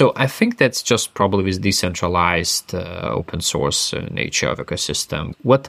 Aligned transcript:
So 0.00 0.14
I 0.16 0.28
think 0.28 0.56
that's 0.56 0.82
just 0.82 1.12
probably 1.12 1.44
with 1.44 1.60
decentralized 1.60 2.74
uh, 2.74 3.10
open 3.12 3.42
source 3.42 3.92
uh, 3.92 4.08
nature 4.10 4.48
of 4.48 4.58
ecosystem. 4.58 5.34
What 5.42 5.68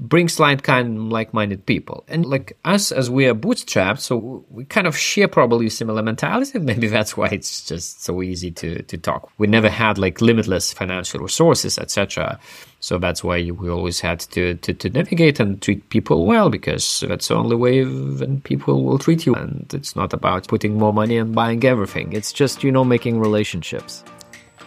brings 0.00 0.40
like 0.40 0.62
kind 0.62 1.12
like-minded 1.12 1.66
people. 1.66 2.04
And 2.08 2.26
like 2.26 2.56
us 2.64 2.90
as 2.90 3.08
we 3.08 3.26
are 3.26 3.34
bootstrapped 3.34 4.00
so 4.00 4.44
we 4.50 4.64
kind 4.64 4.86
of 4.86 4.96
share 4.96 5.28
probably 5.28 5.68
similar 5.68 6.02
mentality. 6.02 6.58
Maybe 6.70 6.88
that's 6.88 7.16
why 7.16 7.28
it's 7.28 7.64
just 7.64 8.02
so 8.02 8.22
easy 8.22 8.50
to 8.52 8.82
to 8.82 8.98
talk. 8.98 9.30
We 9.38 9.46
never 9.46 9.68
had 9.68 9.98
like 9.98 10.20
limitless 10.20 10.72
financial 10.72 11.20
resources 11.20 11.78
etc 11.78 12.40
so 12.80 12.98
that's 12.98 13.22
why 13.22 13.50
we 13.50 13.68
always 13.68 14.00
had 14.00 14.20
to, 14.20 14.54
to, 14.54 14.72
to 14.72 14.88
navigate 14.88 15.38
and 15.38 15.60
treat 15.60 15.90
people 15.90 16.24
well 16.24 16.48
because 16.48 17.04
that's 17.06 17.28
the 17.28 17.34
only 17.34 17.54
way 17.54 17.84
when 17.84 18.40
people 18.40 18.82
will 18.84 18.98
treat 18.98 19.26
you. 19.26 19.34
And 19.34 19.72
it's 19.74 19.94
not 19.94 20.14
about 20.14 20.48
putting 20.48 20.78
more 20.78 20.92
money 20.92 21.18
and 21.18 21.34
buying 21.34 21.62
everything. 21.62 22.14
It's 22.14 22.32
just 22.32 22.64
you 22.64 22.72
know 22.72 22.84
making 22.84 23.20
relationships. 23.20 24.02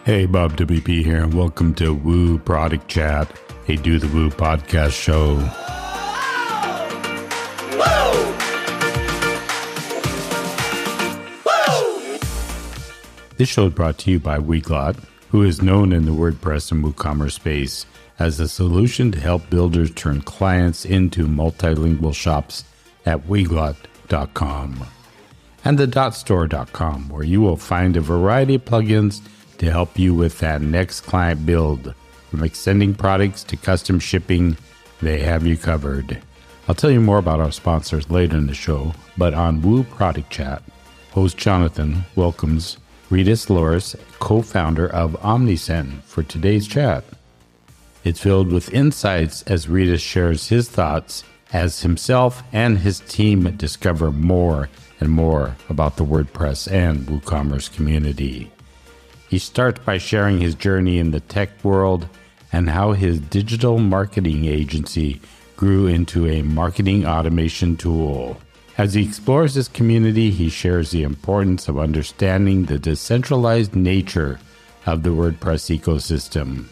Hey 0.04 0.26
bob 0.26 0.54
wp 0.58 0.86
here 0.86 1.22
and 1.22 1.32
welcome 1.32 1.74
to 1.76 1.94
woo 1.94 2.38
product 2.38 2.88
chat 2.88 3.26
a 3.68 3.76
Do 3.76 3.98
the 3.98 4.08
Woo 4.08 4.30
podcast 4.30 4.92
show. 4.92 5.36
This 13.36 13.48
show 13.48 13.66
is 13.66 13.74
brought 13.74 13.98
to 13.98 14.10
you 14.12 14.20
by 14.20 14.38
Weglot, 14.38 14.96
who 15.30 15.42
is 15.42 15.60
known 15.60 15.92
in 15.92 16.04
the 16.04 16.12
WordPress 16.12 16.70
and 16.70 16.84
WooCommerce 16.84 17.32
space 17.32 17.84
as 18.18 18.38
a 18.38 18.46
solution 18.46 19.10
to 19.10 19.18
help 19.18 19.50
builders 19.50 19.90
turn 19.90 20.20
clients 20.20 20.84
into 20.84 21.26
multilingual 21.26 22.14
shops 22.14 22.64
at 23.04 23.26
weglot.com 23.26 24.86
and 25.64 25.78
the 25.78 25.86
dotstore.com, 25.86 27.08
where 27.08 27.24
you 27.24 27.40
will 27.40 27.56
find 27.56 27.96
a 27.96 28.00
variety 28.00 28.56
of 28.56 28.64
plugins 28.64 29.20
to 29.58 29.70
help 29.70 29.98
you 29.98 30.14
with 30.14 30.38
that 30.38 30.60
next 30.60 31.00
client 31.00 31.44
build. 31.46 31.94
From 32.34 32.42
extending 32.42 32.96
products 32.96 33.44
to 33.44 33.56
custom 33.56 34.00
shipping, 34.00 34.56
they 35.00 35.20
have 35.20 35.46
you 35.46 35.56
covered. 35.56 36.20
I'll 36.66 36.74
tell 36.74 36.90
you 36.90 37.00
more 37.00 37.18
about 37.18 37.38
our 37.38 37.52
sponsors 37.52 38.10
later 38.10 38.36
in 38.36 38.48
the 38.48 38.54
show, 38.54 38.92
but 39.16 39.34
on 39.34 39.62
Woo 39.62 39.84
Product 39.84 40.28
Chat, 40.30 40.60
host 41.12 41.36
Jonathan 41.36 42.04
welcomes 42.16 42.78
Rytis 43.08 43.46
Lauris, 43.46 43.94
co 44.18 44.42
founder 44.42 44.88
of 44.88 45.12
Omnisend, 45.20 46.02
for 46.02 46.24
today's 46.24 46.66
chat. 46.66 47.04
It's 48.02 48.18
filled 48.18 48.50
with 48.50 48.74
insights 48.74 49.42
as 49.42 49.66
Rytis 49.66 50.00
shares 50.00 50.48
his 50.48 50.68
thoughts 50.68 51.22
as 51.52 51.82
himself 51.82 52.42
and 52.52 52.78
his 52.78 52.98
team 52.98 53.56
discover 53.56 54.10
more 54.10 54.68
and 54.98 55.08
more 55.08 55.54
about 55.68 55.98
the 55.98 56.04
WordPress 56.04 56.68
and 56.68 57.06
WooCommerce 57.06 57.72
community. 57.72 58.50
He 59.28 59.38
starts 59.38 59.80
by 59.84 59.98
sharing 59.98 60.40
his 60.40 60.54
journey 60.54 60.98
in 60.98 61.12
the 61.12 61.20
tech 61.20 61.64
world 61.64 62.08
and 62.54 62.70
how 62.70 62.92
his 62.92 63.18
digital 63.18 63.78
marketing 63.78 64.44
agency 64.44 65.20
grew 65.56 65.88
into 65.88 66.28
a 66.28 66.40
marketing 66.42 67.04
automation 67.04 67.76
tool. 67.76 68.36
As 68.78 68.94
he 68.94 69.04
explores 69.04 69.54
this 69.54 69.66
community, 69.66 70.30
he 70.30 70.48
shares 70.48 70.92
the 70.92 71.02
importance 71.02 71.66
of 71.68 71.80
understanding 71.80 72.64
the 72.64 72.78
decentralized 72.78 73.74
nature 73.74 74.38
of 74.86 75.02
the 75.02 75.10
WordPress 75.10 75.76
ecosystem. 75.76 76.66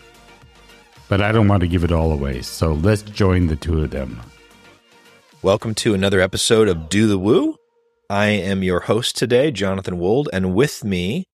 But 1.08 1.20
I 1.20 1.32
don't 1.32 1.48
want 1.48 1.62
to 1.62 1.68
give 1.68 1.82
it 1.82 1.90
all 1.90 2.12
away, 2.12 2.42
so 2.42 2.74
let's 2.74 3.02
join 3.02 3.48
the 3.48 3.56
two 3.56 3.82
of 3.82 3.90
them. 3.90 4.20
Welcome 5.42 5.74
to 5.76 5.94
another 5.94 6.20
episode 6.20 6.68
of 6.68 6.88
Do 6.88 7.08
the 7.08 7.18
Woo. 7.18 7.56
I 8.08 8.26
am 8.26 8.62
your 8.62 8.80
host 8.80 9.16
today, 9.16 9.50
Jonathan 9.50 9.98
Wold, 9.98 10.28
and 10.32 10.54
with 10.54 10.84
me 10.84 11.24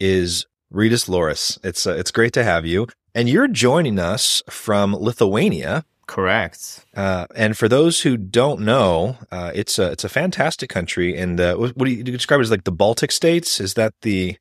is 0.00 0.44
Rytis 0.74 1.08
Lauris. 1.08 1.56
It's 1.62 1.86
uh, 1.86 1.94
it's 1.94 2.10
great 2.10 2.32
to 2.32 2.42
have 2.42 2.66
you. 2.66 2.88
And 3.14 3.28
you're 3.28 3.48
joining 3.48 3.98
us 3.98 4.42
from 4.48 4.94
Lithuania. 4.94 5.84
Correct. 6.06 6.84
Uh, 6.94 7.26
and 7.34 7.56
for 7.56 7.68
those 7.68 8.00
who 8.00 8.16
don't 8.16 8.60
know, 8.60 9.18
uh, 9.30 9.52
it's 9.54 9.78
a 9.78 9.92
it's 9.92 10.04
a 10.04 10.08
fantastic 10.08 10.70
country. 10.70 11.16
And 11.16 11.40
uh, 11.40 11.56
what 11.56 11.78
do 11.78 11.90
you, 11.90 12.02
describe 12.02 12.40
it 12.40 12.44
as 12.44 12.50
like 12.50 12.64
the 12.64 12.72
Baltic 12.72 13.12
states? 13.12 13.60
Is 13.60 13.74
that 13.74 13.94
the 14.02 14.36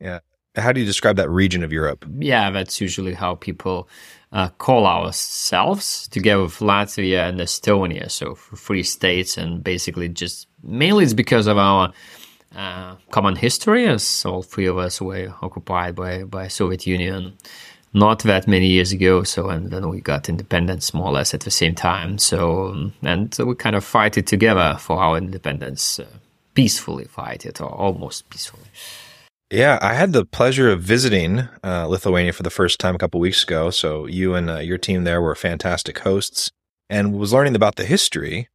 yeah? 0.00 0.20
How 0.56 0.70
do 0.72 0.78
you 0.78 0.86
describe 0.86 1.16
that 1.16 1.28
region 1.28 1.64
of 1.64 1.72
Europe? 1.72 2.04
Yeah, 2.18 2.50
that's 2.50 2.80
usually 2.80 3.12
how 3.14 3.34
people 3.34 3.88
uh, 4.30 4.50
call 4.50 4.86
ourselves 4.86 6.06
together 6.08 6.42
with 6.42 6.58
Latvia 6.60 7.28
and 7.28 7.40
Estonia. 7.40 8.08
So 8.08 8.34
three 8.34 8.84
states, 8.84 9.36
and 9.36 9.64
basically 9.64 10.08
just 10.08 10.46
mainly 10.62 11.02
it's 11.04 11.12
because 11.12 11.48
of 11.48 11.58
our 11.58 11.92
uh, 12.54 12.94
common 13.10 13.34
history, 13.34 13.86
as 13.86 14.24
all 14.24 14.42
three 14.42 14.66
of 14.66 14.78
us 14.78 15.00
were 15.00 15.34
occupied 15.42 15.96
by 15.96 16.22
by 16.22 16.46
Soviet 16.48 16.86
Union 16.86 17.34
not 17.94 18.24
that 18.24 18.46
many 18.46 18.66
years 18.66 18.92
ago. 18.92 19.22
So, 19.22 19.48
and 19.48 19.70
then 19.70 19.88
we 19.88 20.00
got 20.00 20.28
independence 20.28 20.92
more 20.92 21.06
or 21.06 21.12
less 21.12 21.32
at 21.32 21.40
the 21.40 21.50
same 21.50 21.74
time. 21.74 22.18
So, 22.18 22.90
and 23.02 23.34
we 23.38 23.54
kind 23.54 23.76
of 23.76 23.84
fight 23.84 24.18
it 24.18 24.26
together 24.26 24.76
for 24.78 24.98
our 24.98 25.16
independence, 25.16 26.00
uh, 26.00 26.06
peacefully 26.54 27.04
fight 27.04 27.46
it, 27.46 27.60
or 27.60 27.70
almost 27.70 28.28
peacefully. 28.28 28.64
Yeah, 29.50 29.78
I 29.80 29.94
had 29.94 30.12
the 30.12 30.24
pleasure 30.24 30.70
of 30.70 30.82
visiting 30.82 31.48
uh, 31.62 31.86
Lithuania 31.86 32.32
for 32.32 32.42
the 32.42 32.50
first 32.50 32.80
time 32.80 32.96
a 32.96 32.98
couple 32.98 33.20
weeks 33.20 33.44
ago. 33.44 33.70
So, 33.70 34.06
you 34.06 34.34
and 34.34 34.50
uh, 34.50 34.58
your 34.58 34.78
team 34.78 35.04
there 35.04 35.22
were 35.22 35.34
fantastic 35.36 36.00
hosts, 36.00 36.50
and 36.90 37.14
was 37.14 37.32
learning 37.32 37.54
about 37.54 37.76
the 37.76 37.84
history. 37.84 38.48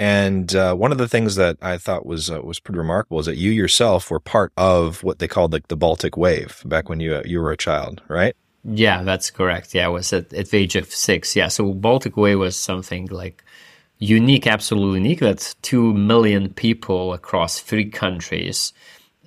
And 0.00 0.54
uh, 0.54 0.74
one 0.74 0.92
of 0.92 0.98
the 0.98 1.08
things 1.08 1.34
that 1.34 1.56
I 1.60 1.76
thought 1.76 2.06
was 2.06 2.30
uh, 2.30 2.40
was 2.40 2.60
pretty 2.60 2.78
remarkable 2.78 3.18
is 3.18 3.26
that 3.26 3.36
you 3.36 3.50
yourself 3.50 4.10
were 4.10 4.20
part 4.20 4.52
of 4.56 5.02
what 5.02 5.18
they 5.18 5.26
called 5.26 5.52
like 5.52 5.66
the 5.68 5.76
Baltic 5.76 6.16
Way 6.16 6.46
back 6.64 6.88
when 6.88 7.00
you 7.00 7.16
uh, 7.16 7.22
you 7.26 7.40
were 7.40 7.50
a 7.50 7.56
child, 7.56 8.00
right? 8.08 8.36
Yeah, 8.64 9.02
that's 9.02 9.30
correct. 9.30 9.74
Yeah, 9.74 9.86
I 9.86 9.88
was 9.88 10.12
at, 10.12 10.32
at 10.34 10.50
the 10.50 10.58
age 10.58 10.76
of 10.76 10.90
six. 10.92 11.34
Yeah, 11.36 11.48
so 11.48 11.72
Baltic 11.72 12.16
Way 12.16 12.34
was 12.34 12.56
something 12.56 13.06
like 13.06 13.44
unique, 13.98 14.46
absolutely 14.46 14.98
unique. 15.00 15.20
That 15.20 15.54
two 15.62 15.94
million 15.94 16.52
people 16.52 17.12
across 17.12 17.60
three 17.60 17.88
countries 17.88 18.72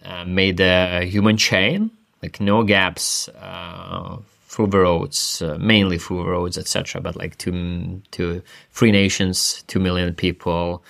uh, 0.03 0.25
made 0.25 0.59
a 0.59 1.05
human 1.05 1.37
chain, 1.37 1.91
like 2.21 2.39
no 2.39 2.63
gaps 2.63 3.29
uh, 3.29 4.17
through 4.47 4.67
the 4.67 4.79
roads, 4.79 5.41
uh, 5.41 5.57
mainly 5.59 5.97
through 5.97 6.27
roads, 6.27 6.57
etc. 6.57 7.01
But 7.01 7.15
like 7.15 7.37
two, 7.37 8.01
two, 8.11 8.43
three 8.71 8.91
nations, 8.91 9.63
two 9.67 9.79
million 9.79 10.13
people, 10.13 10.83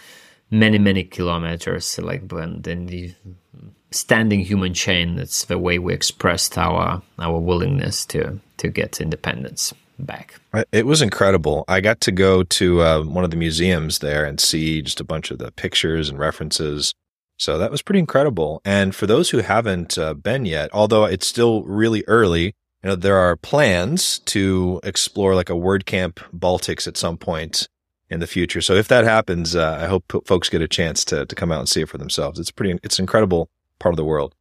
many, 0.49 0.79
many 0.79 1.03
kilometers. 1.03 1.97
Like 1.99 2.29
when 2.31 2.61
then 2.63 2.87
the 2.87 3.13
standing 3.91 4.39
human 4.39 4.73
chain. 4.73 5.15
That's 5.15 5.45
the 5.45 5.57
way 5.57 5.79
we 5.79 5.93
expressed 5.93 6.57
our 6.57 7.01
our 7.19 7.39
willingness 7.39 8.05
to 8.07 8.39
to 8.57 8.67
get 8.69 9.01
independence 9.01 9.73
back. 9.99 10.39
It 10.71 10.85
was 10.85 11.01
incredible. 11.01 11.63
I 11.67 11.81
got 11.81 12.01
to 12.01 12.11
go 12.11 12.43
to 12.43 12.81
uh, 12.81 13.03
one 13.03 13.23
of 13.23 13.31
the 13.31 13.37
museums 13.37 13.99
there 13.99 14.25
and 14.25 14.39
see 14.39 14.81
just 14.81 14.99
a 14.99 15.03
bunch 15.03 15.31
of 15.31 15.37
the 15.37 15.51
pictures 15.51 16.09
and 16.09 16.17
references. 16.17 16.93
So 17.37 17.57
that 17.57 17.71
was 17.71 17.81
pretty 17.81 17.99
incredible. 17.99 18.61
And 18.65 18.95
for 18.95 19.07
those 19.07 19.31
who 19.31 19.39
haven't 19.39 19.97
uh, 19.97 20.13
been 20.13 20.45
yet, 20.45 20.69
although 20.73 21.05
it's 21.05 21.27
still 21.27 21.63
really 21.63 22.03
early, 22.07 22.45
you 22.83 22.89
know, 22.89 22.95
there 22.95 23.17
are 23.17 23.35
plans 23.35 24.19
to 24.19 24.79
explore 24.83 25.35
like 25.35 25.49
a 25.49 25.53
WordCamp 25.53 26.15
Baltics 26.35 26.87
at 26.87 26.97
some 26.97 27.17
point 27.17 27.67
in 28.09 28.19
the 28.19 28.27
future. 28.27 28.61
So 28.61 28.73
if 28.73 28.87
that 28.89 29.05
happens, 29.05 29.55
uh, 29.55 29.79
I 29.81 29.87
hope 29.87 30.25
folks 30.25 30.49
get 30.49 30.61
a 30.61 30.67
chance 30.67 31.05
to 31.05 31.25
to 31.25 31.35
come 31.35 31.51
out 31.51 31.59
and 31.59 31.69
see 31.69 31.81
it 31.81 31.89
for 31.89 31.97
themselves. 31.97 32.39
It's 32.39 32.51
pretty, 32.51 32.77
it's 32.83 32.99
incredible 32.99 33.49
part 33.81 33.93
of 33.93 33.97
the 33.97 34.05
world. 34.05 34.33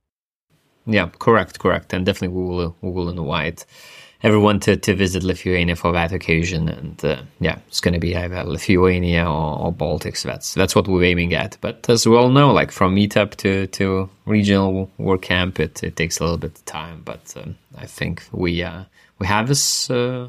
Yeah, 0.86 1.08
correct, 1.18 1.58
correct, 1.58 1.92
and 1.92 2.06
definitely 2.06 2.36
we 2.36 2.48
will 2.48 2.76
we 2.80 2.90
will 2.90 3.08
invite 3.08 3.66
everyone 4.22 4.60
to, 4.60 4.76
to 4.76 4.94
visit 4.94 5.22
Lithuania 5.22 5.76
for 5.76 5.92
that 5.92 6.12
occasion, 6.12 6.68
and 6.68 7.04
uh, 7.04 7.22
yeah, 7.40 7.58
it's 7.68 7.80
going 7.80 7.94
to 7.94 8.00
be 8.00 8.16
either 8.16 8.44
Lithuania 8.44 9.24
or, 9.24 9.58
or, 9.58 9.72
Baltics. 9.72 10.22
That's 10.22 10.54
that's 10.54 10.74
what 10.74 10.88
we're 10.88 11.04
aiming 11.04 11.34
at. 11.34 11.56
But 11.60 11.88
as 11.88 12.06
we 12.06 12.16
all 12.16 12.30
know, 12.30 12.52
like 12.52 12.70
from 12.70 12.96
meetup 12.96 13.34
to 13.36 13.66
to 13.68 14.08
regional 14.26 14.90
WordCamp, 14.98 15.58
it, 15.58 15.82
it 15.82 15.96
takes 15.96 16.18
a 16.18 16.24
little 16.24 16.38
bit 16.38 16.56
of 16.56 16.64
time. 16.64 17.02
But 17.04 17.34
um, 17.36 17.56
I 17.76 17.86
think 17.86 18.24
we 18.32 18.62
uh, 18.62 18.84
we 19.18 19.26
have 19.26 19.48
this. 19.48 19.90
Uh, 19.90 20.28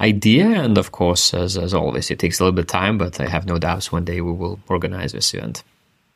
idea 0.00 0.46
and 0.46 0.78
of 0.78 0.90
course 0.90 1.34
as, 1.34 1.56
as 1.56 1.74
always 1.74 2.10
it 2.10 2.18
takes 2.18 2.40
a 2.40 2.42
little 2.42 2.56
bit 2.56 2.62
of 2.62 2.66
time 2.66 2.96
but 2.96 3.20
i 3.20 3.26
have 3.28 3.46
no 3.46 3.58
doubts 3.58 3.92
one 3.92 4.06
day 4.06 4.22
we 4.22 4.32
will 4.32 4.58
organize 4.66 5.12
this 5.12 5.34
event 5.34 5.62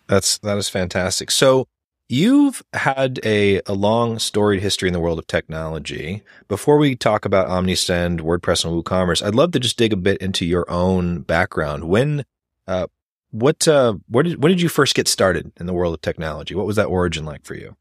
that's 0.08 0.38
that 0.38 0.56
is 0.56 0.68
fantastic 0.68 1.30
so 1.30 1.68
You've 2.08 2.62
had 2.72 3.18
a, 3.24 3.60
a 3.66 3.74
long 3.74 4.20
storied 4.20 4.62
history 4.62 4.88
in 4.88 4.92
the 4.92 5.00
world 5.00 5.18
of 5.18 5.26
technology. 5.26 6.22
Before 6.46 6.78
we 6.78 6.94
talk 6.94 7.24
about 7.24 7.48
Omnisend, 7.48 8.20
WordPress, 8.20 8.64
and 8.64 8.72
WooCommerce, 8.72 9.26
I'd 9.26 9.34
love 9.34 9.50
to 9.52 9.60
just 9.60 9.76
dig 9.76 9.92
a 9.92 9.96
bit 9.96 10.18
into 10.18 10.46
your 10.46 10.70
own 10.70 11.22
background. 11.22 11.84
When, 11.88 12.24
uh, 12.68 12.86
what, 13.32 13.66
uh, 13.66 13.94
where 14.08 14.22
did, 14.22 14.40
when 14.40 14.50
did 14.50 14.60
you 14.60 14.68
first 14.68 14.94
get 14.94 15.08
started 15.08 15.50
in 15.58 15.66
the 15.66 15.72
world 15.72 15.94
of 15.94 16.00
technology? 16.00 16.54
What 16.54 16.66
was 16.66 16.76
that 16.76 16.86
origin 16.86 17.24
like 17.24 17.44
for 17.44 17.54
you? 17.54 17.76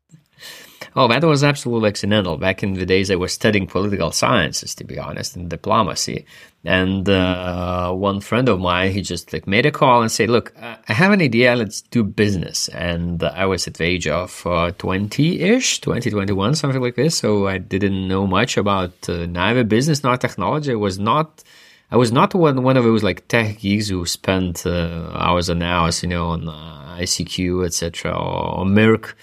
Oh, 0.98 1.10
that 1.10 1.24
was 1.24 1.44
absolutely 1.44 1.90
accidental. 1.90 2.38
Back 2.38 2.64
in 2.64 2.74
the 2.74 2.86
days, 2.86 3.12
I 3.12 3.16
was 3.16 3.34
studying 3.34 3.68
political 3.68 4.12
sciences, 4.12 4.74
to 4.76 4.86
be 4.86 4.98
honest, 4.98 5.36
and 5.36 5.50
diplomacy. 5.50 6.26
And 6.64 7.08
uh, 7.10 7.92
one 7.92 8.22
friend 8.22 8.48
of 8.48 8.62
mine, 8.62 8.94
he 8.94 9.02
just 9.02 9.34
like 9.34 9.46
made 9.46 9.66
a 9.66 9.72
call 9.72 10.02
and 10.02 10.10
said, 10.10 10.30
"Look, 10.30 10.54
I 10.58 10.94
have 10.94 11.12
an 11.12 11.22
idea. 11.22 11.54
Let's 11.54 11.82
do 11.82 12.02
business." 12.04 12.70
And 12.70 13.22
I 13.24 13.46
was 13.46 13.68
at 13.68 13.74
the 13.74 13.84
age 13.84 14.08
of 14.08 14.42
twenty-ish, 14.78 15.80
uh, 15.80 15.84
20, 15.84 16.10
21, 16.12 16.56
something 16.56 16.82
like 16.82 16.96
this. 16.96 17.18
So 17.18 17.48
I 17.48 17.58
didn't 17.58 18.08
know 18.08 18.26
much 18.26 18.56
about 18.56 18.94
uh, 19.10 19.26
neither 19.26 19.66
business 19.66 20.02
nor 20.02 20.16
technology. 20.16 20.72
I 20.72 20.76
was 20.76 20.98
not. 20.98 21.44
I 21.92 21.98
was 21.98 22.12
not 22.12 22.34
one 22.34 22.64
one 22.64 22.78
of 22.78 22.86
those 22.86 23.04
like 23.04 23.28
tech 23.28 23.60
geeks 23.60 23.90
who 23.90 24.06
spent 24.06 24.66
uh, 24.66 25.12
hours 25.14 25.50
and 25.50 25.62
hours, 25.62 26.02
you 26.02 26.10
know, 26.10 26.28
on 26.30 26.48
uh, 26.48 26.98
ICQ, 27.00 27.66
etc., 27.66 28.12
or, 28.12 28.60
or 28.60 28.66
mIRC 28.66 29.14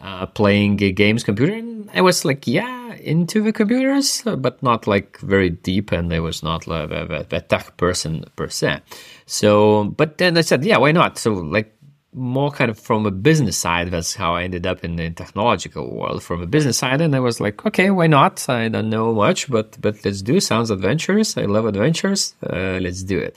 uh, 0.00 0.26
playing 0.26 0.76
games 0.76 1.24
computer 1.24 1.54
and 1.54 1.90
i 1.94 2.00
was 2.00 2.24
like 2.24 2.46
yeah 2.46 2.86
into 2.94 3.42
the 3.42 3.52
computers 3.52 4.22
but 4.38 4.62
not 4.62 4.86
like 4.86 5.18
very 5.20 5.50
deep 5.50 5.92
and 5.92 6.12
i 6.12 6.20
was 6.20 6.42
not 6.42 6.66
like 6.66 6.90
a, 6.90 7.26
a, 7.30 7.36
a 7.36 7.40
tech 7.40 7.76
person 7.76 8.24
per 8.36 8.48
se. 8.48 8.80
So 9.26 9.84
but 9.84 10.18
then 10.18 10.36
i 10.36 10.40
said 10.42 10.64
yeah 10.64 10.78
why 10.78 10.92
not? 10.92 11.18
So 11.18 11.32
like 11.32 11.72
more 12.12 12.50
kind 12.50 12.70
of 12.70 12.78
from 12.78 13.04
a 13.04 13.10
business 13.10 13.58
side 13.58 13.90
that's 13.90 14.14
how 14.14 14.34
i 14.34 14.42
ended 14.42 14.66
up 14.66 14.82
in 14.82 14.96
the 14.96 15.10
technological 15.10 15.94
world 15.94 16.22
from 16.22 16.40
a 16.40 16.46
business 16.46 16.78
side 16.78 17.02
and 17.02 17.14
i 17.14 17.20
was 17.20 17.40
like 17.40 17.64
okay 17.66 17.90
why 17.90 18.06
not? 18.06 18.48
I 18.48 18.68
don't 18.68 18.90
know 18.90 19.12
much 19.12 19.50
but 19.50 19.80
but 19.80 20.04
let's 20.04 20.22
do 20.22 20.40
sounds 20.40 20.70
adventurous 20.70 21.36
i 21.36 21.42
love 21.42 21.66
adventures. 21.66 22.34
Uh, 22.42 22.78
let's 22.80 23.02
do 23.02 23.18
it. 23.18 23.36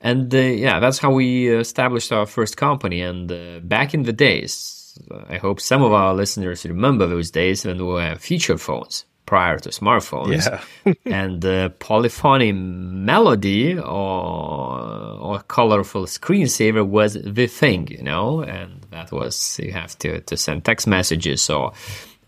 And 0.00 0.34
uh, 0.34 0.38
yeah 0.38 0.78
that's 0.80 0.98
how 0.98 1.12
we 1.12 1.48
established 1.48 2.12
our 2.12 2.26
first 2.26 2.56
company 2.56 3.00
and 3.02 3.30
uh, 3.32 3.60
back 3.60 3.94
in 3.94 4.02
the 4.04 4.12
days 4.12 4.81
I 5.28 5.38
hope 5.38 5.60
some 5.60 5.82
of 5.82 5.92
our 5.92 6.14
listeners 6.14 6.64
remember 6.64 7.06
those 7.06 7.30
days 7.30 7.64
when 7.64 7.78
we 7.78 7.84
were 7.84 8.16
feature 8.16 8.58
phones 8.58 9.04
prior 9.26 9.58
to 9.58 9.70
smartphones. 9.70 10.60
Yeah. 10.84 10.92
and 11.06 11.40
the 11.40 11.72
polyphony 11.78 12.52
melody 12.52 13.78
or 13.78 15.12
or 15.20 15.40
colorful 15.48 16.04
screensaver 16.04 16.86
was 16.86 17.14
the 17.14 17.46
thing, 17.46 17.88
you 17.88 18.02
know, 18.02 18.42
and 18.42 18.82
that 18.90 19.12
was 19.12 19.58
you 19.58 19.72
have 19.72 19.98
to, 20.00 20.20
to 20.22 20.36
send 20.36 20.64
text 20.64 20.86
messages 20.86 21.48
or 21.48 21.72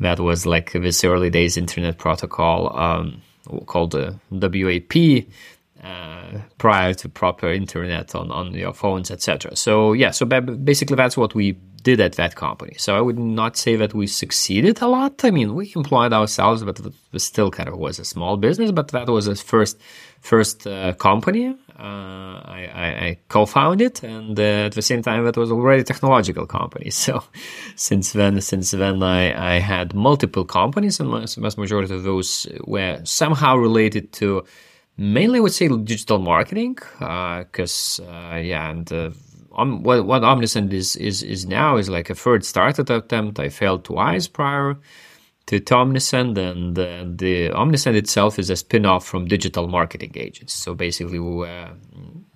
that 0.00 0.18
was 0.20 0.46
like 0.46 0.72
this 0.72 1.04
early 1.04 1.30
days 1.30 1.56
internet 1.56 1.98
protocol 1.98 2.76
um, 2.76 3.20
called 3.66 3.92
the 3.92 4.18
WAP. 4.30 5.26
Uh, 5.82 6.40
prior 6.56 6.94
to 6.94 7.10
proper 7.10 7.52
internet 7.52 8.14
on, 8.14 8.30
on 8.30 8.54
your 8.54 8.72
phones, 8.72 9.10
etc. 9.10 9.54
So 9.54 9.92
yeah, 9.92 10.12
so 10.12 10.24
basically 10.24 10.96
that's 10.96 11.14
what 11.14 11.34
we 11.34 11.58
did 11.84 12.00
at 12.00 12.14
that 12.14 12.34
company. 12.34 12.74
So 12.78 12.96
I 12.96 13.00
would 13.00 13.18
not 13.18 13.56
say 13.56 13.76
that 13.76 13.94
we 13.94 14.06
succeeded 14.08 14.82
a 14.82 14.88
lot. 14.88 15.24
I 15.24 15.30
mean, 15.30 15.54
we 15.54 15.72
employed 15.76 16.12
ourselves, 16.12 16.64
but 16.64 16.80
it 16.80 17.20
still 17.20 17.50
kind 17.50 17.68
of 17.68 17.76
was 17.78 17.98
a 18.00 18.04
small 18.04 18.36
business. 18.36 18.72
But 18.72 18.88
that 18.88 19.08
was 19.08 19.28
a 19.28 19.36
first 19.36 19.76
first 20.20 20.66
uh, 20.66 20.94
company. 20.94 21.54
Uh, 21.76 22.36
I, 22.58 22.70
I, 22.74 22.86
I, 23.06 23.18
co-founded, 23.28 24.04
and 24.04 24.38
uh, 24.38 24.68
at 24.68 24.72
the 24.72 24.82
same 24.90 25.02
time, 25.02 25.24
that 25.24 25.36
was 25.36 25.50
already 25.50 25.82
a 25.82 25.84
technological 25.84 26.46
company. 26.46 26.90
So 27.04 27.22
since 27.74 28.12
then, 28.12 28.40
since 28.40 28.70
then, 28.70 29.02
I, 29.02 29.54
I 29.56 29.58
had 29.58 29.92
multiple 29.92 30.44
companies, 30.44 31.00
and 31.00 31.12
the 31.12 31.40
vast 31.40 31.58
majority 31.58 31.92
of 31.94 32.04
those 32.04 32.46
were 32.64 33.00
somehow 33.04 33.56
related 33.56 34.12
to 34.20 34.44
mainly 34.96 35.38
I 35.38 35.40
would 35.40 35.52
say 35.52 35.68
digital 35.68 36.18
marketing 36.18 36.78
because 36.98 38.00
uh, 38.02 38.34
uh, 38.34 38.36
yeah 38.36 38.70
and 38.70 38.92
uh, 38.92 39.10
what, 39.54 40.06
what 40.06 40.22
Omnisend 40.22 40.72
is, 40.72 40.96
is, 40.96 41.22
is 41.22 41.46
now 41.46 41.76
is 41.76 41.88
like 41.88 42.10
a 42.10 42.14
third 42.14 42.44
startup 42.44 42.90
attempt. 42.90 43.38
I 43.38 43.48
failed 43.48 43.84
twice 43.84 44.28
prior 44.28 44.76
to, 45.46 45.60
to 45.60 45.74
Omnisend, 45.74 46.38
and 46.38 46.78
uh, 46.78 47.04
the 47.06 47.50
Omnisend 47.50 47.94
itself 47.94 48.38
is 48.38 48.50
a 48.50 48.56
spin-off 48.56 49.06
from 49.06 49.26
digital 49.26 49.68
marketing 49.68 50.12
agents. 50.16 50.54
So 50.54 50.74
basically, 50.74 51.18
we 51.18 51.36
were, 51.36 51.70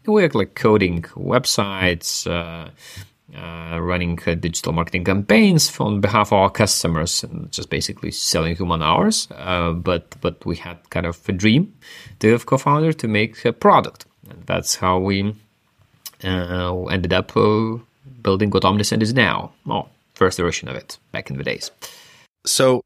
we 0.06 0.12
were 0.12 0.30
like 0.34 0.54
coding 0.54 1.02
websites, 1.16 2.26
uh, 2.26 2.70
uh, 3.36 3.78
running 3.80 4.18
uh, 4.26 4.34
digital 4.34 4.72
marketing 4.72 5.04
campaigns 5.04 5.78
on 5.80 6.00
behalf 6.00 6.28
of 6.28 6.34
our 6.34 6.50
customers, 6.50 7.24
and 7.24 7.50
just 7.52 7.70
basically 7.70 8.10
selling 8.10 8.56
human 8.56 8.82
hours. 8.82 9.28
Uh, 9.30 9.72
but 9.72 10.14
but 10.20 10.44
we 10.46 10.56
had 10.56 10.78
kind 10.90 11.06
of 11.06 11.20
a 11.28 11.32
dream, 11.32 11.74
the 12.20 12.38
co-founder, 12.38 12.92
to 12.92 13.08
make 13.08 13.44
a 13.44 13.52
product, 13.52 14.06
and 14.30 14.46
that's 14.46 14.76
how 14.76 14.98
we 14.98 15.34
uh, 16.24 16.84
ended 16.84 17.12
up 17.12 17.36
uh, 17.36 17.78
building 18.22 18.50
what 18.50 18.62
Omnisend 18.62 19.02
is 19.02 19.14
now. 19.14 19.52
Well, 19.66 19.90
first 20.14 20.38
version 20.38 20.68
of 20.68 20.76
it 20.76 20.98
back 21.12 21.30
in 21.30 21.38
the 21.38 21.44
days. 21.44 21.70
So 22.46 22.82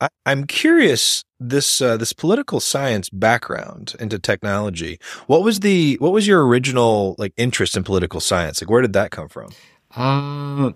I, 0.00 0.08
am 0.26 0.46
curious 0.46 1.24
this 1.38 1.80
uh, 1.80 1.96
this 1.96 2.12
political 2.12 2.60
science 2.60 3.08
background 3.10 3.94
into 4.00 4.18
technology. 4.18 4.98
What 5.26 5.42
was 5.44 5.60
the 5.60 5.96
what 6.00 6.12
was 6.12 6.26
your 6.26 6.46
original 6.46 7.14
like 7.18 7.32
interest 7.36 7.76
in 7.76 7.84
political 7.84 8.20
science? 8.20 8.60
Like 8.60 8.70
where 8.70 8.82
did 8.82 8.92
that 8.94 9.10
come 9.10 9.28
from? 9.28 9.50
Uh, 9.96 10.72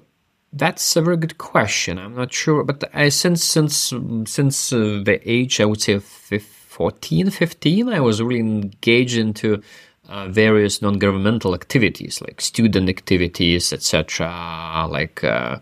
that's 0.53 0.97
a 0.97 1.03
very 1.03 1.17
good 1.17 1.39
question. 1.39 1.99
I'm 1.99 2.15
not 2.15 2.33
sure, 2.33 2.63
but 2.65 2.85
I, 2.95 3.09
since 3.09 3.45
since 3.45 3.93
since 4.27 4.73
uh, 4.73 5.03
the 5.05 5.21
age 5.25 5.61
I 5.61 5.65
would 5.65 5.81
say 5.81 5.99
14, 5.99 7.31
15, 7.31 7.89
I 7.89 8.01
was 8.01 8.23
really 8.23 8.41
engaged 8.41 9.19
into 9.19 9.63
uh, 10.09 10.29
various 10.29 10.81
non-governmental 10.83 11.55
activities 11.55 12.21
like 12.21 12.41
student 12.41 12.89
activities, 12.89 13.73
etc. 13.73 14.87
Like 14.91 15.23
uh, 15.23 15.59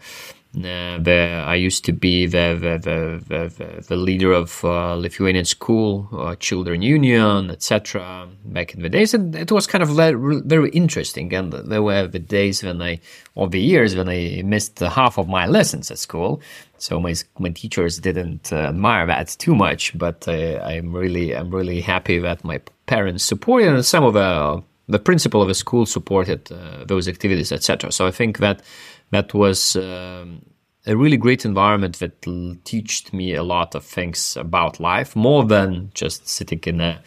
the, 0.57 1.45
I 1.47 1.55
used 1.57 1.85
to 1.85 1.93
be 1.93 2.27
the 2.27 2.57
the, 2.59 3.23
the, 3.29 3.83
the 3.83 3.97
leader 3.97 4.33
of 4.33 4.65
uh, 4.65 4.95
Lithuanian 4.95 5.45
school, 5.45 6.09
uh, 6.13 6.35
children 6.37 6.83
union, 6.83 7.51
etc. 7.51 8.29
Back 8.45 8.75
in 8.75 8.83
the 8.83 8.89
days, 8.89 9.13
and 9.15 9.35
it 9.35 9.53
was 9.53 9.67
kind 9.67 9.83
of 9.83 9.91
very, 9.91 10.71
interesting. 10.71 11.35
And 11.35 11.53
there 11.53 11.83
were 11.83 12.07
the 12.07 12.19
days 12.19 12.63
when 12.63 12.81
I, 12.81 13.01
or 13.35 13.49
the 13.49 13.61
years 13.61 13.95
when 13.95 14.09
I 14.09 14.43
missed 14.45 14.79
half 14.79 15.19
of 15.19 15.29
my 15.29 15.47
lessons 15.47 15.91
at 15.91 15.99
school. 15.99 16.41
So 16.79 17.01
my 17.01 17.15
my 17.39 17.51
teachers 17.51 17.99
didn't 17.99 18.53
uh, 18.53 18.69
admire 18.69 19.07
that 19.07 19.29
too 19.39 19.55
much, 19.55 19.97
but 19.99 20.27
uh, 20.29 20.61
I'm 20.65 20.93
really 20.93 21.35
I'm 21.37 21.51
really 21.51 21.81
happy 21.81 22.19
that 22.19 22.45
my 22.45 22.61
parents 22.87 23.25
supported, 23.25 23.69
and 23.69 23.85
some 23.85 24.05
of 24.05 24.15
the 24.15 24.63
the 24.89 24.99
principal 24.99 25.43
of 25.43 25.49
the 25.49 25.55
school 25.55 25.85
supported 25.85 26.51
uh, 26.53 26.85
those 26.85 27.09
activities, 27.09 27.53
etc. 27.53 27.91
So 27.91 28.07
I 28.07 28.11
think 28.11 28.39
that 28.39 28.63
that 29.11 29.35
was 29.35 29.77
um, 29.77 30.43
a 30.87 30.97
really 30.97 31.17
great 31.17 31.45
environment 31.45 31.99
that 31.99 32.23
taught 32.23 33.13
me 33.13 33.35
a 33.35 33.43
lot 33.43 33.75
of 33.75 33.85
things 33.85 34.37
about 34.37 34.79
life, 34.79 35.17
more 35.17 35.45
than 35.45 35.91
just 35.95 36.29
sitting 36.29 36.61
in 36.67 36.81
a, 36.81 37.03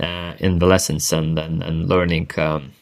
uh, 0.00 0.34
in 0.38 0.58
the 0.58 0.66
lessons 0.66 1.12
and 1.12 1.38
and, 1.38 1.62
and 1.62 1.88
learning 1.88 2.30
um, 2.36 2.72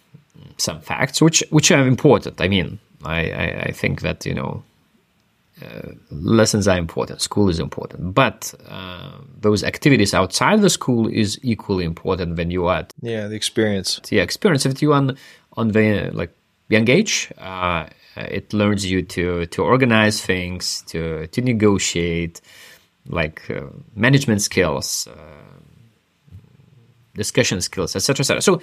some 0.57 0.81
facts, 0.81 1.21
which 1.21 1.45
which 1.51 1.71
are 1.71 1.87
important. 1.87 2.41
I 2.41 2.49
mean, 2.49 2.79
I, 3.05 3.31
I, 3.31 3.63
I 3.67 3.73
think 3.73 4.01
that 4.01 4.25
you 4.25 4.35
know 4.35 4.63
uh, 5.63 5.93
lessons 6.11 6.67
are 6.67 6.77
important, 6.77 7.21
school 7.21 7.49
is 7.49 7.61
important, 7.61 8.13
but 8.13 8.53
uh, 8.69 9.13
those 9.41 9.63
activities 9.63 10.13
outside 10.13 10.61
the 10.61 10.71
school 10.71 11.07
is 11.07 11.39
equally 11.43 11.85
important 11.85 12.37
when 12.37 12.51
you 12.51 12.67
are. 12.67 12.87
Yeah, 13.01 13.29
the 13.29 13.37
experience. 13.37 14.01
yeah 14.11 14.23
experience 14.23 14.65
that 14.65 14.83
you 14.83 14.93
on 14.93 15.17
on 15.53 15.69
the 15.69 16.11
like 16.13 16.35
young 16.69 16.89
age, 16.91 17.33
uh, 17.39 17.87
it 18.17 18.53
learns 18.53 18.85
you 18.85 19.03
to 19.03 19.47
to 19.47 19.63
organize 19.63 20.21
things, 20.21 20.83
to 20.89 21.29
to 21.29 21.41
negotiate, 21.41 22.41
like 23.07 23.49
uh, 23.49 23.67
management 23.95 24.43
skills, 24.43 25.07
uh, 25.07 26.35
discussion 27.15 27.61
skills, 27.61 27.95
etc., 27.95 28.23
etc. 28.23 28.43
So 28.43 28.61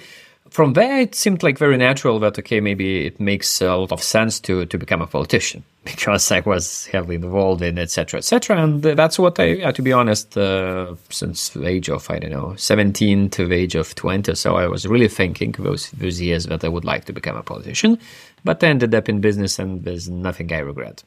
from 0.52 0.74
there, 0.74 1.00
it 1.00 1.14
seemed 1.14 1.42
like 1.42 1.56
very 1.56 1.78
natural 1.78 2.18
that 2.20 2.38
okay, 2.38 2.60
maybe 2.60 3.06
it 3.06 3.18
makes 3.18 3.62
a 3.62 3.74
lot 3.74 3.90
of 3.90 4.02
sense 4.02 4.38
to 4.40 4.66
to 4.66 4.76
become 4.78 5.00
a 5.00 5.06
politician 5.06 5.64
because 5.84 6.30
I 6.30 6.40
was 6.40 6.86
heavily 6.86 7.14
involved 7.16 7.62
in 7.62 7.78
etc. 7.78 8.18
etc. 8.18 8.62
And 8.62 8.82
that's 8.82 9.18
what 9.18 9.40
I, 9.40 9.72
to 9.72 9.82
be 9.82 9.92
honest, 9.92 10.36
uh, 10.36 10.94
since 11.08 11.48
the 11.50 11.66
age 11.66 11.88
of 11.88 12.10
I 12.10 12.18
don't 12.18 12.30
know 12.30 12.54
seventeen 12.56 13.30
to 13.30 13.46
the 13.46 13.54
age 13.54 13.74
of 13.74 13.94
twenty, 13.94 14.34
so 14.34 14.56
I 14.56 14.66
was 14.66 14.86
really 14.86 15.08
thinking 15.08 15.52
those 15.52 15.90
those 15.92 16.20
years 16.20 16.44
that 16.46 16.64
I 16.64 16.68
would 16.68 16.84
like 16.84 17.06
to 17.06 17.12
become 17.12 17.36
a 17.36 17.42
politician, 17.42 17.98
but 18.44 18.62
I 18.62 18.68
ended 18.68 18.94
up 18.94 19.08
in 19.08 19.20
business, 19.20 19.58
and 19.58 19.82
there's 19.84 20.08
nothing 20.08 20.52
I 20.52 20.58
regret. 20.58 21.02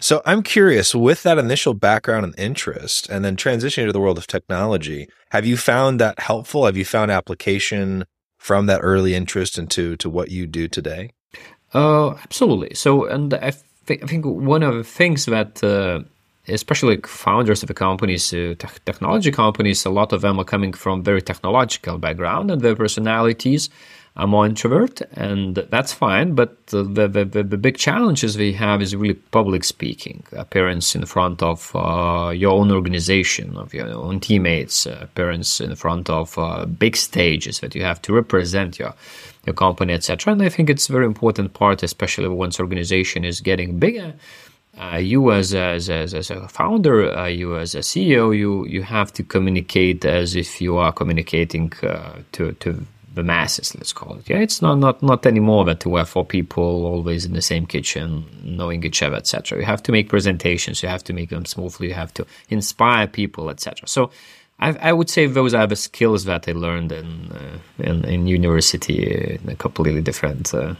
So 0.00 0.22
I'm 0.26 0.42
curious, 0.42 0.92
with 0.92 1.22
that 1.22 1.38
initial 1.38 1.72
background 1.72 2.24
and 2.24 2.34
interest, 2.38 3.08
and 3.08 3.24
then 3.24 3.36
transitioning 3.36 3.86
to 3.86 3.92
the 3.92 4.00
world 4.00 4.18
of 4.18 4.26
technology, 4.26 5.08
have 5.30 5.46
you 5.46 5.56
found 5.56 6.00
that 6.00 6.18
helpful? 6.18 6.66
Have 6.66 6.76
you 6.76 6.84
found 6.84 7.12
application 7.12 8.04
from 8.44 8.66
that 8.66 8.80
early 8.82 9.14
interest 9.14 9.56
into 9.56 9.96
to 9.96 10.10
what 10.10 10.30
you 10.30 10.46
do 10.46 10.68
today? 10.68 11.10
Uh, 11.72 12.10
absolutely. 12.10 12.74
So, 12.74 13.06
and 13.06 13.32
I, 13.32 13.52
th- 13.86 14.02
I 14.02 14.06
think 14.06 14.26
one 14.26 14.62
of 14.62 14.74
the 14.74 14.84
things 14.84 15.24
that 15.24 15.64
uh, 15.64 16.00
especially 16.48 17.00
founders 17.06 17.62
of 17.62 17.68
the 17.68 17.74
companies, 17.74 18.34
uh, 18.34 18.54
te- 18.58 18.82
technology 18.84 19.30
companies, 19.30 19.86
a 19.86 19.90
lot 19.90 20.12
of 20.12 20.20
them 20.20 20.38
are 20.38 20.44
coming 20.44 20.74
from 20.74 21.02
very 21.02 21.22
technological 21.22 21.96
background, 21.96 22.50
and 22.50 22.60
their 22.60 22.76
personalities 22.76 23.70
are 24.16 24.28
more 24.28 24.46
introvert, 24.46 25.00
and 25.12 25.56
that's 25.56 25.92
fine. 25.92 26.34
But 26.34 26.68
the, 26.68 26.84
the, 26.84 27.08
the, 27.08 27.42
the 27.42 27.56
big 27.56 27.76
challenges 27.76 28.38
we 28.38 28.52
have 28.52 28.80
is 28.80 28.94
really 28.94 29.14
public 29.14 29.64
speaking, 29.64 30.22
appearance 30.32 30.94
in 30.94 31.04
front 31.04 31.42
of 31.42 31.72
uh, 31.74 32.30
your 32.30 32.52
own 32.52 32.70
organization, 32.70 33.56
of 33.56 33.74
your 33.74 33.88
own 33.88 34.20
teammates, 34.20 34.86
uh, 34.86 34.98
appearance 35.02 35.60
in 35.60 35.74
front 35.74 36.08
of 36.08 36.38
uh, 36.38 36.64
big 36.64 36.96
stages 36.96 37.58
that 37.58 37.74
you 37.74 37.82
have 37.82 38.00
to 38.02 38.12
represent 38.12 38.78
your 38.78 38.94
your 39.46 39.54
company, 39.54 39.92
etc. 39.92 40.32
And 40.32 40.42
I 40.42 40.48
think 40.48 40.70
it's 40.70 40.88
a 40.88 40.92
very 40.92 41.04
important 41.04 41.52
part, 41.52 41.82
especially 41.82 42.28
once 42.28 42.58
organization 42.58 43.24
is 43.24 43.40
getting 43.40 43.78
bigger. 43.78 44.14
Uh, 44.78 44.96
you 44.96 45.30
as 45.30 45.54
a, 45.54 45.60
as, 45.60 45.88
a, 45.88 45.94
as 45.94 46.30
a 46.30 46.48
founder, 46.48 47.16
uh, 47.16 47.26
you 47.26 47.56
as 47.56 47.74
a 47.74 47.80
CEO, 47.80 48.36
you 48.36 48.64
you 48.66 48.82
have 48.82 49.12
to 49.12 49.22
communicate 49.22 50.04
as 50.04 50.34
if 50.34 50.60
you 50.60 50.76
are 50.76 50.92
communicating 50.92 51.72
uh, 51.82 52.20
to 52.32 52.52
to 52.54 52.84
the 53.14 53.22
masses, 53.22 53.74
let's 53.74 53.92
call 53.92 54.16
it. 54.16 54.28
Yeah, 54.28 54.38
it's 54.38 54.60
not 54.60 54.78
not 54.78 55.02
not 55.02 55.26
anymore 55.26 55.64
that 55.66 55.84
we 55.86 55.98
have 55.98 56.08
four 56.08 56.24
people 56.24 56.86
always 56.86 57.24
in 57.24 57.32
the 57.32 57.42
same 57.42 57.66
kitchen, 57.66 58.24
knowing 58.42 58.84
each 58.84 59.02
other, 59.02 59.16
etc. 59.16 59.58
You 59.58 59.64
have 59.64 59.82
to 59.84 59.92
make 59.92 60.08
presentations, 60.08 60.82
you 60.82 60.88
have 60.88 61.04
to 61.04 61.12
make 61.12 61.30
them 61.30 61.44
smoothly, 61.44 61.88
you 61.88 61.94
have 61.94 62.12
to 62.14 62.26
inspire 62.48 63.06
people, 63.06 63.50
etc. 63.50 63.88
So. 63.88 64.10
I, 64.60 64.68
I, 64.90 64.92
would 64.92 65.10
say 65.10 65.26
those 65.26 65.52
are 65.52 65.66
the 65.66 65.74
skills 65.74 66.26
that 66.26 66.48
I 66.48 66.52
learned 66.52 66.92
in 66.92 67.32
uh, 67.32 67.58
in, 67.82 68.04
in, 68.04 68.28
university 68.28 69.02
in 69.42 69.48
a 69.50 69.56
completely 69.56 70.00
different 70.00 70.54
uh, 70.54 70.76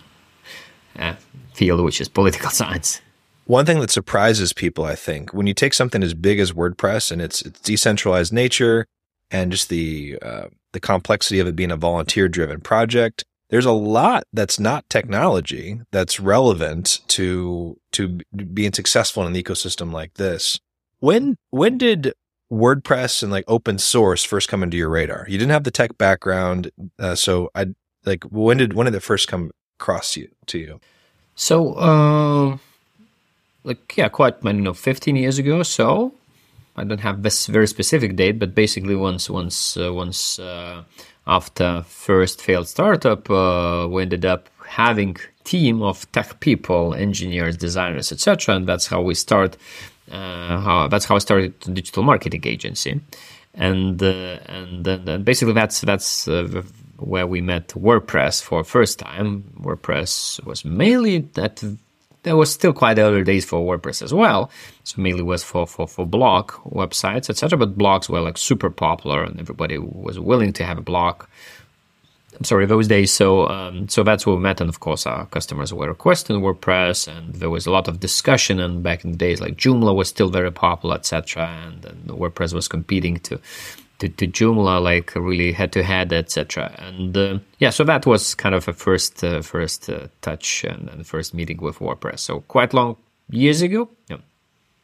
uh, 0.96 1.16
field, 1.54 1.80
which 1.80 2.00
is 2.00 2.08
political 2.08 2.50
science. 2.60 3.00
One 3.46 3.66
thing 3.66 3.80
that 3.80 3.90
surprises 3.90 4.52
people, 4.52 4.84
I 4.84 4.94
think, 4.94 5.34
when 5.34 5.48
you 5.48 5.54
take 5.54 5.74
something 5.74 6.04
as 6.04 6.14
big 6.14 6.38
as 6.38 6.52
WordPress 6.52 7.10
and 7.10 7.20
its, 7.20 7.42
its 7.42 7.58
decentralized 7.60 8.32
nature 8.32 8.86
and 9.30 9.50
just 9.50 9.68
the 9.68 10.18
uh, 10.22 10.46
the 10.74 10.80
complexity 10.80 11.40
of 11.40 11.46
it 11.46 11.56
being 11.56 11.70
a 11.70 11.76
volunteer 11.76 12.28
driven 12.28 12.60
project. 12.60 13.24
There's 13.48 13.64
a 13.64 13.72
lot 13.72 14.24
that's 14.32 14.60
not 14.60 14.88
technology 14.90 15.80
that's 15.90 16.20
relevant 16.20 17.00
to 17.08 17.78
to 17.92 18.20
being 18.52 18.72
successful 18.72 19.24
in 19.24 19.34
an 19.34 19.42
ecosystem 19.42 19.92
like 19.92 20.14
this. 20.14 20.58
When 21.00 21.36
when 21.50 21.78
did 21.78 22.12
WordPress 22.52 23.22
and 23.22 23.32
like 23.32 23.44
open 23.48 23.78
source 23.78 24.24
first 24.24 24.48
come 24.48 24.62
into 24.62 24.76
your 24.76 24.90
radar? 24.90 25.24
You 25.28 25.38
didn't 25.38 25.52
have 25.52 25.64
the 25.64 25.70
tech 25.70 25.96
background, 25.96 26.70
uh, 26.98 27.14
so 27.14 27.50
I 27.54 27.66
like 28.04 28.24
when 28.24 28.58
did 28.58 28.74
when 28.74 28.86
did 28.86 28.94
it 28.94 29.00
first 29.00 29.28
come 29.28 29.50
across 29.78 30.16
you 30.16 30.28
to 30.46 30.58
you? 30.58 30.80
So, 31.36 31.74
uh, 31.74 32.56
like 33.64 33.96
yeah, 33.96 34.08
quite 34.08 34.42
you 34.42 34.52
know, 34.52 34.74
15 34.74 35.16
years 35.16 35.38
ago. 35.38 35.62
So 35.62 36.12
I 36.76 36.84
don't 36.84 37.00
have 37.00 37.22
this 37.22 37.46
very 37.46 37.68
specific 37.68 38.16
date, 38.16 38.38
but 38.38 38.54
basically 38.54 38.96
once 38.96 39.30
once 39.30 39.76
uh, 39.76 39.92
once 39.92 40.38
uh, 40.38 40.82
after 41.26 41.84
first 41.86 42.42
failed 42.42 42.68
startup, 42.68 43.30
uh, 43.30 43.86
we 43.90 44.02
ended 44.02 44.24
up 44.24 44.48
having 44.66 45.16
team 45.44 45.82
of 45.82 46.10
tech 46.12 46.40
people, 46.40 46.94
engineers, 46.94 47.56
designers, 47.56 48.10
etc. 48.10 48.56
And 48.56 48.66
that's 48.66 48.86
how 48.86 49.02
we 49.02 49.14
start. 49.14 49.56
Uh, 50.10 50.60
how, 50.60 50.88
that's 50.88 51.06
how 51.06 51.14
I 51.14 51.18
started 51.18 51.58
digital 51.60 52.02
marketing 52.02 52.42
agency, 52.44 53.00
and 53.54 54.02
uh, 54.02 54.38
and 54.46 54.84
then 54.84 55.22
basically 55.22 55.54
that's 55.54 55.80
that's 55.80 56.28
uh, 56.28 56.62
where 56.98 57.26
we 57.26 57.40
met 57.40 57.68
WordPress 57.68 58.42
for 58.42 58.64
first 58.64 58.98
time. 58.98 59.44
WordPress 59.60 60.44
was 60.44 60.64
mainly 60.64 61.28
at 61.36 61.62
there 62.24 62.36
was 62.36 62.52
still 62.52 62.72
quite 62.72 62.98
early 62.98 63.22
days 63.22 63.44
for 63.44 63.60
WordPress 63.60 64.02
as 64.02 64.12
well. 64.12 64.50
So 64.82 65.00
mainly 65.00 65.22
was 65.22 65.44
for, 65.44 65.66
for, 65.66 65.86
for 65.86 66.04
blog 66.04 66.50
websites, 66.64 67.30
etc. 67.30 67.56
But 67.56 67.78
blogs 67.78 68.08
were 68.08 68.20
like 68.20 68.36
super 68.36 68.70
popular 68.70 69.22
and 69.22 69.38
everybody 69.38 69.78
was 69.78 70.18
willing 70.18 70.52
to 70.54 70.64
have 70.64 70.78
a 70.78 70.82
blog. 70.82 71.24
I'm 72.36 72.44
sorry, 72.44 72.66
those 72.66 72.88
days. 72.88 73.12
So 73.12 73.48
um, 73.48 73.88
so 73.88 74.02
that's 74.02 74.26
where 74.26 74.34
we 74.34 74.42
met, 74.42 74.60
and 74.60 74.68
of 74.68 74.80
course 74.80 75.06
our 75.06 75.26
customers 75.26 75.72
were 75.72 75.86
requesting 75.86 76.40
WordPress, 76.40 77.06
and 77.06 77.32
there 77.36 77.48
was 77.48 77.64
a 77.64 77.70
lot 77.70 77.86
of 77.86 78.00
discussion. 78.00 78.58
And 78.58 78.82
back 78.82 79.04
in 79.04 79.12
the 79.12 79.16
days, 79.16 79.40
like 79.40 79.54
Joomla 79.56 79.94
was 79.94 80.08
still 80.08 80.30
very 80.30 80.50
popular, 80.50 80.96
etc. 80.96 81.46
And, 81.64 81.84
and 81.84 82.08
WordPress 82.08 82.52
was 82.52 82.66
competing 82.66 83.20
to 83.20 83.40
to, 83.98 84.08
to 84.08 84.26
Joomla 84.26 84.82
like 84.82 85.14
really 85.14 85.52
head 85.52 85.72
to 85.72 85.82
head, 85.82 86.12
etc. 86.12 86.74
And 86.78 87.16
uh, 87.16 87.38
yeah, 87.58 87.70
so 87.70 87.84
that 87.84 88.06
was 88.06 88.34
kind 88.34 88.54
of 88.54 88.68
a 88.68 88.72
first 88.72 89.22
uh, 89.22 89.42
first 89.42 89.88
uh, 89.88 90.08
touch 90.20 90.64
and, 90.64 90.88
and 90.88 91.06
first 91.06 91.34
meeting 91.34 91.58
with 91.58 91.78
WordPress. 91.78 92.20
So 92.20 92.40
quite 92.40 92.74
long 92.74 92.96
years 93.30 93.62
ago. 93.62 93.90
Yeah. 94.08 94.18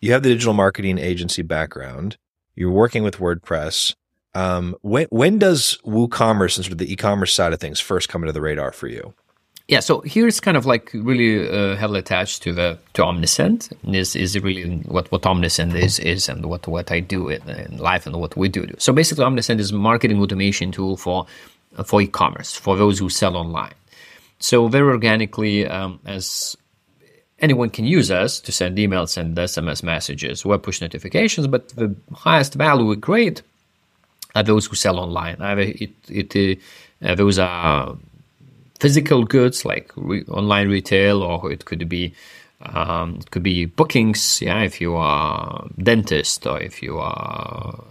You 0.00 0.12
have 0.12 0.22
the 0.22 0.30
digital 0.30 0.54
marketing 0.54 0.98
agency 0.98 1.42
background. 1.42 2.16
You're 2.54 2.70
working 2.70 3.02
with 3.02 3.18
WordPress. 3.18 3.94
Um, 4.34 4.76
when 4.82 5.06
when 5.10 5.38
does 5.38 5.78
WooCommerce 5.84 6.56
and 6.56 6.64
sort 6.64 6.72
of 6.72 6.78
the 6.78 6.92
e-commerce 6.92 7.34
side 7.34 7.52
of 7.52 7.60
things 7.60 7.80
first 7.80 8.08
come 8.08 8.22
into 8.22 8.32
the 8.32 8.40
radar 8.40 8.72
for 8.72 8.86
you? 8.86 9.14
Yeah, 9.70 9.78
so 9.78 10.00
here's 10.00 10.40
kind 10.40 10.56
of 10.56 10.66
like 10.66 10.90
really 10.92 11.48
uh, 11.48 11.76
heavily 11.76 12.00
attached 12.00 12.42
to 12.42 12.52
the 12.52 12.76
to 12.94 13.02
Omnisend. 13.02 13.72
Is 13.94 14.16
is 14.16 14.36
really 14.40 14.78
what 14.78 15.12
what 15.12 15.22
Omnisend 15.22 15.76
is 15.76 16.00
is 16.00 16.28
and 16.28 16.44
what 16.46 16.66
what 16.66 16.90
I 16.90 16.98
do 16.98 17.28
in, 17.28 17.48
in 17.48 17.78
life 17.78 18.04
and 18.04 18.16
what 18.16 18.36
we 18.36 18.48
do. 18.48 18.66
So 18.78 18.92
basically, 18.92 19.24
Omnisend 19.24 19.60
is 19.60 19.70
a 19.70 19.76
marketing 19.76 20.20
automation 20.20 20.72
tool 20.72 20.96
for 20.96 21.24
for 21.84 22.02
e-commerce 22.02 22.56
for 22.56 22.76
those 22.76 22.98
who 22.98 23.08
sell 23.08 23.36
online. 23.36 23.74
So 24.40 24.66
very 24.66 24.90
organically, 24.90 25.68
um, 25.68 26.00
as 26.04 26.56
anyone 27.38 27.70
can 27.70 27.84
use 27.84 28.10
us 28.10 28.40
to 28.40 28.50
send 28.50 28.76
emails, 28.76 29.10
send 29.10 29.36
SMS 29.36 29.84
messages, 29.84 30.44
web 30.44 30.64
push 30.64 30.80
notifications, 30.80 31.46
but 31.46 31.68
the 31.76 31.94
highest 32.12 32.54
value 32.54 32.86
we 32.86 32.96
create 32.96 33.42
are 34.34 34.42
those 34.42 34.66
who 34.66 34.74
sell 34.74 34.98
online. 34.98 35.36
Either 35.40 35.60
it, 35.60 35.92
it 36.08 36.58
uh, 37.02 37.14
those 37.14 37.38
are 37.38 37.96
physical 38.80 39.24
goods 39.24 39.64
like 39.64 39.92
re- 39.96 40.24
online 40.24 40.68
retail, 40.68 41.22
or 41.22 41.52
it 41.52 41.64
could 41.66 41.88
be 41.88 42.14
um, 42.62 43.16
it 43.20 43.30
could 43.30 43.42
be 43.42 43.66
bookings. 43.66 44.42
Yeah, 44.42 44.62
if 44.62 44.80
you 44.80 44.96
are 44.96 45.66
dentist 45.78 46.46
or 46.46 46.60
if 46.60 46.82
you 46.82 46.98
are 46.98 47.84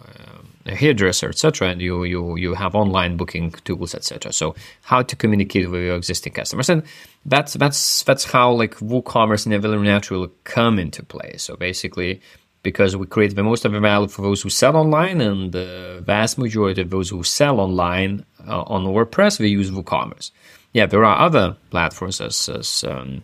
a 0.65 0.75
hairdresser, 0.75 1.29
etc., 1.29 1.69
and 1.69 1.81
you 1.81 2.03
you 2.03 2.35
you 2.35 2.53
have 2.53 2.75
online 2.75 3.17
booking 3.17 3.51
tools, 3.63 3.95
etc. 3.95 4.33
So 4.33 4.55
how 4.83 5.01
to 5.03 5.15
communicate 5.15 5.69
with 5.69 5.81
your 5.83 5.95
existing 5.95 6.33
customers, 6.33 6.69
and 6.69 6.83
that's 7.25 7.53
that's 7.53 8.03
that's 8.03 8.25
how 8.25 8.51
like 8.51 8.75
WooCommerce 8.75 9.45
and 9.45 9.53
Evelyn 9.53 9.83
Naturally 9.83 10.29
come 10.43 10.79
into 10.79 11.03
play. 11.03 11.35
So 11.37 11.55
basically, 11.55 12.21
because 12.63 12.95
we 12.95 13.05
create 13.07 13.35
the 13.35 13.43
most 13.43 13.65
of 13.65 13.71
the 13.71 13.79
value 13.79 14.07
for 14.07 14.21
those 14.21 14.41
who 14.41 14.49
sell 14.49 14.75
online, 14.75 15.21
and 15.21 15.51
the 15.51 16.03
vast 16.05 16.37
majority 16.37 16.81
of 16.81 16.89
those 16.89 17.09
who 17.09 17.23
sell 17.23 17.59
online 17.59 18.25
uh, 18.47 18.63
on 18.63 18.85
WordPress, 18.85 19.39
they 19.39 19.47
use 19.47 19.71
WooCommerce 19.71 20.31
yeah, 20.73 20.85
there 20.85 21.03
are 21.05 21.19
other 21.19 21.55
platforms 21.71 22.21
as, 22.21 22.49
as 22.49 22.83
um, 22.83 23.23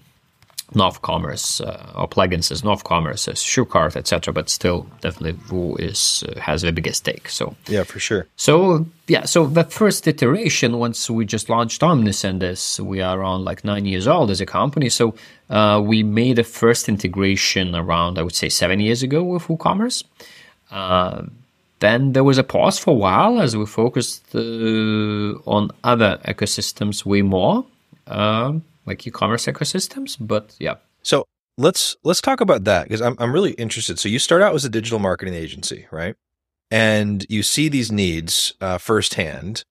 Novcommerce 0.73 1.61
uh, 1.61 1.99
or 1.99 2.07
plugins 2.07 2.51
as 2.51 2.63
Novcommerce, 2.63 3.27
as 3.27 3.37
SureCart, 3.37 3.95
etc. 3.95 4.33
But 4.33 4.49
still, 4.49 4.87
definitely 5.01 5.39
Woo 5.51 5.75
is 5.75 6.23
uh, 6.27 6.39
has 6.39 6.63
the 6.63 6.71
biggest 6.71 6.99
stake. 6.99 7.29
So 7.29 7.55
yeah, 7.67 7.83
for 7.83 7.99
sure. 7.99 8.25
So 8.35 8.85
yeah, 9.07 9.25
so 9.25 9.45
the 9.45 9.63
first 9.63 10.07
iteration, 10.07 10.79
once 10.79 11.07
we 11.09 11.25
just 11.25 11.49
launched 11.49 11.81
Omnisend, 11.81 12.39
this 12.39 12.79
we 12.79 12.99
are 13.01 13.19
around 13.19 13.45
like 13.45 13.63
nine 13.63 13.85
years 13.85 14.07
old 14.07 14.31
as 14.31 14.41
a 14.41 14.45
company. 14.45 14.89
So 14.89 15.13
uh, 15.51 15.81
we 15.85 16.01
made 16.01 16.39
a 16.39 16.43
first 16.43 16.89
integration 16.89 17.75
around 17.75 18.17
I 18.17 18.23
would 18.23 18.35
say 18.35 18.49
seven 18.49 18.79
years 18.79 19.03
ago 19.03 19.23
with 19.23 19.43
WooCommerce. 19.43 20.03
Then 21.85 22.13
there 22.13 22.23
was 22.23 22.39
a 22.39 22.43
pause 22.43 22.79
for 22.79 22.91
a 22.91 22.99
while 23.05 23.39
as 23.39 23.55
we 23.55 23.65
focused 23.67 24.33
uh, 24.33 24.39
on 25.55 25.69
other 25.83 26.19
ecosystems 26.25 27.05
way 27.05 27.21
more, 27.21 27.63
uh, 28.07 28.53
like 28.87 29.05
e-commerce 29.05 29.45
ecosystems. 29.45 30.17
But 30.19 30.55
yeah. 30.59 30.77
So 31.03 31.25
let's 31.59 31.95
let's 32.03 32.21
talk 32.21 32.41
about 32.41 32.63
that 32.63 32.85
because 32.85 33.01
I'm 33.01 33.15
I'm 33.19 33.31
really 33.31 33.51
interested. 33.51 33.99
So 33.99 34.09
you 34.09 34.17
start 34.17 34.41
out 34.41 34.55
as 34.55 34.65
a 34.65 34.69
digital 34.69 34.97
marketing 34.97 35.35
agency, 35.35 35.85
right? 35.91 36.15
And 36.71 37.23
you 37.29 37.43
see 37.43 37.69
these 37.69 37.91
needs 37.91 38.55
uh, 38.59 38.79
firsthand, 38.79 39.63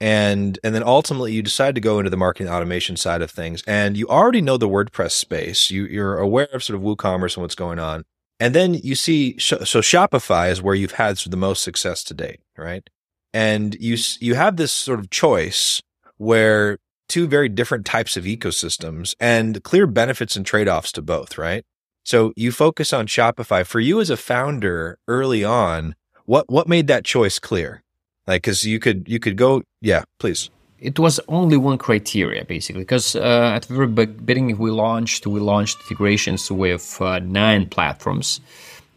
and 0.00 0.58
and 0.64 0.74
then 0.74 0.82
ultimately 0.82 1.32
you 1.34 1.42
decide 1.42 1.76
to 1.76 1.80
go 1.80 2.00
into 2.00 2.10
the 2.10 2.16
marketing 2.16 2.52
automation 2.52 2.96
side 2.96 3.22
of 3.22 3.30
things, 3.30 3.62
and 3.68 3.96
you 3.96 4.08
already 4.08 4.42
know 4.42 4.56
the 4.56 4.68
WordPress 4.68 5.12
space. 5.12 5.70
You 5.70 5.84
you're 5.86 6.18
aware 6.18 6.48
of 6.52 6.64
sort 6.64 6.76
of 6.76 6.82
WooCommerce 6.82 7.36
and 7.36 7.42
what's 7.42 7.54
going 7.54 7.78
on. 7.78 8.02
And 8.40 8.54
then 8.54 8.74
you 8.74 8.94
see, 8.94 9.38
so 9.38 9.58
Shopify 9.58 10.50
is 10.50 10.62
where 10.62 10.74
you've 10.74 10.92
had 10.92 11.18
the 11.18 11.36
most 11.36 11.62
success 11.62 12.02
to 12.04 12.14
date, 12.14 12.40
right? 12.56 12.88
And 13.34 13.76
you, 13.78 13.98
you 14.18 14.34
have 14.34 14.56
this 14.56 14.72
sort 14.72 14.98
of 14.98 15.10
choice 15.10 15.82
where 16.16 16.78
two 17.08 17.28
very 17.28 17.50
different 17.50 17.84
types 17.84 18.16
of 18.16 18.24
ecosystems 18.24 19.14
and 19.20 19.62
clear 19.62 19.86
benefits 19.86 20.36
and 20.36 20.46
trade 20.46 20.68
offs 20.68 20.90
to 20.92 21.02
both, 21.02 21.36
right? 21.36 21.64
So 22.02 22.32
you 22.34 22.50
focus 22.50 22.94
on 22.94 23.06
Shopify. 23.06 23.64
For 23.66 23.78
you 23.78 24.00
as 24.00 24.08
a 24.08 24.16
founder 24.16 24.98
early 25.06 25.44
on, 25.44 25.94
what, 26.24 26.50
what 26.50 26.66
made 26.66 26.86
that 26.86 27.04
choice 27.04 27.38
clear? 27.38 27.82
Like, 28.26 28.42
cause 28.42 28.64
you 28.64 28.78
could, 28.78 29.06
you 29.06 29.20
could 29.20 29.36
go, 29.36 29.62
yeah, 29.82 30.04
please 30.18 30.50
it 30.80 30.98
was 30.98 31.20
only 31.28 31.56
one 31.56 31.78
criteria 31.78 32.44
basically 32.44 32.82
because 32.82 33.14
uh, 33.14 33.52
at 33.54 33.62
the 33.64 33.74
very 33.74 33.86
beginning 33.86 34.56
we 34.58 34.70
launched 34.70 35.26
we 35.26 35.40
launched 35.40 35.78
integrations 35.82 36.50
with 36.50 37.00
uh, 37.00 37.18
nine 37.20 37.66
platforms 37.68 38.40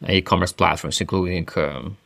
e-commerce 0.09 0.51
platforms, 0.51 0.99
including 1.01 1.47
um, 1.55 1.97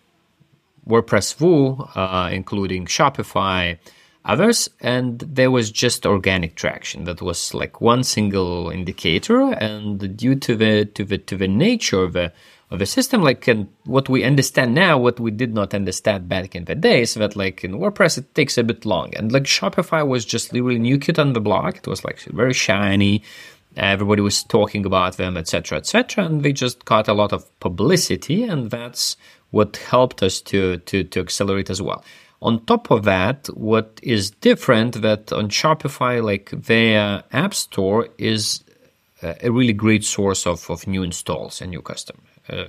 WordPress 0.88 1.40
Woo, 1.40 1.88
uh, 1.96 2.30
including 2.32 2.86
Shopify, 2.86 3.78
others, 4.26 4.70
and 4.82 5.20
there 5.20 5.52
was 5.52 5.72
just 5.72 6.06
organic 6.06 6.56
traction. 6.56 7.06
That 7.06 7.22
was 7.22 7.54
like 7.54 7.82
one 7.82 8.04
single 8.04 8.70
indicator, 8.70 9.54
and 9.54 10.16
due 10.18 10.36
to 10.36 10.56
the 10.56 10.86
to 10.86 11.04
the 11.04 11.18
to 11.18 11.38
the 11.38 11.48
nature 11.48 12.04
of 12.04 12.14
the 12.14 12.32
of 12.70 12.80
the 12.80 12.86
system, 12.86 13.22
like 13.22 13.48
and 13.48 13.68
what 13.86 14.10
we 14.10 14.24
understand 14.24 14.76
now, 14.76 14.98
what 14.98 15.20
we 15.20 15.32
did 15.32 15.54
not 15.54 15.74
understand 15.74 16.28
back 16.28 16.56
in 16.56 16.66
the 16.66 16.76
days, 16.76 17.14
that 17.14 17.36
like 17.36 17.64
in 17.64 17.74
WordPress 17.74 18.18
it 18.18 18.36
takes 18.36 18.58
a 18.58 18.64
bit 18.64 18.86
long, 18.86 19.16
and 19.16 19.32
like 19.32 19.44
Shopify 19.44 20.06
was 20.06 20.26
just 20.26 20.52
literally 20.52 20.80
new 20.80 20.98
kid 20.98 21.18
on 21.18 21.34
the 21.34 21.40
block. 21.40 21.78
It 21.78 21.88
was 21.88 22.04
like 22.04 22.20
very 22.22 22.54
shiny. 22.54 23.24
Everybody 23.78 24.22
was 24.22 24.44
talking 24.44 24.86
about 24.86 25.18
them, 25.18 25.38
etc., 25.38 25.78
etc., 25.78 26.26
and 26.26 26.44
they 26.44 26.52
just 26.52 26.84
got 26.86 27.08
a 27.08 27.14
lot 27.14 27.32
of 27.32 27.60
publicity, 27.60 28.44
and 28.44 28.70
that's 28.70 29.16
what 29.52 29.78
helped 29.78 30.22
us 30.22 30.42
to 30.42 30.78
to 30.78 31.04
to 31.06 31.20
accelerate 31.22 31.70
as 31.70 31.82
well. 31.82 32.04
On 32.42 32.64
top 32.66 32.92
of 32.92 33.04
that, 33.06 33.48
what 33.56 34.00
is 34.04 34.30
different 34.30 35.02
that 35.02 35.32
on 35.32 35.50
Shopify, 35.50 36.24
like 36.24 36.52
their 36.52 37.24
app 37.32 37.54
store 37.54 38.10
is 38.18 38.64
uh, 39.24 39.34
a 39.42 39.52
really 39.52 39.74
great 39.74 40.04
source 40.04 40.46
of, 40.46 40.70
of 40.70 40.86
new 40.86 41.02
installs 41.02 41.62
and 41.62 41.72
new 41.72 41.82
customer. 41.82 42.20
Uh, 42.50 42.66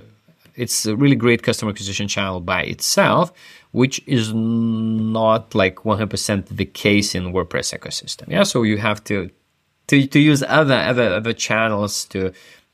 it's 0.55 0.85
a 0.85 0.95
really 0.95 1.15
great 1.15 1.41
customer 1.41 1.71
acquisition 1.71 2.07
channel 2.07 2.41
by 2.41 2.63
itself, 2.63 3.31
which 3.71 4.01
is 4.05 4.33
not 4.33 5.55
like 5.55 5.77
100% 5.77 6.47
the 6.47 6.65
case 6.65 7.15
in 7.15 7.31
WordPress 7.31 7.77
ecosystem. 7.77 8.27
Yeah, 8.27 8.43
so 8.43 8.63
you 8.63 8.77
have 8.77 9.03
to 9.05 9.29
to, 9.87 10.05
to 10.05 10.19
use 10.19 10.43
other 10.43 10.75
other 10.75 11.15
other 11.15 11.33
channels 11.33 12.05
to 12.05 12.31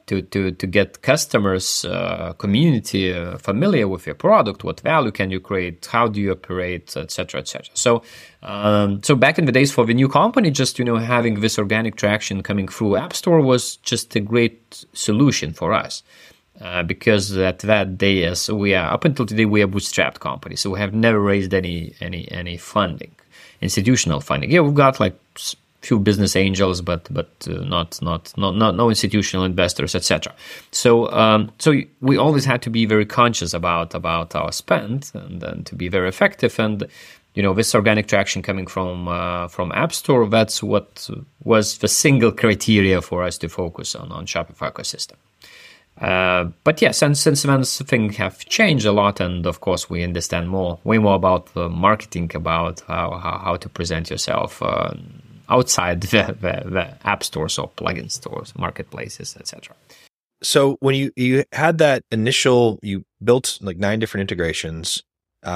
to 0.08 0.22
to 0.22 0.52
to 0.52 0.68
get 0.68 1.02
customers 1.02 1.86
uh, 1.86 2.34
community 2.38 3.14
uh, 3.14 3.38
familiar 3.38 3.88
with 3.88 4.06
your 4.06 4.16
product 4.16 4.64
what 4.64 4.80
value 4.82 5.12
can 5.12 5.32
you 5.32 5.40
create 5.40 5.86
how 5.86 6.08
do 6.08 6.20
you 6.22 6.32
operate 6.32 6.96
etc 6.96 7.42
etc 7.42 7.72
so 7.74 8.04
um, 8.44 9.02
so 9.02 9.16
back 9.16 9.40
in 9.40 9.46
the 9.46 9.52
days 9.52 9.72
for 9.72 9.86
the 9.86 9.94
new 9.94 10.08
company 10.08 10.52
just 10.52 10.78
you 10.78 10.86
know 10.86 10.98
having 10.98 11.40
this 11.40 11.58
organic 11.58 11.96
traction 11.96 12.44
coming 12.44 12.68
through 12.68 12.96
app 12.98 13.14
store 13.14 13.42
was 13.42 13.78
just 13.78 14.16
a 14.16 14.20
great 14.20 14.86
solution 14.94 15.54
for 15.54 15.74
us 15.74 16.04
uh, 16.62 16.84
because 16.84 17.36
at 17.38 17.60
that 17.60 17.98
day 17.98 18.24
as 18.24 18.50
we 18.50 18.74
are 18.74 18.92
up 18.92 19.06
until 19.06 19.26
today 19.26 19.46
we 19.46 19.62
are 19.62 19.68
bootstrapped 19.68 20.20
company 20.20 20.56
so 20.56 20.70
we 20.70 20.80
have 20.80 20.94
never 20.94 21.20
raised 21.20 21.54
any 21.54 21.94
any 22.02 22.30
any 22.32 22.58
funding 22.58 23.14
institutional 23.62 24.20
funding 24.20 24.52
yeah 24.52 24.60
we've 24.60 24.74
got 24.74 25.00
like 25.00 25.16
few 25.86 26.00
business 26.00 26.36
angels, 26.36 26.82
but 26.82 27.08
but 27.12 27.30
uh, 27.48 27.64
not 27.76 28.02
not 28.02 28.34
not 28.38 28.56
not 28.56 28.76
no 28.76 28.90
institutional 28.90 29.46
investors, 29.46 29.96
etc. 29.96 30.34
So 30.72 31.12
um, 31.12 31.52
so 31.60 31.74
we 32.02 32.18
always 32.18 32.46
had 32.46 32.62
to 32.64 32.70
be 32.70 32.86
very 32.86 33.06
conscious 33.06 33.54
about 33.54 33.94
about 33.94 34.36
our 34.36 34.52
spend 34.52 35.12
and, 35.14 35.44
and 35.44 35.66
to 35.68 35.76
be 35.76 35.88
very 35.88 36.10
effective. 36.10 36.60
And 36.60 36.88
you 37.36 37.44
know 37.44 37.54
this 37.54 37.76
organic 37.76 38.08
traction 38.08 38.42
coming 38.42 38.68
from 38.68 39.08
uh, 39.08 39.48
from 39.48 39.72
App 39.72 39.94
Store, 39.94 40.28
that's 40.28 40.64
what 40.64 41.10
was 41.44 41.78
the 41.78 41.88
single 41.88 42.32
criteria 42.32 43.02
for 43.02 43.24
us 43.24 43.38
to 43.38 43.48
focus 43.48 43.96
on 43.96 44.12
on 44.12 44.26
Shopify 44.26 44.72
ecosystem. 44.72 45.18
Uh, 46.00 46.46
but 46.64 46.82
yes, 46.82 47.02
and 47.02 47.18
since 47.18 47.44
then 47.44 47.64
things 47.64 48.18
have 48.18 48.40
changed 48.46 48.86
a 48.86 48.92
lot, 48.92 49.22
and 49.22 49.46
of 49.46 49.62
course 49.62 49.90
we 49.90 50.04
understand 50.04 50.50
more, 50.50 50.78
way 50.84 50.98
more 50.98 51.16
about 51.16 51.54
the 51.54 51.70
marketing, 51.70 52.30
about 52.36 52.82
how 52.82 53.12
how, 53.18 53.38
how 53.38 53.56
to 53.56 53.70
present 53.70 54.10
yourself, 54.10 54.62
uh, 54.62 54.94
outside 55.50 56.02
the, 56.12 56.36
the, 56.40 56.70
the 56.70 57.08
app 57.08 57.24
stores 57.24 57.58
or 57.58 57.70
plugin 57.78 58.12
stores, 58.12 58.54
marketplaces, 58.58 59.38
etc. 59.38 59.76
So 60.44 60.78
when 60.82 60.96
you 60.96 61.12
you 61.16 61.46
had 61.54 61.78
that 61.78 62.04
initial, 62.12 62.78
you 62.82 63.06
built 63.24 63.58
like 63.62 63.78
nine 63.78 64.00
different 64.00 64.22
integrations 64.22 65.02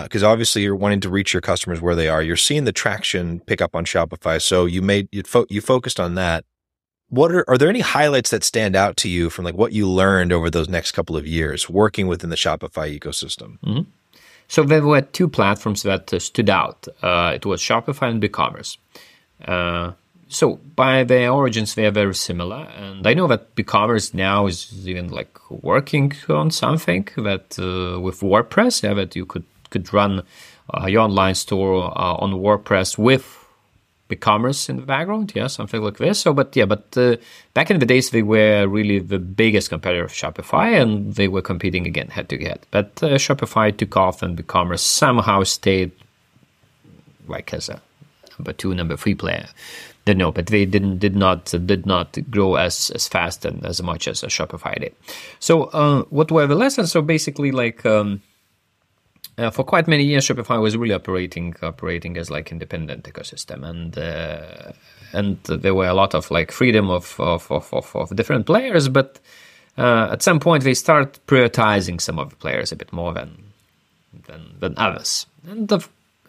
because 0.04 0.24
uh, 0.24 0.30
obviously 0.30 0.62
you're 0.62 0.76
wanting 0.76 1.00
to 1.02 1.10
reach 1.10 1.34
your 1.34 1.42
customers 1.42 1.82
where 1.82 1.96
they 1.96 2.08
are. 2.08 2.22
You're 2.22 2.36
seeing 2.36 2.64
the 2.64 2.72
traction 2.72 3.40
pick 3.42 3.62
up 3.62 3.76
on 3.76 3.86
Shopify, 3.86 4.42
so 4.42 4.66
you 4.66 4.82
made 4.82 5.10
you 5.12 5.24
fo- 5.24 5.48
you 5.50 5.62
focused 5.62 6.00
on 6.00 6.16
that. 6.16 6.46
What 7.10 7.32
are 7.32 7.50
are 7.50 7.58
there 7.58 7.70
any 7.70 7.80
highlights 7.80 8.30
that 8.30 8.44
stand 8.44 8.76
out 8.76 8.98
to 8.98 9.10
you 9.10 9.30
from 9.30 9.46
like 9.46 9.56
what 9.56 9.74
you 9.74 9.90
learned 9.90 10.32
over 10.32 10.50
those 10.50 10.70
next 10.70 10.92
couple 10.92 11.18
of 11.18 11.26
years 11.26 11.70
working 11.70 12.08
within 12.08 12.30
the 12.30 12.36
Shopify 12.36 12.98
ecosystem? 12.98 13.60
Mm-hmm. 13.60 13.90
So 14.48 14.64
there 14.64 14.86
were 14.86 15.02
two 15.02 15.28
platforms 15.28 15.84
that 15.84 16.12
uh, 16.12 16.20
stood 16.20 16.50
out. 16.50 16.88
Uh, 17.04 17.34
it 17.36 17.46
was 17.46 17.62
Shopify 17.62 18.10
and 18.10 18.22
BigCommerce. 18.22 18.78
Uh, 19.46 19.94
so 20.28 20.56
by 20.76 21.04
their 21.04 21.32
origins, 21.32 21.76
they 21.76 21.86
are 21.86 21.92
very 21.92 22.14
similar, 22.14 22.68
and 22.78 23.06
I 23.06 23.16
know 23.16 23.28
that 23.28 23.56
BigCommerce 23.56 24.14
now 24.14 24.46
is 24.46 24.88
even 24.88 25.10
like 25.10 25.40
working 25.50 26.14
on 26.30 26.52
something 26.52 27.08
that 27.18 27.58
uh, 27.58 28.00
with 28.00 28.20
WordPress, 28.22 28.84
yeah, 28.84 28.94
that 28.94 29.16
you 29.16 29.26
could 29.26 29.46
could 29.72 29.92
run 29.94 30.24
uh, 30.74 30.88
your 30.88 31.02
online 31.02 31.36
store 31.36 31.86
uh, 31.86 32.16
on 32.16 32.34
WordPress 32.34 32.98
with 32.98 33.39
BigCommerce 34.10 34.70
in 34.70 34.78
the 34.78 34.82
background, 34.82 35.32
yeah, 35.36 35.48
something 35.48 35.82
like 35.82 35.98
this. 35.98 36.20
So, 36.20 36.34
but 36.34 36.56
yeah, 36.56 36.66
but 36.66 36.98
uh, 36.98 37.18
back 37.54 37.70
in 37.70 37.80
the 37.80 37.86
days, 37.86 38.10
they 38.10 38.24
were 38.24 38.68
really 38.68 39.00
the 39.00 39.20
biggest 39.20 39.70
competitor 39.70 40.04
of 40.04 40.12
Shopify, 40.12 40.82
and 40.82 41.14
they 41.14 41.28
were 41.28 41.44
competing 41.44 41.86
again 41.86 42.08
head 42.08 42.28
to 42.30 42.38
head. 42.40 42.66
But 42.72 43.02
uh, 43.04 43.16
Shopify 43.16 43.76
took 43.76 43.96
off, 43.96 44.24
and 44.24 44.38
BigCommerce 44.38 44.80
somehow 44.80 45.44
stayed 45.44 45.92
like 47.28 47.54
as 47.54 47.70
a 47.70 47.82
number 48.38 48.54
two, 48.54 48.74
number 48.74 48.98
three 48.98 49.16
player. 49.16 49.48
They 50.06 50.16
know, 50.16 50.32
but 50.32 50.48
they 50.48 50.66
didn't 50.66 50.98
did 50.98 51.16
not 51.16 51.46
did 51.46 51.86
not 51.86 52.18
grow 52.32 52.56
as 52.56 52.90
as 52.96 53.08
fast 53.08 53.46
and 53.46 53.64
as 53.64 53.82
much 53.84 54.08
as 54.08 54.22
Shopify 54.22 54.80
did. 54.80 54.96
So 55.40 55.66
uh, 55.66 56.04
what 56.10 56.32
were 56.32 56.48
the 56.48 56.56
lessons? 56.56 56.92
So 56.92 57.02
basically, 57.02 57.52
like. 57.52 57.86
Um, 57.86 58.22
uh, 59.40 59.50
for 59.52 59.64
quite 59.64 59.88
many 59.88 60.04
years, 60.04 60.28
Shopify 60.28 60.62
was 60.62 60.76
really 60.76 60.94
operating 60.94 61.56
operating 61.62 62.18
as 62.18 62.30
like 62.30 62.52
independent 62.52 63.06
ecosystem, 63.06 63.64
and 63.64 63.98
uh, 63.98 64.74
and 65.14 65.42
there 65.44 65.74
were 65.74 65.88
a 65.88 65.94
lot 65.94 66.14
of 66.14 66.30
like 66.30 66.52
freedom 66.52 66.90
of 66.90 67.20
of 67.20 67.50
of, 67.52 67.74
of, 67.74 67.96
of 67.96 68.16
different 68.16 68.46
players. 68.46 68.90
But 68.90 69.20
uh, 69.78 70.10
at 70.12 70.22
some 70.22 70.40
point, 70.40 70.64
they 70.64 70.74
start 70.74 71.20
prioritizing 71.26 72.02
some 72.02 72.20
of 72.20 72.30
the 72.32 72.36
players 72.36 72.72
a 72.72 72.76
bit 72.76 72.92
more 72.92 73.14
than 73.14 73.44
than, 74.28 74.42
than 74.60 74.74
others. 74.78 75.26
And 75.48 75.68
the, 75.68 75.80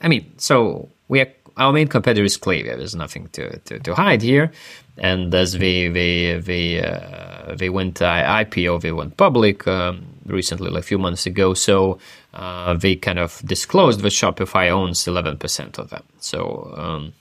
I 0.01 0.09
mean, 0.09 0.33
so 0.39 0.89
we 1.09 1.21
are 1.21 1.29
our 1.57 1.73
main 1.73 1.89
competitor 1.89 2.25
is 2.25 2.39
Klaviyo. 2.39 2.77
There's 2.77 2.95
nothing 2.95 3.29
to, 3.33 3.59
to, 3.59 3.79
to 3.81 3.95
hide 3.95 4.23
here. 4.23 4.51
And 4.99 5.35
as 5.35 5.53
they 5.53 5.89
they 5.89 6.39
they 6.39 6.81
uh, 6.81 7.55
they 7.55 7.71
went 7.71 7.97
IPO, 7.97 8.81
they 8.83 8.93
went 8.93 9.17
public 9.17 9.67
um, 9.67 10.07
recently, 10.31 10.71
like 10.71 10.81
a 10.81 10.87
few 10.87 10.99
months 10.99 11.27
ago. 11.27 11.55
So 11.55 11.99
uh, 12.35 12.75
they 12.75 12.97
kind 12.97 13.19
of 13.19 13.43
disclosed 13.45 14.01
that 14.01 14.13
Shopify 14.13 14.71
owns 14.71 15.05
11% 15.05 15.79
of 15.79 15.91
them. 15.91 16.05
So 16.19 16.75
um, 16.77 17.13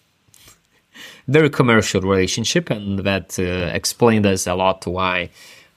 very 1.28 1.50
commercial 1.50 2.02
relationship, 2.02 2.69
and 2.69 3.00
that 3.00 3.39
uh, 3.39 3.72
explained 3.74 4.26
us 4.26 4.48
a 4.48 4.56
lot 4.56 4.86
why 4.88 5.30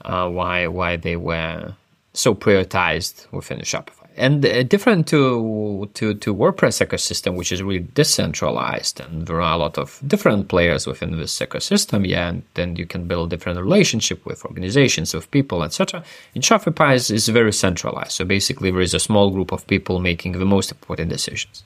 uh, 0.04 0.28
why 0.28 0.66
why 0.66 0.96
they 0.96 1.16
were 1.16 1.74
so 2.12 2.34
prioritized 2.34 3.30
within 3.32 3.60
Shopify 3.60 4.01
and 4.16 4.44
uh, 4.44 4.62
different 4.62 5.06
to, 5.08 5.88
to 5.94 6.14
to 6.14 6.34
WordPress 6.34 6.84
ecosystem, 6.86 7.36
which 7.36 7.52
is 7.52 7.62
really 7.62 7.86
decentralized, 7.94 9.00
and 9.00 9.26
there 9.26 9.40
are 9.40 9.54
a 9.54 9.56
lot 9.56 9.78
of 9.78 10.00
different 10.06 10.48
players 10.48 10.86
within 10.86 11.16
this 11.18 11.38
ecosystem. 11.38 12.06
Yeah, 12.06 12.28
and 12.28 12.42
then 12.54 12.76
you 12.76 12.86
can 12.86 13.06
build 13.06 13.30
different 13.30 13.58
relationship 13.58 14.24
with 14.24 14.44
organizations, 14.44 15.14
with 15.14 15.30
people, 15.30 15.62
etc. 15.62 16.04
In 16.34 16.42
Shopify 16.42 16.94
is, 16.94 17.10
is 17.10 17.28
very 17.28 17.52
centralized. 17.52 18.12
So 18.12 18.24
basically, 18.24 18.70
there 18.70 18.80
is 18.80 18.94
a 18.94 19.00
small 19.00 19.30
group 19.30 19.52
of 19.52 19.66
people 19.66 20.00
making 20.00 20.32
the 20.32 20.44
most 20.44 20.70
important 20.70 21.10
decisions. 21.10 21.62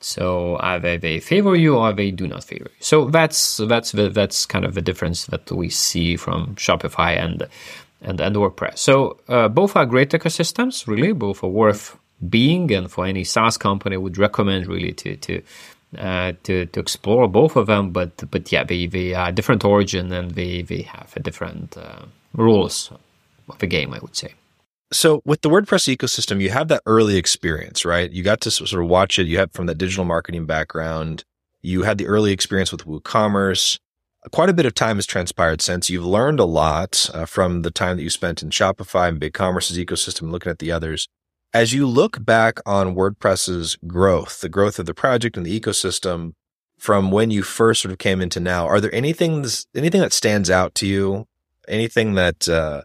So 0.00 0.56
either 0.60 0.96
they 0.96 1.20
favor 1.20 1.54
you 1.54 1.76
or 1.76 1.92
they 1.92 2.10
do 2.10 2.26
not 2.26 2.44
favor 2.44 2.64
you. 2.64 2.76
So 2.80 3.06
that's 3.10 3.58
that's 3.58 3.92
the, 3.92 4.08
that's 4.08 4.46
kind 4.46 4.64
of 4.64 4.74
the 4.74 4.82
difference 4.82 5.26
that 5.26 5.50
we 5.52 5.68
see 5.68 6.16
from 6.16 6.54
Shopify 6.56 7.16
and 7.18 7.46
and, 8.02 8.20
and 8.20 8.36
WordPress. 8.36 8.78
So 8.78 9.18
uh, 9.28 9.48
both 9.48 9.76
are 9.76 9.86
great 9.86 10.10
ecosystems, 10.10 10.86
really. 10.86 11.12
Both 11.12 11.42
are 11.42 11.48
worth 11.48 11.98
being, 12.28 12.72
and 12.72 12.90
for 12.90 13.06
any 13.06 13.24
SaaS 13.24 13.56
company, 13.56 13.96
would 13.96 14.18
recommend 14.18 14.66
really 14.66 14.92
to 14.92 15.16
to 15.16 15.42
uh, 15.98 16.32
to 16.44 16.66
to 16.66 16.80
explore 16.80 17.28
both 17.28 17.56
of 17.56 17.66
them. 17.66 17.90
But 17.90 18.30
but 18.30 18.50
yeah, 18.52 18.64
they 18.64 18.86
they 18.86 19.14
are 19.14 19.32
different 19.32 19.64
origin 19.64 20.12
and 20.12 20.32
they 20.32 20.62
they 20.62 20.82
have 20.82 21.12
a 21.16 21.20
different 21.20 21.76
uh, 21.76 22.04
rules 22.34 22.90
of 23.48 23.58
the 23.58 23.66
game, 23.66 23.94
I 23.94 23.98
would 23.98 24.16
say. 24.16 24.34
So 24.92 25.22
with 25.24 25.42
the 25.42 25.48
WordPress 25.48 25.94
ecosystem, 25.94 26.40
you 26.40 26.50
have 26.50 26.68
that 26.68 26.82
early 26.84 27.16
experience, 27.16 27.84
right? 27.84 28.10
You 28.10 28.24
got 28.24 28.40
to 28.42 28.50
sort 28.50 28.72
of 28.72 28.88
watch 28.88 29.18
it. 29.20 29.28
You 29.28 29.38
have 29.38 29.52
from 29.52 29.66
that 29.66 29.78
digital 29.78 30.04
marketing 30.04 30.46
background. 30.46 31.22
You 31.62 31.82
had 31.82 31.98
the 31.98 32.06
early 32.06 32.32
experience 32.32 32.72
with 32.72 32.86
WooCommerce 32.86 33.78
quite 34.30 34.50
a 34.50 34.54
bit 34.54 34.66
of 34.66 34.74
time 34.74 34.96
has 34.96 35.06
transpired 35.06 35.62
since. 35.62 35.88
You've 35.88 36.04
learned 36.04 36.40
a 36.40 36.44
lot 36.44 37.08
uh, 37.14 37.24
from 37.24 37.62
the 37.62 37.70
time 37.70 37.96
that 37.96 38.02
you 38.02 38.10
spent 38.10 38.42
in 38.42 38.50
Shopify 38.50 39.08
and 39.08 39.20
BigCommerce's 39.20 39.78
ecosystem, 39.78 40.30
looking 40.30 40.50
at 40.50 40.58
the 40.58 40.70
others. 40.70 41.08
As 41.52 41.72
you 41.72 41.86
look 41.86 42.24
back 42.24 42.60
on 42.64 42.94
WordPress's 42.94 43.76
growth, 43.86 44.40
the 44.40 44.48
growth 44.48 44.78
of 44.78 44.86
the 44.86 44.94
project 44.94 45.36
and 45.36 45.44
the 45.44 45.58
ecosystem 45.58 46.34
from 46.78 47.10
when 47.10 47.30
you 47.30 47.42
first 47.42 47.82
sort 47.82 47.92
of 47.92 47.98
came 47.98 48.20
into 48.20 48.40
now, 48.40 48.66
are 48.66 48.80
there 48.80 48.94
anything 48.94 49.44
anything 49.74 50.00
that 50.00 50.12
stands 50.12 50.48
out 50.48 50.74
to 50.76 50.86
you? 50.86 51.26
Anything 51.66 52.14
that 52.14 52.48
uh, 52.48 52.82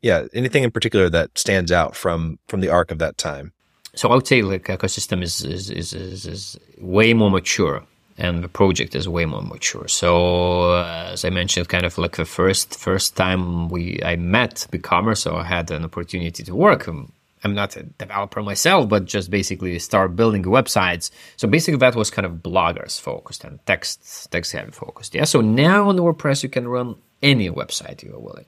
yeah, 0.00 0.26
anything 0.32 0.64
in 0.64 0.70
particular 0.70 1.10
that 1.10 1.36
stands 1.36 1.70
out 1.70 1.94
from 1.94 2.38
from 2.48 2.60
the 2.60 2.68
arc 2.68 2.90
of 2.90 2.98
that 2.98 3.18
time? 3.18 3.52
So 3.94 4.08
I 4.08 4.14
would 4.14 4.26
say 4.26 4.42
like 4.42 4.64
ecosystem 4.64 5.22
is 5.22 5.44
is 5.44 5.70
is, 5.70 5.92
is, 5.92 6.26
is 6.26 6.58
way 6.78 7.12
more 7.14 7.30
mature 7.30 7.84
and 8.18 8.42
the 8.42 8.48
project 8.48 8.94
is 8.94 9.08
way 9.08 9.24
more 9.24 9.42
mature. 9.42 9.88
So 9.88 10.72
uh, 10.72 11.10
as 11.12 11.24
I 11.24 11.30
mentioned, 11.30 11.68
kind 11.68 11.86
of 11.86 11.96
like 11.98 12.16
the 12.16 12.24
first 12.24 12.78
first 12.78 13.16
time 13.16 13.68
we 13.68 14.00
I 14.04 14.16
met 14.16 14.66
BigCommerce, 14.70 15.18
so 15.18 15.36
I 15.36 15.44
had 15.44 15.70
an 15.70 15.84
opportunity 15.84 16.42
to 16.42 16.54
work. 16.54 16.88
Um, 16.88 17.12
I'm 17.44 17.54
not 17.54 17.76
a 17.76 17.84
developer 17.84 18.42
myself, 18.42 18.88
but 18.88 19.04
just 19.04 19.30
basically 19.30 19.78
start 19.78 20.16
building 20.16 20.42
websites. 20.42 21.12
So 21.36 21.46
basically, 21.46 21.78
that 21.78 21.94
was 21.94 22.10
kind 22.10 22.26
of 22.26 22.32
bloggers 22.42 23.00
focused 23.00 23.44
and 23.44 23.64
text 23.64 24.30
text 24.32 24.52
heavy 24.52 24.72
focused. 24.72 25.14
Yeah. 25.14 25.24
So 25.24 25.40
now 25.40 25.88
on 25.88 25.96
WordPress, 25.96 26.42
you 26.42 26.48
can 26.48 26.66
run 26.66 26.96
any 27.22 27.50
website 27.50 28.02
you 28.02 28.14
are 28.14 28.18
willing 28.18 28.46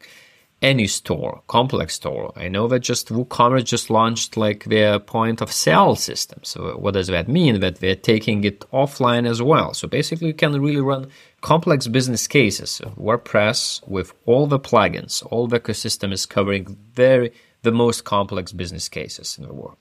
any 0.63 0.87
store, 0.87 1.43
complex 1.47 1.95
store. 1.95 2.33
I 2.37 2.49
know 2.49 2.69
that 2.69 2.81
just 2.81 3.09
WooCommerce 3.09 3.65
just 3.65 3.89
launched 3.89 4.37
like 4.37 4.65
their 4.65 4.99
point 4.99 5.41
of 5.41 5.51
sale 5.51 5.97
system. 5.97 6.41
So 6.43 6.77
what 6.77 6.95
does 6.95 7.07
that 7.07 7.29
mean? 7.29 7.61
That 7.61 7.77
they're 7.77 7.97
taking 7.97 8.45
it 8.45 8.61
offline 8.71 9.27
as 9.27 9.41
well. 9.41 9.73
So 9.73 9.89
basically 9.89 10.29
you 10.29 10.35
can 10.35 10.61
really 10.61 10.81
run 10.81 11.09
complex 11.41 11.87
business 11.87 12.27
cases. 12.27 12.81
WordPress 12.99 13.87
with 13.89 14.13
all 14.27 14.47
the 14.47 14.61
plugins, 14.61 15.25
all 15.31 15.47
the 15.47 15.61
ecosystem 15.61 16.13
is 16.13 16.27
covering 16.27 16.77
very 16.93 17.33
the 17.63 17.73
most 17.73 18.05
complex 18.05 18.53
business 18.53 18.89
cases 18.89 19.37
in 19.39 19.47
the 19.47 19.53
world. 19.53 19.77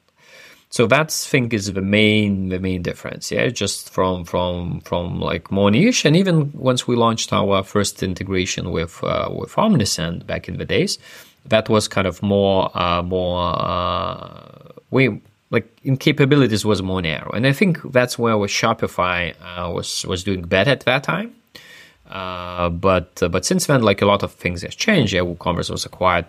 So 0.71 0.85
that's 0.85 1.27
think 1.27 1.51
is 1.53 1.73
the 1.73 1.81
main 1.81 2.49
the 2.49 2.59
main 2.59 2.83
difference. 2.83 3.31
Yeah, 3.31 3.47
just 3.47 3.89
from 3.89 4.23
from 4.23 4.81
from 4.81 5.19
like 5.19 5.51
more 5.51 5.71
niche, 5.71 6.05
and 6.05 6.15
even 6.15 6.51
once 6.53 6.87
we 6.87 6.95
launched 6.95 7.33
our 7.33 7.63
first 7.63 8.03
integration 8.03 8.71
with 8.71 9.03
uh, 9.03 9.29
with 9.31 9.53
Omnisend 9.53 10.27
back 10.27 10.47
in 10.47 10.57
the 10.57 10.65
days, 10.65 10.99
that 11.45 11.69
was 11.69 11.87
kind 11.87 12.05
of 12.05 12.21
more 12.21 12.69
uh, 12.77 13.01
more 13.01 13.55
uh, 13.59 14.69
we 14.91 15.19
like 15.49 15.67
in 15.83 15.97
capabilities 15.97 16.63
was 16.63 16.83
more 16.83 17.01
narrow, 17.01 17.31
and 17.31 17.47
I 17.47 17.53
think 17.53 17.91
that's 17.91 18.19
where 18.19 18.35
Shopify 18.35 19.33
uh, 19.41 19.71
was 19.71 20.05
was 20.05 20.23
doing 20.23 20.43
better 20.43 20.69
at 20.69 20.81
that 20.81 21.03
time. 21.03 21.33
Uh, 22.07 22.69
but 22.69 23.21
uh, 23.23 23.27
but 23.27 23.43
since 23.43 23.65
then, 23.65 23.81
like 23.81 24.03
a 24.03 24.05
lot 24.05 24.21
of 24.21 24.33
things 24.33 24.61
have 24.61 24.77
changed. 24.77 25.13
Yeah, 25.13 25.21
WooCommerce 25.21 25.71
was 25.71 25.85
acquired 25.85 26.25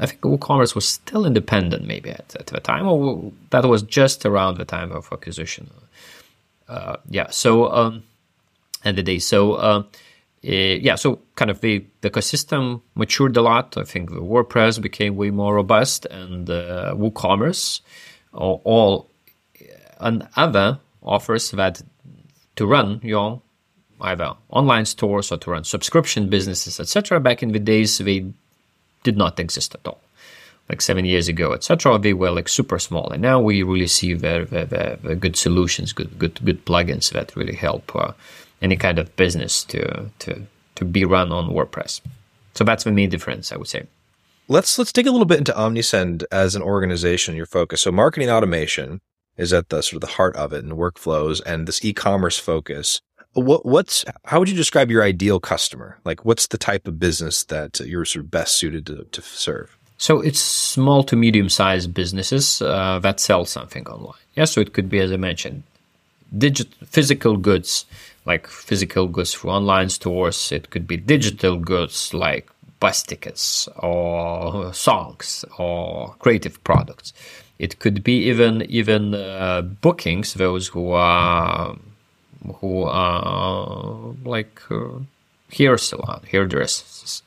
I 0.00 0.06
think 0.06 0.22
WooCommerce 0.22 0.74
was 0.74 0.88
still 0.88 1.26
independent 1.26 1.86
maybe 1.86 2.10
at, 2.10 2.34
at 2.34 2.46
the 2.46 2.60
time, 2.60 2.86
or 2.86 3.32
that 3.50 3.64
was 3.64 3.82
just 3.82 4.24
around 4.24 4.56
the 4.56 4.64
time 4.64 4.90
of 4.92 5.08
acquisition. 5.12 5.70
Uh, 6.68 6.96
yeah, 7.08 7.28
so 7.30 7.70
um, 7.70 8.02
and 8.84 8.96
the 8.96 9.02
day. 9.02 9.18
So 9.18 9.54
uh, 9.54 9.82
eh, 10.42 10.78
yeah, 10.80 10.94
so 10.94 11.20
kind 11.36 11.50
of 11.50 11.60
the, 11.60 11.84
the 12.00 12.10
ecosystem 12.10 12.80
matured 12.94 13.36
a 13.36 13.42
lot. 13.42 13.76
I 13.76 13.84
think 13.84 14.10
the 14.10 14.22
WordPress 14.22 14.80
became 14.80 15.16
way 15.16 15.30
more 15.30 15.54
robust, 15.54 16.06
and 16.06 16.48
uh, 16.48 16.94
WooCommerce, 16.96 17.80
all, 18.32 18.62
all 18.64 19.10
and 19.98 20.26
other 20.36 20.80
offers 21.02 21.50
that 21.50 21.82
to 22.56 22.66
run 22.66 23.00
your 23.02 23.42
either 24.00 24.34
online 24.48 24.86
stores 24.86 25.30
or 25.30 25.36
to 25.36 25.50
run 25.50 25.64
subscription 25.64 26.30
businesses, 26.30 26.80
etc. 26.80 27.20
Back 27.20 27.42
in 27.42 27.52
the 27.52 27.58
days, 27.58 27.98
they 27.98 28.32
did 29.02 29.16
not 29.16 29.40
exist 29.40 29.74
at 29.74 29.86
all. 29.86 30.00
Like 30.68 30.80
seven 30.80 31.04
years 31.04 31.26
ago, 31.26 31.52
etc., 31.52 31.98
they 31.98 32.12
were 32.12 32.30
like 32.30 32.48
super 32.48 32.78
small, 32.78 33.10
and 33.10 33.20
now 33.20 33.40
we 33.40 33.64
really 33.64 33.88
see 33.88 34.14
very, 34.14 34.44
very, 34.44 34.66
very, 34.66 34.96
very 34.96 35.16
good 35.16 35.36
solutions, 35.36 35.92
good, 35.92 36.16
good, 36.16 36.38
good 36.44 36.64
plugins 36.64 37.10
that 37.10 37.34
really 37.34 37.56
help 37.56 37.94
uh, 37.96 38.12
any 38.62 38.76
kind 38.76 38.98
of 38.98 39.14
business 39.16 39.64
to 39.64 40.10
to 40.20 40.46
to 40.76 40.84
be 40.84 41.04
run 41.04 41.32
on 41.32 41.50
WordPress. 41.50 42.00
So 42.54 42.64
that's 42.64 42.84
the 42.84 42.92
main 42.92 43.10
difference, 43.10 43.52
I 43.52 43.56
would 43.56 43.68
say. 43.68 43.86
Let's 44.48 44.78
let's 44.78 44.92
dig 44.92 45.06
a 45.06 45.10
little 45.12 45.26
bit 45.26 45.38
into 45.38 45.52
Omnisend 45.52 46.24
as 46.30 46.54
an 46.54 46.62
organization, 46.62 47.36
your 47.36 47.46
focus. 47.46 47.82
So 47.82 47.90
marketing 47.90 48.30
automation 48.30 49.00
is 49.36 49.52
at 49.52 49.68
the 49.68 49.82
sort 49.82 50.02
of 50.02 50.08
the 50.08 50.14
heart 50.16 50.36
of 50.36 50.52
it 50.52 50.64
and 50.64 50.74
workflows 50.74 51.40
and 51.46 51.66
this 51.66 51.84
e-commerce 51.84 52.38
focus 52.38 53.00
what 53.34 53.64
what's 53.64 54.04
how 54.24 54.38
would 54.38 54.48
you 54.48 54.56
describe 54.56 54.90
your 54.90 55.02
ideal 55.02 55.40
customer? 55.40 55.98
Like, 56.04 56.24
what's 56.24 56.48
the 56.48 56.58
type 56.58 56.88
of 56.88 56.98
business 56.98 57.44
that 57.44 57.80
you're 57.80 58.04
sort 58.04 58.24
of 58.24 58.30
best 58.30 58.56
suited 58.56 58.86
to, 58.86 59.04
to 59.04 59.22
serve? 59.22 59.76
So 59.98 60.20
it's 60.20 60.40
small 60.40 61.02
to 61.04 61.16
medium 61.16 61.48
sized 61.48 61.92
businesses 61.92 62.62
uh, 62.62 62.98
that 63.00 63.20
sell 63.20 63.44
something 63.44 63.86
online. 63.86 64.18
Yeah, 64.34 64.46
so 64.46 64.60
it 64.60 64.72
could 64.72 64.88
be, 64.88 64.98
as 64.98 65.12
I 65.12 65.16
mentioned, 65.16 65.62
digital 66.36 66.86
physical 66.86 67.36
goods 67.36 67.84
like 68.26 68.46
physical 68.46 69.06
goods 69.06 69.32
for 69.34 69.48
online 69.48 69.88
stores. 69.88 70.52
It 70.52 70.70
could 70.70 70.86
be 70.86 70.96
digital 70.96 71.56
goods 71.56 72.12
like 72.14 72.48
bus 72.78 73.02
tickets 73.02 73.68
or 73.76 74.72
songs 74.72 75.44
or 75.58 76.14
creative 76.18 76.62
products. 76.64 77.12
It 77.58 77.78
could 77.78 78.02
be 78.02 78.16
even 78.30 78.62
even 78.62 79.14
uh, 79.14 79.62
bookings. 79.62 80.34
Those 80.34 80.68
who 80.68 80.92
are 80.92 81.76
who 82.60 82.82
are 82.84 84.14
like 84.24 84.60
uh, 84.70 85.00
hair 85.52 85.76
salon, 85.78 86.22
hairdressers, 86.30 87.22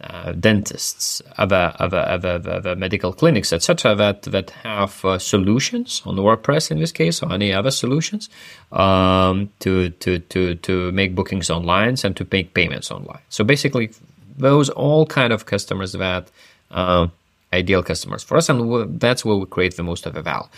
uh, 0.00 0.32
dentists, 0.32 1.22
other, 1.38 1.72
other, 1.78 2.00
other, 2.00 2.42
other 2.46 2.76
medical 2.76 3.12
clinics, 3.12 3.52
etc., 3.52 3.94
that 3.94 4.22
that 4.22 4.50
have 4.50 5.04
uh, 5.04 5.18
solutions 5.18 6.02
on 6.04 6.16
WordPress 6.16 6.70
in 6.70 6.78
this 6.78 6.92
case, 6.92 7.22
or 7.22 7.32
any 7.32 7.52
other 7.52 7.70
solutions, 7.70 8.28
um, 8.72 9.50
to 9.60 9.90
to 9.90 10.18
to 10.18 10.56
to 10.56 10.92
make 10.92 11.14
bookings 11.14 11.48
online 11.48 11.96
and 12.04 12.16
to 12.16 12.26
make 12.30 12.54
payments 12.54 12.90
online. 12.90 13.22
So 13.28 13.44
basically, 13.44 13.90
those 14.36 14.68
all 14.68 15.06
kind 15.06 15.32
of 15.32 15.46
customers 15.46 15.92
that 15.92 16.30
uh, 16.70 17.06
ideal 17.52 17.82
customers 17.82 18.22
for 18.22 18.36
us, 18.36 18.48
and 18.48 19.00
that's 19.00 19.24
where 19.24 19.36
we 19.36 19.46
create 19.46 19.76
the 19.76 19.84
most 19.84 20.06
of 20.06 20.14
the 20.14 20.22
value. 20.22 20.48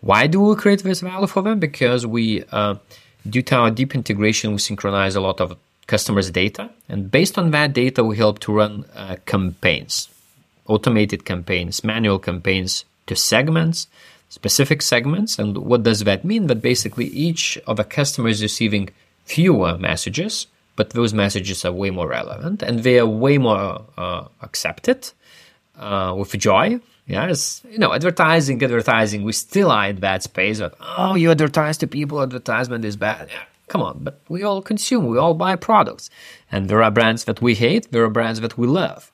Why 0.00 0.26
do 0.26 0.40
we 0.40 0.56
create 0.56 0.82
this 0.82 1.00
value 1.00 1.26
for 1.26 1.42
them? 1.42 1.58
Because 1.58 2.06
we 2.06 2.44
uh, 2.50 2.76
due 3.30 3.42
to 3.42 3.56
our 3.56 3.70
deep 3.70 3.94
integration, 3.94 4.52
we 4.52 4.58
synchronize 4.58 5.14
a 5.14 5.20
lot 5.20 5.40
of 5.40 5.56
customers' 5.86 6.30
data. 6.30 6.70
And 6.88 7.10
based 7.10 7.38
on 7.38 7.50
that 7.52 7.72
data, 7.72 8.04
we 8.04 8.16
help 8.16 8.38
to 8.40 8.52
run 8.52 8.84
uh, 8.94 9.16
campaigns, 9.26 10.08
automated 10.66 11.24
campaigns, 11.24 11.84
manual 11.84 12.18
campaigns 12.18 12.84
to 13.06 13.16
segments, 13.16 13.86
specific 14.28 14.82
segments. 14.82 15.38
And 15.38 15.58
what 15.58 15.82
does 15.82 16.00
that 16.04 16.24
mean? 16.24 16.48
That 16.48 16.60
basically 16.62 17.06
each 17.06 17.58
of 17.66 17.76
the 17.76 17.84
customers 17.84 18.36
is 18.36 18.42
receiving 18.42 18.90
fewer 19.24 19.78
messages, 19.78 20.46
but 20.76 20.90
those 20.90 21.14
messages 21.14 21.64
are 21.64 21.72
way 21.72 21.90
more 21.90 22.08
relevant 22.08 22.62
and 22.62 22.80
they 22.80 22.98
are 22.98 23.06
way 23.06 23.38
more 23.38 23.82
uh, 23.96 24.24
accepted 24.42 25.10
uh, 25.78 26.14
with 26.16 26.30
joy 26.32 26.80
Yes, 27.06 27.62
you 27.70 27.78
know, 27.78 27.94
advertising, 27.94 28.62
advertising, 28.62 29.22
we 29.22 29.32
still 29.32 29.70
are 29.70 29.88
in 29.88 30.00
that 30.00 30.24
space 30.24 30.58
of, 30.58 30.74
oh, 30.80 31.14
you 31.14 31.30
advertise 31.30 31.78
to 31.78 31.86
people, 31.86 32.20
advertisement 32.20 32.84
is 32.84 32.96
bad. 32.96 33.28
Yeah, 33.30 33.44
come 33.68 33.80
on, 33.80 34.00
but 34.02 34.20
we 34.28 34.42
all 34.42 34.60
consume, 34.60 35.06
we 35.06 35.16
all 35.16 35.34
buy 35.34 35.54
products. 35.54 36.10
And 36.50 36.68
there 36.68 36.82
are 36.82 36.90
brands 36.90 37.24
that 37.24 37.40
we 37.40 37.54
hate, 37.54 37.92
there 37.92 38.02
are 38.02 38.10
brands 38.10 38.40
that 38.40 38.58
we 38.58 38.66
love. 38.66 39.12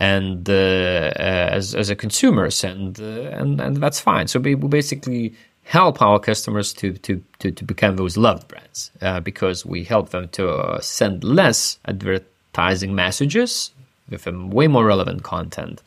And 0.00 0.48
uh, 0.48 0.52
uh, 0.52 1.12
as, 1.18 1.74
as 1.74 1.88
a 1.88 1.94
consumers, 1.94 2.64
and, 2.64 2.98
uh, 2.98 3.30
and, 3.30 3.60
and 3.60 3.76
that's 3.76 4.00
fine. 4.00 4.26
So 4.26 4.40
we 4.40 4.56
basically 4.56 5.34
help 5.62 6.02
our 6.02 6.18
customers 6.18 6.72
to, 6.72 6.94
to, 6.94 7.22
to, 7.38 7.52
to 7.52 7.64
become 7.64 7.94
those 7.94 8.16
loved 8.16 8.48
brands 8.48 8.90
uh, 9.02 9.20
because 9.20 9.64
we 9.64 9.84
help 9.84 10.08
them 10.08 10.28
to 10.30 10.48
uh, 10.48 10.80
send 10.80 11.22
less 11.22 11.78
advertising 11.84 12.92
messages 12.92 13.70
with 14.08 14.26
way 14.26 14.66
more 14.66 14.84
relevant 14.84 15.22
content 15.22 15.80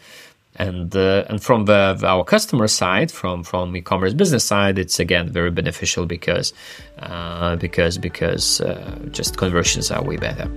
and 0.55 0.95
uh, 0.95 1.25
and 1.29 1.41
from 1.41 1.65
the, 1.65 1.99
our 2.03 2.23
customer 2.23 2.67
side, 2.67 3.11
from 3.11 3.43
from 3.43 3.75
e-commerce 3.75 4.13
business 4.13 4.45
side, 4.45 4.77
it's 4.77 4.99
again 4.99 5.29
very 5.29 5.51
beneficial 5.51 6.05
because 6.05 6.53
uh, 6.99 7.55
because 7.55 7.97
because 7.97 8.61
uh, 8.61 8.99
just 9.11 9.37
conversions 9.37 9.91
are 9.91 10.03
way 10.03 10.17
better. 10.17 10.47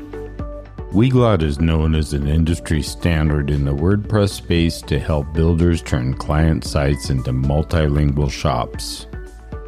Weglot 0.92 1.42
is 1.42 1.61
known 1.61 1.94
as 1.94 2.12
an 2.12 2.26
industry 2.26 2.82
standard 2.82 3.50
in 3.50 3.64
the 3.64 3.74
WordPress 3.74 4.30
space 4.30 4.80
to 4.82 4.98
help 4.98 5.30
builders 5.35 5.82
turn 5.82 6.14
client 6.14 6.64
sites 6.64 7.11
into 7.11 7.32
multilingual 7.32 8.30
shops. 8.30 9.06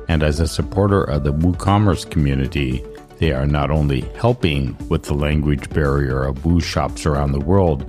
And 0.08 0.22
as 0.22 0.40
a 0.40 0.48
supporter 0.48 1.02
of 1.04 1.24
the 1.24 1.34
WooCommerce 1.34 2.10
community, 2.10 2.82
they 3.18 3.32
are 3.32 3.46
not 3.46 3.70
only 3.70 4.02
helping 4.16 4.76
with 4.88 5.02
the 5.02 5.14
language 5.14 5.68
barrier 5.68 6.22
of 6.22 6.46
Woo 6.46 6.60
shops 6.60 7.04
around 7.04 7.32
the 7.32 7.40
world 7.40 7.84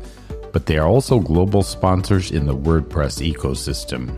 but 0.52 0.66
they 0.66 0.78
are 0.78 0.88
also 0.88 1.20
global 1.20 1.64
sponsors 1.64 2.32
in 2.32 2.46
the 2.46 2.56
WordPress 2.56 3.22
ecosystem. 3.34 4.16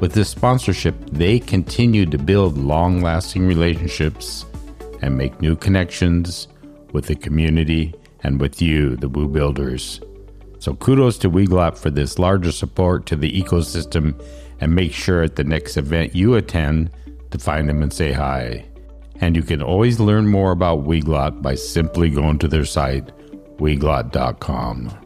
With 0.00 0.12
this 0.12 0.30
sponsorship, 0.30 0.94
they 1.10 1.38
continue 1.38 2.06
to 2.06 2.18
build 2.18 2.56
long 2.56 3.02
lasting 3.02 3.46
relationships 3.46 4.46
and 5.02 5.16
make 5.16 5.40
new 5.40 5.56
connections 5.56 6.48
with 6.92 7.06
the 7.06 7.14
community 7.14 7.94
and 8.22 8.40
with 8.40 8.62
you, 8.62 8.96
the 8.96 9.08
Woo 9.08 9.28
Builders. 9.28 10.00
So 10.58 10.74
kudos 10.74 11.18
to 11.18 11.30
Weglot 11.30 11.78
for 11.78 11.90
this 11.90 12.18
larger 12.18 12.52
support 12.52 13.06
to 13.06 13.16
the 13.16 13.30
ecosystem 13.30 14.20
and 14.60 14.74
make 14.74 14.92
sure 14.92 15.22
at 15.22 15.36
the 15.36 15.44
next 15.44 15.76
event 15.76 16.14
you 16.14 16.34
attend 16.34 16.90
to 17.30 17.38
find 17.38 17.68
them 17.68 17.82
and 17.82 17.92
say 17.92 18.12
hi. 18.12 18.66
And 19.20 19.36
you 19.36 19.42
can 19.42 19.62
always 19.62 20.00
learn 20.00 20.28
more 20.28 20.50
about 20.50 20.84
Weglot 20.84 21.42
by 21.42 21.54
simply 21.54 22.10
going 22.10 22.38
to 22.38 22.48
their 22.48 22.64
site, 22.64 23.06
weglot.com. 23.58 24.99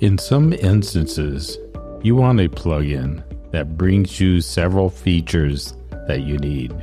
In 0.00 0.18
some 0.18 0.52
instances, 0.52 1.56
you 2.02 2.16
want 2.16 2.40
a 2.40 2.48
plugin 2.48 3.22
that 3.52 3.76
brings 3.76 4.18
you 4.18 4.40
several 4.40 4.90
features 4.90 5.74
that 6.08 6.22
you 6.22 6.36
need. 6.38 6.74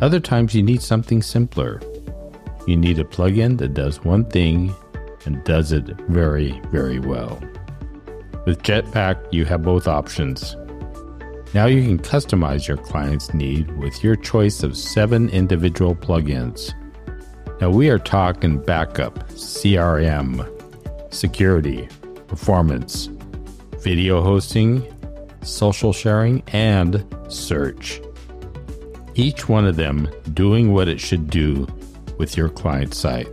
Other 0.00 0.18
times, 0.18 0.54
you 0.54 0.62
need 0.62 0.80
something 0.80 1.20
simpler. 1.20 1.82
You 2.66 2.78
need 2.78 2.98
a 2.98 3.04
plugin 3.04 3.58
that 3.58 3.74
does 3.74 4.02
one 4.04 4.24
thing 4.24 4.74
and 5.26 5.44
does 5.44 5.70
it 5.70 5.84
very, 6.08 6.60
very 6.70 6.98
well. 6.98 7.38
With 8.46 8.62
Jetpack, 8.62 9.30
you 9.30 9.44
have 9.44 9.62
both 9.62 9.86
options. 9.86 10.56
Now 11.52 11.66
you 11.66 11.82
can 11.82 11.98
customize 11.98 12.66
your 12.66 12.78
client's 12.78 13.34
need 13.34 13.76
with 13.78 14.02
your 14.02 14.16
choice 14.16 14.62
of 14.62 14.78
seven 14.78 15.28
individual 15.28 15.94
plugins. 15.94 16.72
Now 17.60 17.68
we 17.68 17.90
are 17.90 17.98
talking 17.98 18.58
backup, 18.58 19.28
CRM, 19.28 20.51
security, 21.12 21.88
performance, 22.26 23.08
video 23.78 24.22
hosting, 24.22 24.84
social 25.42 25.92
sharing, 25.92 26.42
and 26.48 27.04
search. 27.28 28.00
Each 29.14 29.48
one 29.48 29.66
of 29.66 29.76
them 29.76 30.08
doing 30.32 30.72
what 30.72 30.88
it 30.88 31.00
should 31.00 31.28
do 31.28 31.66
with 32.18 32.36
your 32.36 32.48
client 32.48 32.94
site. 32.94 33.28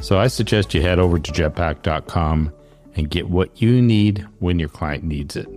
So 0.00 0.18
I 0.18 0.28
suggest 0.28 0.74
you 0.74 0.82
head 0.82 0.98
over 0.98 1.18
to 1.18 1.32
jetpack.com 1.32 2.52
and 2.96 3.10
get 3.10 3.28
what 3.28 3.60
you 3.60 3.82
need 3.82 4.26
when 4.38 4.58
your 4.58 4.68
client 4.68 5.04
needs 5.04 5.36
it 5.36 5.48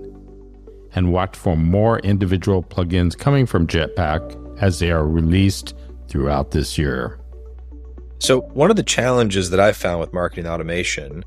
and 0.97 1.13
watch 1.13 1.37
for 1.37 1.55
more 1.55 1.99
individual 1.99 2.63
plugins 2.63 3.15
coming 3.15 3.45
from 3.45 3.67
Jetpack 3.67 4.59
as 4.59 4.79
they 4.79 4.89
are 4.89 5.07
released 5.07 5.75
throughout 6.07 6.49
this 6.49 6.75
year. 6.75 7.19
So, 8.19 8.41
one 8.41 8.69
of 8.69 8.75
the 8.75 8.83
challenges 8.83 9.51
that 9.51 9.59
I've 9.59 9.77
found 9.77 9.99
with 9.99 10.13
marketing 10.13 10.47
automation 10.47 11.23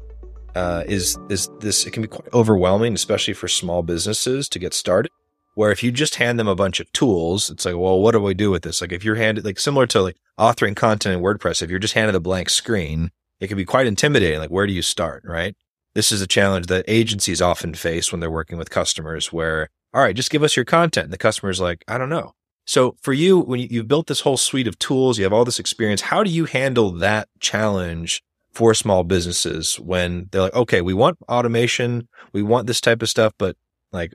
uh, 0.55 0.85
is 0.87 1.19
is 1.29 1.49
this 1.61 1.87
it 1.87 1.93
can 1.93 2.03
be 2.03 2.09
quite 2.09 2.33
overwhelming, 2.35 2.95
especially 2.95 3.35
for 3.35 3.49
small 3.49 3.83
businesses 3.83 4.49
to 4.49 4.59
get 4.59 4.75
started. 4.75 5.13
Where 5.55 5.71
if 5.71 5.83
you 5.83 5.93
just 5.93 6.17
hand 6.17 6.39
them 6.39 6.49
a 6.49 6.55
bunch 6.55 6.81
of 6.81 6.93
tools, 6.93 7.51
it's 7.51 7.65
like, 7.65 7.77
well, 7.77 8.01
what 8.01 8.13
do 8.13 8.21
we 8.21 8.35
do 8.35 8.51
with 8.51 8.63
this? 8.63 8.81
Like 8.81 8.93
if 8.93 9.05
you're 9.05 9.17
handed 9.17 9.45
like 9.45 9.59
similar 9.59 9.87
to 9.89 10.03
like 10.03 10.17
authoring 10.39 10.77
content 10.77 11.17
in 11.17 11.23
WordPress, 11.23 11.63
if 11.63 11.71
you're 11.71 11.79
just 11.79 11.95
handed 11.95 12.15
a 12.15 12.21
blank 12.21 12.51
screen, 12.51 13.11
it 13.41 13.49
can 13.49 13.57
be 13.57 13.65
quite 13.65 13.87
intimidating. 13.87 14.39
Like 14.39 14.51
where 14.51 14.67
do 14.67 14.73
you 14.73 14.83
start, 14.83 15.23
right? 15.25 15.55
This 15.95 16.13
is 16.13 16.23
a 16.23 16.27
challenge 16.27 16.67
that 16.67 16.85
agencies 16.89 17.43
often 17.43 17.75
face 17.75 18.13
when 18.13 18.21
they're 18.21 18.31
working 18.31 18.59
with 18.59 18.71
customers 18.71 19.33
where, 19.33 19.69
all 19.93 20.03
right, 20.03 20.15
just 20.15 20.31
give 20.31 20.43
us 20.43 20.57
your 20.57 20.65
content. 20.65 21.05
And 21.05 21.13
the 21.13 21.19
customer's 21.19 21.61
like, 21.61 21.85
I 21.89 21.99
don't 21.99 22.09
know. 22.09 22.35
So 22.65 22.97
for 23.01 23.13
you, 23.13 23.41
when 23.41 23.61
you've 23.61 23.89
built 23.89 24.07
this 24.07 24.21
whole 24.21 24.37
suite 24.37 24.69
of 24.69 24.79
tools, 24.79 25.19
you 25.19 25.25
have 25.25 25.33
all 25.33 25.45
this 25.45 25.59
experience, 25.59 26.03
how 26.03 26.23
do 26.23 26.31
you 26.31 26.45
handle 26.45 26.91
that 26.93 27.29
challenge 27.41 28.23
for 28.53 28.75
small 28.75 29.05
businesses 29.05 29.79
when 29.81 30.29
they're 30.31 30.43
like, 30.43 30.55
okay, 30.55 30.81
we 30.81 30.95
want 30.95 31.19
automation, 31.29 32.09
we 32.33 32.43
want 32.43 32.67
this 32.67 32.81
type 32.81 33.03
of 33.03 33.09
stuff, 33.09 33.33
but 33.39 33.57
like 33.93 34.15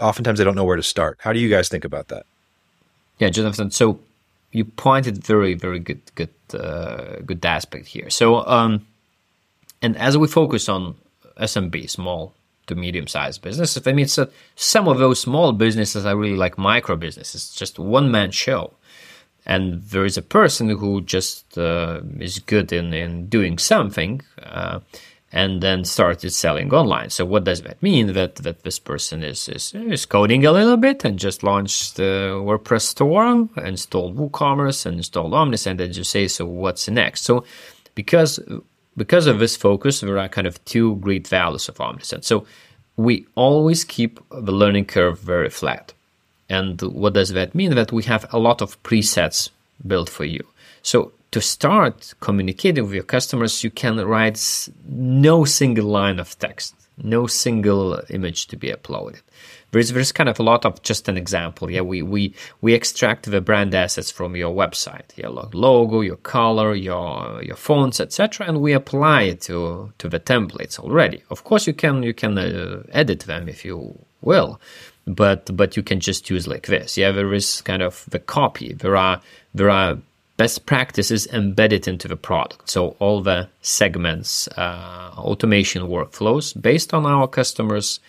oftentimes 0.00 0.38
they 0.38 0.44
don't 0.44 0.54
know 0.54 0.64
where 0.64 0.76
to 0.76 0.82
start. 0.82 1.18
How 1.20 1.32
do 1.32 1.38
you 1.38 1.48
guys 1.48 1.68
think 1.68 1.84
about 1.84 2.08
that? 2.08 2.26
Yeah, 3.18 3.30
Jonathan. 3.30 3.70
So 3.70 3.98
you 4.52 4.64
pointed 4.64 5.24
very, 5.24 5.54
very 5.54 5.78
good, 5.78 6.00
good, 6.14 6.30
uh, 6.54 7.20
good 7.24 7.44
aspect 7.44 7.86
here. 7.86 8.10
So, 8.10 8.46
um, 8.46 8.86
and 9.82 9.96
as 9.96 10.16
we 10.16 10.26
focus 10.28 10.68
on 10.68 10.96
SMB, 11.40 11.88
small 11.90 12.34
to 12.68 12.74
medium 12.74 13.06
sized 13.06 13.42
businesses. 13.42 13.86
I 13.86 13.92
mean, 13.92 14.08
so 14.08 14.28
some 14.54 14.88
of 14.88 14.98
those 14.98 15.20
small 15.20 15.52
businesses 15.52 16.06
are 16.06 16.16
really 16.16 16.36
like 16.36 16.58
micro 16.58 16.96
businesses, 16.96 17.44
it's 17.46 17.54
just 17.54 17.78
one 17.78 18.10
man 18.10 18.30
show. 18.30 18.74
And 19.46 19.82
there 19.82 20.04
is 20.04 20.18
a 20.18 20.22
person 20.22 20.68
who 20.68 21.00
just 21.00 21.56
uh, 21.56 22.02
is 22.20 22.38
good 22.38 22.70
in, 22.70 22.92
in 22.92 23.28
doing 23.28 23.56
something 23.56 24.20
uh, 24.42 24.80
and 25.32 25.62
then 25.62 25.84
started 25.84 26.30
selling 26.30 26.72
online. 26.72 27.10
So, 27.10 27.24
what 27.24 27.44
does 27.44 27.62
that 27.62 27.82
mean? 27.82 28.12
That 28.12 28.36
that 28.36 28.62
this 28.62 28.78
person 28.78 29.22
is, 29.22 29.48
is, 29.48 29.74
is 29.74 30.06
coding 30.06 30.44
a 30.44 30.52
little 30.52 30.76
bit 30.76 31.04
and 31.04 31.18
just 31.18 31.42
launched 31.42 31.96
the 31.96 32.40
WordPress 32.44 32.82
store, 32.82 33.48
installed 33.56 34.16
WooCommerce, 34.16 34.86
and 34.86 34.96
installed 34.96 35.32
Omnisend, 35.32 35.70
and 35.72 35.80
then 35.80 35.92
you 35.92 36.04
say, 36.04 36.28
so 36.28 36.46
what's 36.46 36.88
next? 36.88 37.22
So, 37.22 37.44
because 37.94 38.40
because 38.98 39.26
of 39.26 39.38
this 39.38 39.56
focus, 39.56 40.00
there 40.00 40.18
are 40.18 40.28
kind 40.28 40.46
of 40.46 40.62
two 40.64 40.96
great 40.96 41.26
values 41.26 41.68
of 41.68 41.76
Omnisend. 41.76 42.24
So 42.24 42.46
we 42.96 43.26
always 43.34 43.84
keep 43.84 44.20
the 44.30 44.52
learning 44.52 44.86
curve 44.86 45.18
very 45.20 45.50
flat. 45.50 45.94
And 46.50 46.80
what 46.82 47.14
does 47.14 47.30
that 47.30 47.54
mean? 47.54 47.74
That 47.74 47.92
we 47.92 48.02
have 48.04 48.26
a 48.32 48.38
lot 48.38 48.60
of 48.60 48.82
presets 48.82 49.50
built 49.86 50.08
for 50.08 50.24
you. 50.24 50.44
So 50.82 51.12
to 51.30 51.40
start 51.40 52.14
communicating 52.20 52.84
with 52.84 52.94
your 52.94 53.04
customers, 53.04 53.62
you 53.62 53.70
can 53.70 53.96
write 54.04 54.68
no 54.86 55.44
single 55.44 55.86
line 55.86 56.18
of 56.18 56.38
text, 56.38 56.74
no 56.96 57.26
single 57.26 58.02
image 58.10 58.46
to 58.48 58.56
be 58.56 58.68
uploaded 58.72 59.20
there's 59.70 59.92
there's 59.92 60.12
kind 60.12 60.28
of 60.28 60.38
a 60.38 60.42
lot 60.42 60.64
of 60.64 60.82
just 60.82 61.08
an 61.08 61.16
example. 61.16 61.70
Yeah, 61.70 61.82
we 61.82 62.02
we 62.02 62.34
we 62.60 62.74
extract 62.74 63.30
the 63.30 63.40
brand 63.40 63.74
assets 63.74 64.10
from 64.10 64.36
your 64.36 64.54
website, 64.54 65.16
your 65.16 65.30
logo, 65.30 66.00
your 66.00 66.16
color, 66.16 66.74
your 66.74 67.42
your 67.42 67.56
fonts, 67.56 68.00
etc., 68.00 68.46
and 68.46 68.60
we 68.60 68.72
apply 68.72 69.22
it 69.22 69.40
to 69.42 69.92
to 69.98 70.08
the 70.08 70.20
templates 70.20 70.78
already. 70.78 71.22
Of 71.30 71.44
course, 71.44 71.66
you 71.66 71.74
can 71.74 72.02
you 72.02 72.14
can 72.14 72.38
uh, 72.38 72.82
edit 72.92 73.20
them 73.20 73.48
if 73.48 73.64
you 73.64 73.98
will, 74.22 74.60
but 75.06 75.54
but 75.56 75.76
you 75.76 75.82
can 75.82 76.00
just 76.00 76.30
use 76.30 76.46
like 76.46 76.66
this. 76.66 76.96
Yeah, 76.96 77.12
there 77.12 77.34
is 77.34 77.60
kind 77.62 77.82
of 77.82 78.04
the 78.08 78.18
copy. 78.18 78.72
There 78.72 78.96
are 78.96 79.20
there 79.54 79.70
are 79.70 79.98
best 80.38 80.66
practices 80.66 81.26
embedded 81.26 81.88
into 81.88 82.08
the 82.08 82.16
product. 82.16 82.70
So 82.70 82.96
all 83.00 83.20
the 83.20 83.48
segments, 83.60 84.48
uh, 84.56 85.12
automation 85.18 85.82
workflows 85.82 86.58
based 86.58 86.94
on 86.94 87.04
our 87.04 87.26
customers' 87.26 88.00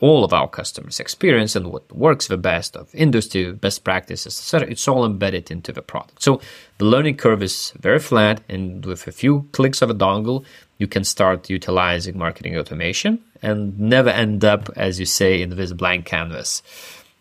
all 0.00 0.24
of 0.24 0.32
our 0.32 0.48
customers' 0.48 1.00
experience 1.00 1.54
and 1.56 1.70
what 1.72 1.90
works 1.92 2.26
the 2.26 2.36
best 2.36 2.76
of 2.76 2.94
industry 2.94 3.52
best 3.52 3.84
practices, 3.84 4.38
etc. 4.38 4.68
It's 4.68 4.88
all 4.88 5.04
embedded 5.04 5.50
into 5.50 5.72
the 5.72 5.82
product. 5.82 6.22
So 6.22 6.40
the 6.78 6.84
learning 6.84 7.16
curve 7.16 7.42
is 7.42 7.72
very 7.78 8.00
flat, 8.00 8.42
and 8.48 8.84
with 8.84 9.06
a 9.06 9.12
few 9.12 9.48
clicks 9.52 9.82
of 9.82 9.90
a 9.90 9.94
dongle, 9.94 10.44
you 10.78 10.86
can 10.86 11.04
start 11.04 11.48
utilizing 11.48 12.18
marketing 12.18 12.56
automation 12.56 13.22
and 13.42 13.78
never 13.78 14.10
end 14.10 14.44
up, 14.44 14.68
as 14.76 14.98
you 14.98 15.06
say, 15.06 15.40
in 15.40 15.50
this 15.50 15.72
blank 15.72 16.06
canvas. 16.06 16.62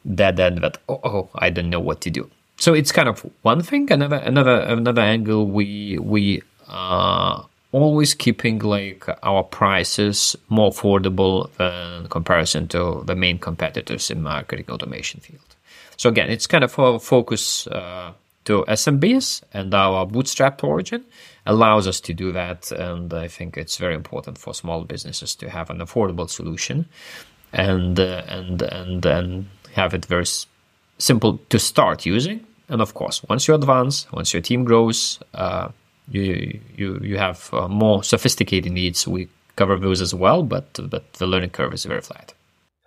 That 0.05 0.35
then 0.35 0.55
that 0.61 0.79
oh, 0.89 0.99
oh 1.03 1.29
I 1.35 1.49
don't 1.49 1.69
know 1.69 1.79
what 1.79 2.01
to 2.01 2.09
do. 2.09 2.29
So 2.57 2.73
it's 2.73 2.91
kind 2.91 3.07
of 3.07 3.25
one 3.41 3.61
thing. 3.61 3.91
Another 3.91 4.17
another 4.17 4.59
another 4.59 5.01
angle 5.01 5.47
we 5.47 5.97
we 5.99 6.41
uh, 6.67 7.43
always 7.81 8.13
keeping 8.13 8.59
like 8.59 9.05
our 9.23 9.43
prices 9.43 10.35
more 10.49 10.71
affordable 10.71 11.49
in 11.59 12.07
comparison 12.07 12.67
to 12.69 13.03
the 13.05 13.15
main 13.15 13.39
competitors 13.39 14.11
in 14.11 14.21
marketing 14.21 14.65
automation 14.69 15.19
field. 15.19 15.55
So 15.97 16.09
again, 16.09 16.29
it's 16.29 16.47
kind 16.47 16.63
of 16.63 16.77
a 16.77 16.99
focus 16.99 17.67
uh, 17.67 18.13
to 18.45 18.63
SMBs 18.67 19.43
and 19.53 19.73
our 19.73 20.05
bootstrap 20.05 20.63
origin 20.63 21.03
allows 21.45 21.87
us 21.87 21.99
to 22.01 22.13
do 22.13 22.31
that. 22.31 22.71
And 22.71 23.13
I 23.13 23.27
think 23.27 23.57
it's 23.57 23.77
very 23.77 23.95
important 23.95 24.37
for 24.37 24.53
small 24.53 24.83
businesses 24.83 25.35
to 25.35 25.49
have 25.49 25.69
an 25.69 25.79
affordable 25.79 26.29
solution 26.29 26.87
and 27.51 27.99
uh, 27.99 28.23
and 28.27 28.61
and 28.61 29.05
and 29.05 29.47
have 29.73 29.93
it 29.93 30.05
very 30.05 30.23
s- 30.23 30.47
simple 30.97 31.39
to 31.49 31.59
start 31.59 32.05
using. 32.05 32.45
And 32.69 32.81
of 32.81 32.93
course, 32.93 33.21
once 33.29 33.47
you 33.47 33.53
advance, 33.53 34.11
once 34.11 34.33
your 34.33 34.41
team 34.41 34.63
grows, 34.63 35.19
uh, 35.33 35.69
you 36.09 36.59
you 36.75 36.99
you 37.01 37.17
have 37.17 37.49
uh, 37.53 37.67
more 37.67 38.03
sophisticated 38.03 38.71
needs. 38.71 39.07
We 39.07 39.29
cover 39.55 39.77
those 39.77 40.01
as 40.01 40.13
well, 40.13 40.43
but 40.43 40.79
but 40.89 41.13
the 41.13 41.27
learning 41.27 41.51
curve 41.51 41.73
is 41.73 41.85
very 41.85 42.01
flat. 42.01 42.33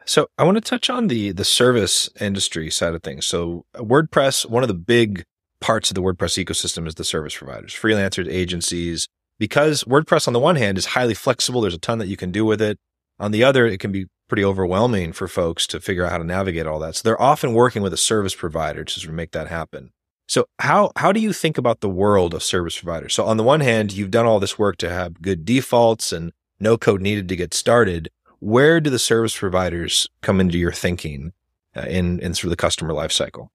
So 0.05 0.29
I 0.39 0.45
want 0.45 0.57
to 0.57 0.61
touch 0.61 0.89
on 0.89 1.09
the 1.09 1.33
the 1.33 1.45
service 1.45 2.09
industry 2.21 2.71
side 2.71 2.95
of 2.95 3.03
things. 3.03 3.27
So 3.27 3.65
WordPress, 3.75 4.49
one 4.49 4.63
of 4.63 4.69
the 4.69 4.75
big 4.75 5.25
parts 5.61 5.91
of 5.91 5.95
the 5.95 6.03
WordPress 6.03 6.43
ecosystem 6.43 6.87
is 6.87 6.95
the 6.95 7.05
service 7.05 7.37
providers, 7.37 7.73
freelancers, 7.75 8.31
agencies. 8.31 9.09
Because 9.39 9.85
WordPress 9.85 10.27
on 10.27 10.33
the 10.33 10.41
one 10.41 10.57
hand 10.57 10.79
is 10.79 10.87
highly 10.87 11.13
flexible, 11.13 11.61
there's 11.61 11.75
a 11.75 11.79
ton 11.79 11.99
that 11.99 12.09
you 12.09 12.17
can 12.17 12.31
do 12.31 12.45
with 12.45 12.63
it. 12.63 12.79
On 13.19 13.33
the 13.33 13.45
other, 13.45 13.67
it 13.67 13.81
can 13.81 13.93
be 13.93 14.07
pretty 14.29 14.45
overwhelming 14.45 15.13
for 15.13 15.29
folks 15.29 15.67
to 15.69 15.81
figure 15.81 16.05
out 16.05 16.13
how 16.13 16.19
to 16.19 16.25
navigate 16.25 16.67
all 16.67 16.79
that. 16.81 16.97
So 16.97 17.03
they're 17.05 17.21
often 17.21 17.53
working 17.53 17.83
with 17.83 17.93
a 17.93 17.99
service 17.99 18.35
provider 18.35 18.85
to 18.85 19.13
make 19.13 19.33
that 19.33 19.49
happen. 19.49 19.91
So 20.27 20.47
how 20.59 20.91
how 20.97 21.13
do 21.13 21.21
you 21.21 21.33
think 21.33 21.57
about 21.57 21.81
the 21.81 21.89
world 21.89 22.35
of 22.35 22.43
service 22.43 22.81
providers? 22.81 23.15
So 23.15 23.25
on 23.25 23.37
the 23.37 23.45
one 23.45 23.61
hand, 23.61 23.93
you've 23.93 24.11
done 24.11 24.27
all 24.27 24.41
this 24.41 24.59
work 24.59 24.77
to 24.79 24.91
have 24.91 25.23
good 25.23 25.45
defaults 25.45 26.13
and 26.13 26.33
no 26.59 26.77
code 26.77 27.01
needed 27.01 27.29
to 27.29 27.37
get 27.37 27.55
started. 27.55 28.11
Where 28.41 28.81
do 28.81 28.91
the 28.91 28.99
service 28.99 29.37
providers 29.37 30.09
come 30.23 30.41
into 30.41 30.59
your 30.59 30.73
thinking 30.73 31.33
uh, 31.77 31.83
in 31.83 32.19
in 32.21 32.35
through 32.35 32.51
the 32.51 32.57
customer 32.57 32.93
lifecycle? 32.93 33.49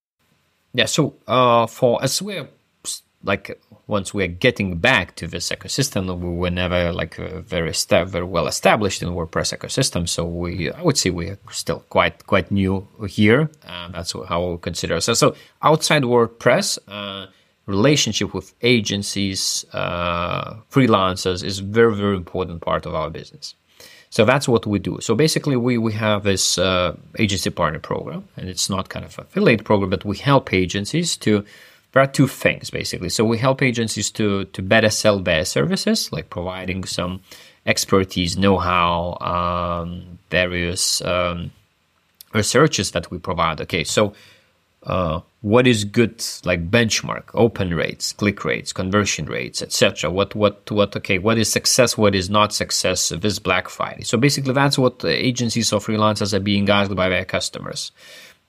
Yeah. 0.73 0.85
So 0.85 1.15
uh, 1.27 1.67
for 1.67 2.01
as 2.01 2.21
we're 2.21 2.47
like 3.23 3.61
once 3.91 4.13
we're 4.13 4.27
getting 4.27 4.77
back 4.77 5.15
to 5.17 5.27
this 5.27 5.49
ecosystem, 5.49 6.07
we 6.19 6.29
were 6.29 6.49
never 6.49 6.93
like 6.93 7.19
uh, 7.19 7.41
very 7.41 7.73
very 8.05 8.23
well 8.23 8.47
established 8.47 9.03
in 9.03 9.09
WordPress 9.09 9.55
ecosystem. 9.57 10.07
So 10.07 10.23
we, 10.25 10.71
I 10.71 10.81
would 10.81 10.97
say, 10.97 11.09
we're 11.09 11.37
still 11.51 11.81
quite 11.89 12.25
quite 12.25 12.49
new 12.51 12.87
here. 13.07 13.51
Uh, 13.67 13.89
that's 13.89 14.13
how 14.29 14.51
we 14.51 14.57
consider 14.57 14.95
ourselves. 14.95 15.19
So 15.19 15.35
outside 15.61 16.03
WordPress, 16.03 16.79
uh, 16.87 17.27
relationship 17.65 18.33
with 18.33 18.53
agencies, 18.61 19.65
uh, 19.73 20.55
freelancers 20.71 21.43
is 21.43 21.59
very 21.59 21.93
very 21.93 22.15
important 22.15 22.61
part 22.61 22.85
of 22.85 22.95
our 22.95 23.09
business. 23.09 23.55
So 24.09 24.25
that's 24.25 24.47
what 24.47 24.65
we 24.65 24.79
do. 24.79 24.99
So 25.01 25.15
basically, 25.15 25.55
we, 25.55 25.77
we 25.77 25.93
have 25.93 26.23
this 26.23 26.57
uh, 26.57 26.97
agency 27.17 27.49
partner 27.49 27.79
program, 27.79 28.27
and 28.35 28.49
it's 28.49 28.69
not 28.69 28.89
kind 28.89 29.05
of 29.05 29.17
affiliate 29.17 29.63
program, 29.63 29.89
but 29.89 30.03
we 30.05 30.17
help 30.17 30.53
agencies 30.53 31.17
to. 31.17 31.43
There 31.93 32.01
are 32.01 32.07
two 32.07 32.27
things 32.27 32.69
basically. 32.69 33.09
So 33.09 33.25
we 33.25 33.37
help 33.37 33.61
agencies 33.61 34.11
to 34.11 34.45
to 34.45 34.61
better 34.61 34.89
sell 34.89 35.19
their 35.19 35.45
services, 35.45 36.11
like 36.11 36.29
providing 36.29 36.83
some 36.85 37.21
expertise, 37.65 38.37
know-how, 38.37 39.17
um, 39.21 40.19
various 40.29 41.01
um, 41.01 41.51
researches 42.33 42.91
that 42.91 43.11
we 43.11 43.19
provide. 43.19 43.61
Okay, 43.61 43.83
so 43.83 44.13
uh, 44.83 45.19
what 45.41 45.67
is 45.67 45.83
good 45.83 46.23
like 46.43 46.69
benchmark 46.69 47.23
open 47.33 47.73
rates 47.73 48.13
click 48.13 48.43
rates 48.43 48.73
conversion 48.73 49.25
rates 49.25 49.61
etc 49.61 50.09
what 50.09 50.33
what 50.33 50.69
what 50.71 50.95
okay 50.95 51.19
what 51.19 51.37
is 51.37 51.51
success 51.51 51.97
what 51.97 52.15
is 52.15 52.29
not 52.29 52.53
success 52.53 53.09
this 53.09 53.37
black 53.37 53.69
friday 53.69 54.03
so 54.03 54.17
basically 54.17 54.53
that's 54.53 54.77
what 54.77 55.03
agencies 55.05 55.71
or 55.71 55.79
freelancers 55.79 56.33
are 56.33 56.39
being 56.39 56.67
asked 56.69 56.95
by 56.95 57.09
their 57.09 57.25
customers 57.25 57.91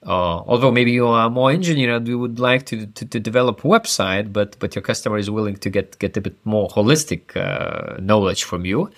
uh, 0.05 0.43
although 0.47 0.71
maybe 0.71 0.91
you 0.91 1.07
are 1.07 1.29
more 1.29 1.51
engineer 1.51 1.95
and 1.95 2.07
you 2.07 2.19
would 2.19 2.39
like 2.39 2.65
to, 2.65 2.85
to, 2.87 3.05
to, 3.05 3.19
develop 3.19 3.63
a 3.63 3.67
website 3.67 4.33
but 4.33 4.57
but 4.59 4.75
your 4.75 4.81
customer 4.81 5.17
is 5.17 5.29
willing 5.29 5.55
to 5.55 5.69
get 5.69 5.97
get 5.99 6.17
a 6.17 6.21
bit 6.21 6.35
more 6.45 6.67
holistic 6.69 7.35
uh, 7.35 7.99
knowledge 7.99 8.43
from 8.43 8.65
you 8.65 8.89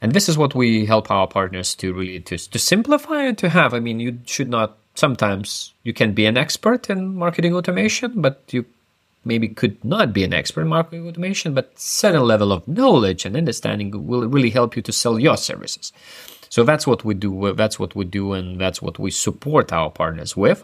and 0.00 0.12
this 0.12 0.28
is 0.28 0.36
what 0.36 0.54
we 0.54 0.86
help 0.86 1.10
our 1.10 1.26
partners 1.26 1.74
to 1.74 1.92
really 1.92 2.20
to, 2.20 2.36
to 2.36 2.58
simplify 2.58 3.22
and 3.22 3.38
to 3.38 3.48
have 3.48 3.74
i 3.74 3.80
mean 3.80 4.00
you 4.00 4.18
should 4.26 4.48
not 4.48 4.76
sometimes 4.94 5.72
you 5.82 5.92
can 5.92 6.12
be 6.12 6.26
an 6.26 6.36
expert 6.36 6.90
in 6.90 7.16
marketing 7.16 7.54
automation, 7.54 8.20
but 8.20 8.42
you 8.50 8.64
maybe 9.24 9.48
could 9.48 9.82
not 9.84 10.12
be 10.12 10.24
an 10.24 10.32
expert 10.32 10.62
in 10.62 10.68
marketing 10.68 11.06
automation, 11.06 11.54
but 11.54 11.78
certain 11.78 12.22
level 12.22 12.52
of 12.52 12.66
knowledge 12.66 13.24
and 13.24 13.36
understanding 13.36 14.06
will 14.06 14.26
really 14.26 14.50
help 14.50 14.76
you 14.76 14.82
to 14.82 14.92
sell 14.92 15.18
your 15.18 15.36
services. 15.36 15.92
So 16.52 16.64
that's 16.64 16.86
what 16.86 17.02
we 17.02 17.14
do. 17.14 17.54
That's 17.54 17.78
what 17.78 17.96
we 17.96 18.04
do, 18.04 18.34
and 18.34 18.60
that's 18.60 18.82
what 18.82 18.98
we 18.98 19.10
support 19.10 19.72
our 19.72 19.90
partners 19.90 20.36
with. 20.36 20.62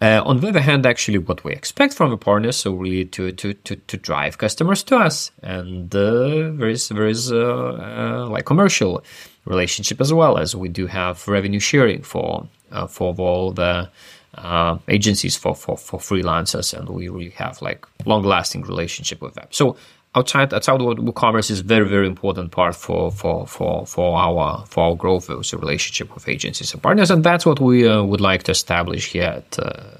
Uh, 0.00 0.22
on 0.24 0.40
the 0.40 0.48
other 0.48 0.62
hand, 0.62 0.86
actually, 0.86 1.18
what 1.18 1.44
we 1.44 1.52
expect 1.52 1.92
from 1.92 2.10
a 2.10 2.16
partner, 2.16 2.52
so 2.52 2.72
really 2.72 3.04
to 3.04 3.30
to 3.32 3.52
to, 3.52 3.76
to 3.76 3.96
drive 3.98 4.38
customers 4.38 4.82
to 4.84 4.96
us, 4.96 5.30
and 5.42 5.94
uh, 5.94 6.48
there 6.56 6.70
is 6.70 6.88
there 6.88 7.06
is 7.06 7.30
uh, 7.30 7.36
uh 7.36 8.28
like 8.30 8.46
commercial 8.46 9.04
relationship 9.44 10.00
as 10.00 10.10
well 10.10 10.38
as 10.38 10.56
we 10.56 10.70
do 10.70 10.86
have 10.86 11.28
revenue 11.28 11.60
sharing 11.60 12.00
for 12.02 12.48
uh, 12.72 12.86
for 12.86 13.14
all 13.18 13.52
the 13.52 13.90
uh, 14.36 14.78
agencies 14.88 15.36
for, 15.36 15.54
for, 15.54 15.76
for 15.76 16.00
freelancers, 16.00 16.72
and 16.72 16.88
we 16.88 17.10
really 17.10 17.30
have 17.30 17.60
like 17.60 17.86
long 18.06 18.22
lasting 18.22 18.62
relationship 18.62 19.20
with 19.20 19.34
them. 19.34 19.48
So 19.50 19.76
outside 20.14 20.52
outside 20.52 20.80
WooCommerce 20.80 21.50
is 21.50 21.60
a 21.60 21.64
very 21.64 21.88
very 21.88 22.06
important 22.06 22.50
part 22.50 22.74
for 22.74 23.10
for 23.10 23.46
for 23.46 23.86
for 23.86 24.18
our 24.18 24.64
for 24.66 24.84
our 24.84 24.96
growth 24.96 25.30
is 25.30 25.52
a 25.52 25.58
relationship 25.58 26.14
with 26.14 26.28
agencies 26.28 26.72
and 26.72 26.82
partners, 26.82 27.10
and 27.10 27.24
that's 27.24 27.46
what 27.46 27.60
we 27.60 27.86
uh, 27.86 28.02
would 28.02 28.20
like 28.20 28.42
to 28.44 28.52
establish 28.52 29.12
here 29.12 29.24
at 29.24 29.58
uh, 29.58 29.98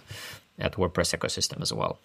at 0.58 0.72
WordPress 0.74 1.16
ecosystem 1.16 1.62
as 1.62 1.72
well. 1.72 1.98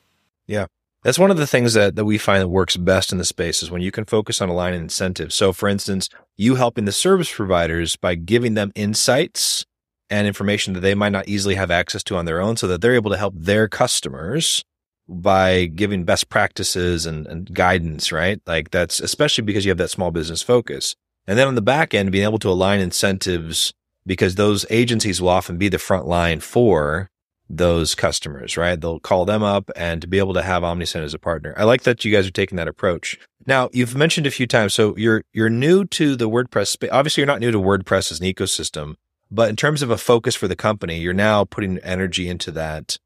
Yeah. 0.48 0.66
That's 1.04 1.20
one 1.20 1.30
of 1.30 1.38
the 1.38 1.46
things 1.46 1.76
that, 1.76 1.96
that 1.98 2.06
we 2.06 2.18
find 2.18 2.42
that 2.42 2.48
works 2.48 2.78
best 2.78 3.12
in 3.12 3.20
the 3.20 3.26
space 3.26 3.62
is 3.62 3.70
when 3.70 3.84
you 3.84 3.92
can 3.92 4.06
focus 4.06 4.42
on 4.42 4.50
aligning 4.50 4.82
incentives. 4.82 5.36
So, 5.36 5.54
for 5.54 5.70
instance, 5.70 6.10
you 6.36 6.56
helping 6.56 6.86
the 6.86 6.92
service 6.92 7.32
providers 7.32 7.96
by 7.96 8.16
giving 8.16 8.56
them 8.56 8.72
insights 8.74 9.68
and 10.10 10.26
information 10.26 10.74
that 10.74 10.80
they 10.80 10.96
might 10.96 11.12
not 11.12 11.28
easily 11.28 11.54
have 11.56 11.70
access 11.70 12.04
to 12.06 12.16
on 12.16 12.26
their 12.26 12.42
own 12.42 12.58
so 12.58 12.68
that 12.68 12.82
they're 12.82 12.96
able 12.96 13.12
to 13.12 13.18
help 13.18 13.36
their 13.38 13.68
customers 13.68 14.64
by 15.08 15.66
giving 15.66 16.04
best 16.04 16.30
practices 16.30 17.06
and, 17.06 17.28
and 17.28 17.54
guidance, 17.54 18.12
right? 18.12 18.42
Like 18.46 18.72
that's 18.72 19.00
especially 19.00 19.44
because 19.44 19.66
you 19.66 19.70
have 19.70 19.78
that 19.78 19.92
small 19.92 20.12
business 20.12 20.42
focus. 20.42 20.96
And 21.28 21.38
then 21.38 21.48
on 21.48 21.56
the 21.56 21.62
back 21.62 21.94
end, 21.94 22.12
being 22.12 22.24
able 22.24 22.40
to 22.40 22.50
align 22.50 22.80
incentives 22.80 23.74
because 24.06 24.36
those 24.36 24.66
agencies 24.70 25.22
will 25.22 25.30
often 25.30 25.58
be 25.58 25.70
the 25.70 25.80
front 25.80 26.08
line 26.08 26.40
for 26.40 27.10
those 27.50 27.94
customers, 27.94 28.58
right? 28.58 28.80
They'll 28.80 29.00
call 29.00 29.26
them 29.26 29.44
up 29.44 29.70
and 29.76 30.02
to 30.02 30.08
be 30.08 30.18
able 30.18 30.34
to 30.34 30.42
have 30.42 30.64
Omnisend 30.64 31.04
as 31.04 31.14
a 31.14 31.20
partner. 31.20 31.54
I 31.58 31.64
like 31.64 31.84
that 31.84 32.04
you 32.04 32.12
guys 32.12 32.28
are 32.28 32.32
taking 32.32 32.56
that 32.58 32.68
approach. 32.68 33.20
Now, 33.46 33.70
you've 33.72 33.96
mentioned 33.96 34.26
a 34.26 34.32
few 34.32 34.48
times, 34.48 34.74
so 34.74 34.96
you're 34.98 35.24
you're 35.34 35.50
new 35.50 35.86
to 35.86 36.16
the 36.16 36.30
WordPress 36.30 36.68
space. 36.68 36.90
Obviously, 36.92 37.22
you're 37.22 37.28
not 37.28 37.40
new 37.40 37.52
to 37.52 37.60
WordPress 37.60 38.12
as 38.12 38.20
an 38.20 38.26
ecosystem, 38.26 38.96
but 39.30 39.50
in 39.50 39.56
terms 39.56 39.82
of 39.84 39.92
a 39.92 39.98
focus 39.98 40.36
for 40.36 40.48
the 40.48 40.56
company, 40.56 41.00
you're 41.00 41.14
now 41.14 41.46
putting 41.46 41.78
energy 41.80 42.28
into 42.28 42.52
that. 42.52 42.98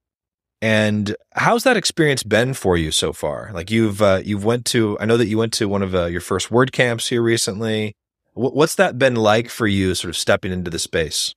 And 0.61 1.15
how's 1.33 1.63
that 1.63 1.77
experience 1.77 2.23
been 2.23 2.53
for 2.53 2.75
you 2.75 2.91
so 2.91 3.13
far? 3.13 3.51
Like 3.53 3.71
you've 3.71 4.01
uh, 4.01 4.21
you've 4.23 4.43
went 4.43 4.65
to 4.65 4.97
I 4.99 5.05
know 5.05 5.17
that 5.17 5.27
you 5.27 5.37
went 5.37 5.53
to 5.53 5.69
one 5.69 5.81
of 5.81 5.95
uh, 5.95 6.05
your 6.05 6.21
first 6.21 6.49
WordCamps 6.49 7.07
here 7.07 7.21
recently. 7.21 7.95
W- 8.35 8.53
what's 8.53 8.75
that 8.75 8.99
been 8.99 9.15
like 9.15 9.49
for 9.49 9.67
you, 9.67 9.95
sort 9.95 10.09
of 10.09 10.17
stepping 10.17 10.51
into 10.51 10.69
the 10.69 10.79
space? 10.79 11.33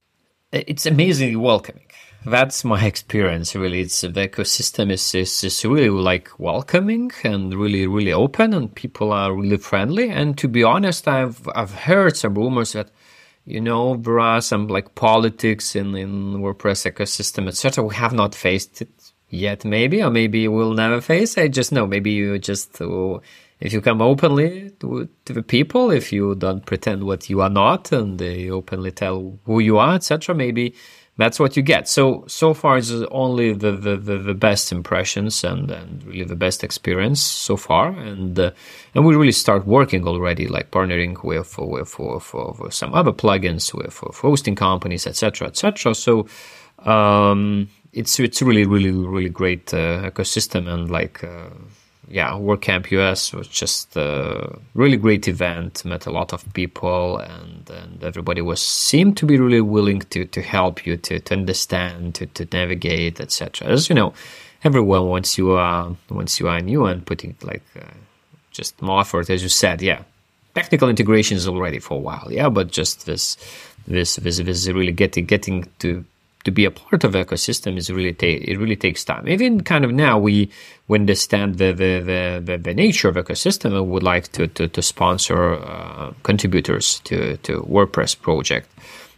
It's 0.50 0.87
amazingly 0.87 1.37
welcoming. 1.37 1.87
That's 2.26 2.64
my 2.64 2.85
experience. 2.92 3.54
Really, 3.54 3.82
it's 3.82 4.00
the 4.00 4.08
ecosystem 4.08 4.90
is, 4.90 5.14
is 5.14 5.44
is 5.44 5.64
really 5.64 5.88
like 5.88 6.30
welcoming 6.40 7.12
and 7.22 7.54
really 7.54 7.87
really 7.87 8.12
open, 8.12 8.52
and 8.52 8.74
people 8.74 9.12
are 9.12 9.32
really 9.32 9.56
friendly. 9.56 10.11
And 10.11 10.37
to 10.38 10.48
be 10.48 10.64
honest, 10.64 11.06
I've 11.06 11.48
I've 11.54 11.74
heard 11.74 12.16
some 12.16 12.35
rumors 12.35 12.72
that 12.72 12.90
you 13.44 13.61
know, 13.61 13.96
there 13.96 14.20
are 14.20 14.40
some 14.40 14.68
like 14.68 14.94
politics 14.94 15.74
in, 15.74 15.96
in 15.96 16.35
WordPress 16.35 16.90
ecosystem, 16.90 17.48
etc. 17.48 17.82
We 17.85 17.94
have 17.96 18.12
not 18.12 18.35
faced 18.35 18.82
it 18.82 19.02
yet, 19.33 19.64
maybe, 19.64 20.03
or 20.03 20.11
maybe 20.11 20.47
we'll 20.47 20.75
never 20.75 21.01
face. 21.01 21.37
I 21.38 21.49
just 21.49 21.73
know, 21.73 21.87
maybe 21.87 22.11
you 22.12 22.38
just, 22.38 22.81
uh, 22.81 23.18
if 23.59 23.73
you 23.73 23.81
come 23.81 24.03
openly 24.03 24.71
to, 24.81 25.09
to, 25.25 25.33
the 25.33 25.42
people, 25.42 25.90
if 25.90 26.12
you 26.12 26.35
don't 26.35 26.64
pretend 26.66 27.05
what 27.05 27.29
you 27.31 27.40
are 27.40 27.51
not, 27.51 27.90
and 27.90 28.18
they 28.18 28.51
openly 28.51 28.92
tell 28.92 29.38
who 29.45 29.59
you 29.59 29.79
are, 29.79 29.95
etc., 29.95 30.35
maybe 30.35 30.75
that's 31.16 31.38
what 31.40 31.57
you 31.57 31.62
get. 31.62 31.88
So 31.88 32.25
so 32.27 32.55
far 32.55 32.79
it's 32.79 32.90
only 33.11 33.53
the 33.53 33.73
the, 33.73 33.97
the, 33.97 34.18
the 34.18 34.35
best 34.35 34.73
impressions 34.73 35.45
and, 35.45 35.71
and 35.71 36.03
really 36.05 36.25
the 36.25 36.37
best 36.37 36.64
experience 36.64 37.21
so 37.21 37.57
far, 37.57 37.88
and 37.90 38.38
uh, 38.38 38.51
and 38.95 39.05
we 39.05 39.14
really 39.14 39.33
start 39.33 39.66
working 39.66 40.07
already, 40.07 40.47
like 40.49 40.71
partnering 40.71 41.23
with 41.23 41.59
with, 41.59 41.99
with, 41.99 42.35
with 42.59 42.75
some 42.75 42.95
other 42.95 43.12
plugins, 43.12 43.75
with, 43.75 44.03
with 44.03 44.16
hosting 44.16 44.55
companies, 44.57 45.07
etc., 45.07 45.49
etc. 45.49 45.95
So. 45.95 46.27
Um, 46.79 47.68
it's 47.92 48.18
it's 48.18 48.40
really 48.42 48.64
really 48.64 48.90
really 48.90 49.28
great 49.28 49.72
uh, 49.74 50.11
ecosystem 50.11 50.66
and 50.68 50.90
like 50.90 51.22
uh, 51.24 51.50
yeah, 52.09 52.33
WordCamp 52.33 52.90
US 52.90 53.33
was 53.33 53.48
just 53.48 53.96
a 53.96 54.59
really 54.74 54.96
great 54.96 55.28
event. 55.28 55.85
Met 55.85 56.07
a 56.07 56.11
lot 56.11 56.33
of 56.33 56.44
people, 56.52 57.18
and, 57.18 57.70
and 57.70 58.05
everybody 58.05 58.42
was 58.42 58.61
seemed 58.61 59.16
to 59.18 59.26
be 59.26 59.38
really 59.38 59.61
willing 59.61 60.00
to 60.11 60.24
to 60.26 60.42
help 60.42 60.85
you 60.85 60.96
to, 60.96 61.20
to 61.20 61.35
understand, 61.35 62.14
to, 62.16 62.26
to 62.26 62.46
navigate, 62.52 63.20
etc. 63.20 63.68
As 63.68 63.88
you 63.88 63.94
know, 63.94 64.12
everyone 64.64 65.07
once 65.07 65.38
you 65.38 65.52
are 65.52 65.96
once 66.11 66.40
you 66.40 66.48
are 66.48 66.61
new 66.61 66.85
and 66.87 67.07
putting 67.07 67.37
like 67.42 67.64
uh, 67.76 67.85
just 68.50 68.81
more 68.83 69.00
effort, 69.00 69.31
as 69.31 69.42
you 69.42 69.48
said, 69.48 69.81
yeah. 69.81 70.02
Technical 70.55 70.90
integration 70.90 71.38
is 71.38 71.48
already 71.48 71.78
for 71.78 71.94
a 71.94 72.00
while, 72.00 72.28
yeah, 72.31 72.50
but 72.50 72.70
just 72.70 73.07
this 73.07 73.38
this 73.87 74.16
this, 74.16 74.37
this 74.37 74.68
really 74.68 74.92
getting 74.92 75.24
getting 75.24 75.66
to 75.78 76.05
to 76.44 76.50
be 76.50 76.64
a 76.64 76.70
part 76.70 77.05
of 77.05 77.12
ecosystem 77.12 77.76
is 77.76 77.90
really 77.90 78.12
ta- 78.12 78.26
it 78.26 78.59
really 78.59 78.76
takes 78.76 79.05
time. 79.05 79.28
Even 79.28 79.62
kind 79.62 79.85
of 79.85 79.92
now 79.92 80.18
we 80.18 80.50
we 80.88 80.98
understand 80.98 81.59
the 81.59 81.72
the, 81.72 82.40
the, 82.44 82.59
the, 82.59 82.74
nature 82.74 83.09
of 83.09 83.16
ecosystem 83.16 83.76
and 83.76 83.88
would 83.90 84.02
like 84.02 84.33
to 84.33 84.46
to, 84.48 84.68
to 84.68 84.83
sponsor 84.83 85.55
uh, 85.55 86.12
contributors 86.22 87.00
to 87.00 87.37
to 87.38 87.62
WordPress 87.62 88.20
project, 88.20 88.68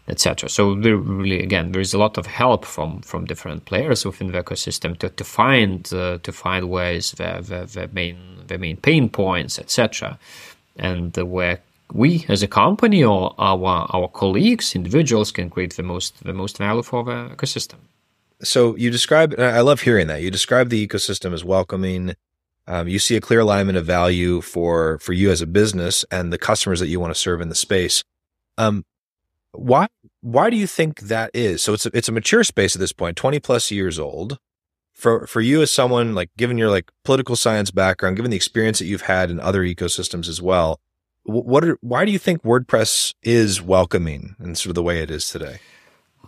etc. 0.08 0.48
So 0.48 0.74
there 0.74 0.96
really 0.96 1.40
again 1.40 1.72
there 1.72 1.80
is 1.80 1.94
a 1.94 1.98
lot 1.98 2.18
of 2.18 2.26
help 2.26 2.64
from 2.64 3.00
from 3.00 3.24
different 3.24 3.64
players 3.64 4.04
within 4.04 4.32
the 4.32 4.42
ecosystem 4.42 4.98
to 4.98 5.08
to 5.08 5.24
find 5.24 5.92
uh, 5.92 6.18
to 6.22 6.32
find 6.32 6.68
ways 6.68 7.12
the, 7.12 7.40
the, 7.40 7.66
the 7.66 7.88
main 7.92 8.18
the 8.46 8.58
main 8.58 8.76
pain 8.76 9.08
points, 9.08 9.58
etc. 9.58 10.18
And 10.76 11.12
the 11.12 11.24
where 11.24 11.60
we 11.94 12.26
as 12.28 12.42
a 12.42 12.48
company 12.48 13.02
or 13.04 13.34
our 13.38 13.86
our 13.94 14.08
colleagues, 14.08 14.74
individuals 14.74 15.32
can 15.32 15.48
create 15.48 15.76
the 15.76 15.82
most 15.82 16.22
the 16.24 16.34
most 16.34 16.58
value 16.58 16.82
for 16.82 17.04
the 17.04 17.30
ecosystem. 17.34 17.78
So 18.42 18.76
you 18.76 18.90
describe, 18.90 19.34
I 19.38 19.60
love 19.60 19.80
hearing 19.80 20.08
that. 20.08 20.20
You 20.20 20.30
describe 20.30 20.68
the 20.68 20.86
ecosystem 20.86 21.32
as 21.32 21.44
welcoming. 21.44 22.14
Um, 22.66 22.88
you 22.88 22.98
see 22.98 23.16
a 23.16 23.20
clear 23.20 23.40
alignment 23.40 23.78
of 23.78 23.86
value 23.86 24.40
for 24.40 24.98
for 24.98 25.12
you 25.12 25.30
as 25.30 25.40
a 25.40 25.46
business 25.46 26.04
and 26.10 26.32
the 26.32 26.38
customers 26.38 26.80
that 26.80 26.88
you 26.88 27.00
want 27.00 27.14
to 27.14 27.20
serve 27.20 27.40
in 27.40 27.48
the 27.48 27.54
space. 27.54 28.02
Um, 28.58 28.84
why 29.52 29.86
why 30.20 30.50
do 30.50 30.56
you 30.56 30.66
think 30.66 31.00
that 31.00 31.30
is? 31.32 31.62
So 31.62 31.74
it's 31.74 31.86
a, 31.86 31.90
it's 31.96 32.08
a 32.08 32.12
mature 32.12 32.44
space 32.44 32.74
at 32.74 32.80
this 32.80 32.92
point, 32.92 33.16
twenty 33.16 33.38
plus 33.38 33.70
years 33.70 33.98
old. 33.98 34.38
For 34.92 35.26
for 35.26 35.40
you 35.40 35.62
as 35.62 35.70
someone 35.70 36.14
like 36.14 36.30
given 36.36 36.58
your 36.58 36.70
like 36.70 36.90
political 37.04 37.36
science 37.36 37.70
background, 37.70 38.16
given 38.16 38.30
the 38.30 38.36
experience 38.36 38.78
that 38.78 38.86
you've 38.86 39.02
had 39.02 39.30
in 39.30 39.38
other 39.38 39.62
ecosystems 39.62 40.28
as 40.28 40.40
well, 40.42 40.80
what 41.24 41.64
are, 41.64 41.78
why 41.80 42.04
do 42.04 42.12
you 42.12 42.18
think 42.18 42.42
WordPress 42.42 43.14
is 43.22 43.62
welcoming 43.62 44.36
and 44.38 44.56
sort 44.56 44.70
of 44.70 44.74
the 44.74 44.82
way 44.82 45.02
it 45.02 45.10
is 45.10 45.28
today? 45.28 45.58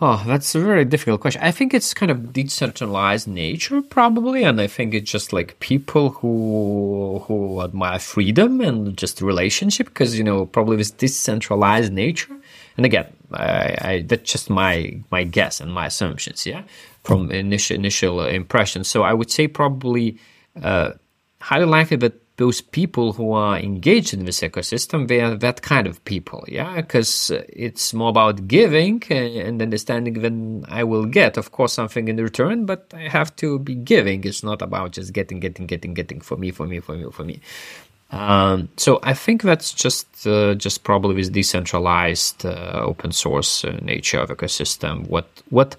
Oh, 0.01 0.23
that's 0.27 0.55
a 0.55 0.61
very 0.61 0.85
difficult 0.85 1.23
question. 1.23 1.43
I 1.43 1.51
think 1.51 1.73
it's 1.73 1.95
kind 1.95 2.11
of 2.11 2.33
decentralized 2.33 3.27
nature, 3.27 3.81
probably, 3.81 4.45
and 4.45 4.61
I 4.61 4.67
think 4.67 4.93
it's 4.93 5.11
just 5.11 5.33
like 5.33 5.59
people 5.59 6.11
who 6.11 7.23
who 7.27 7.63
admire 7.63 7.99
freedom 7.99 8.61
and 8.61 8.95
just 8.97 9.23
relationship, 9.23 9.87
because 9.87 10.19
you 10.19 10.25
know 10.25 10.45
probably 10.45 10.77
this 10.77 10.91
decentralized 10.91 11.93
nature 11.93 12.37
and 12.77 12.85
again, 12.85 13.07
I, 13.33 13.77
I, 13.81 14.05
that's 14.07 14.31
just 14.31 14.51
my 14.51 15.01
my 15.11 15.25
guess 15.25 15.61
and 15.61 15.73
my 15.73 15.87
assumptions, 15.87 16.47
yeah, 16.47 16.63
from 17.05 17.31
initial 17.31 17.75
initial 17.75 18.25
impressions. 18.27 18.89
So 18.89 19.03
I 19.03 19.13
would 19.13 19.31
say 19.31 19.49
probably 19.49 20.19
uh, 20.63 20.93
highly 21.41 21.65
likely 21.65 21.97
that 21.99 22.21
those 22.37 22.61
people 22.61 23.15
who 23.15 23.33
are 23.33 23.59
engaged 23.59 24.13
in 24.13 24.27
this 24.27 24.41
ecosystem, 24.41 25.09
they 25.09 25.21
are 25.21 25.35
that 25.37 25.63
kind 25.63 25.87
of 25.87 26.05
people, 26.05 26.45
yeah, 26.49 26.77
because 26.77 27.31
it's 27.49 27.95
more 27.95 28.11
about 28.11 28.47
giving 28.47 29.03
and 29.11 29.63
understanding 29.63 30.21
then 30.21 30.65
I 30.69 30.85
will 30.85 31.07
get, 31.07 31.39
of 31.39 31.53
course, 31.53 31.73
something 31.73 32.09
in 32.09 32.17
return, 32.19 32.67
but 32.67 32.93
I 32.95 33.09
have 33.09 33.35
to 33.37 33.59
be 33.59 33.75
giving. 33.75 34.25
It's 34.25 34.43
not 34.43 34.61
about 34.61 34.93
just 34.93 35.15
getting, 35.15 35.41
getting, 35.41 35.67
getting, 35.67 35.95
getting 35.95 36.21
for 36.21 36.37
me, 36.37 36.51
for 36.51 36.67
me, 36.67 36.81
for 36.81 36.97
me, 36.97 37.11
for 37.11 37.25
me. 37.25 37.41
Um, 38.11 38.69
so 38.77 39.01
I 39.03 39.15
think 39.15 39.43
that's 39.43 39.73
just 39.73 40.27
uh, 40.27 40.55
just 40.55 40.85
probably 40.85 41.17
this 41.17 41.29
decentralized 41.29 42.47
uh, 42.47 42.83
open 42.85 43.13
source 43.13 43.65
uh, 43.65 43.79
nature 43.83 44.21
of 44.21 44.31
ecosystem. 44.31 45.09
What 45.09 45.27
what 45.51 45.75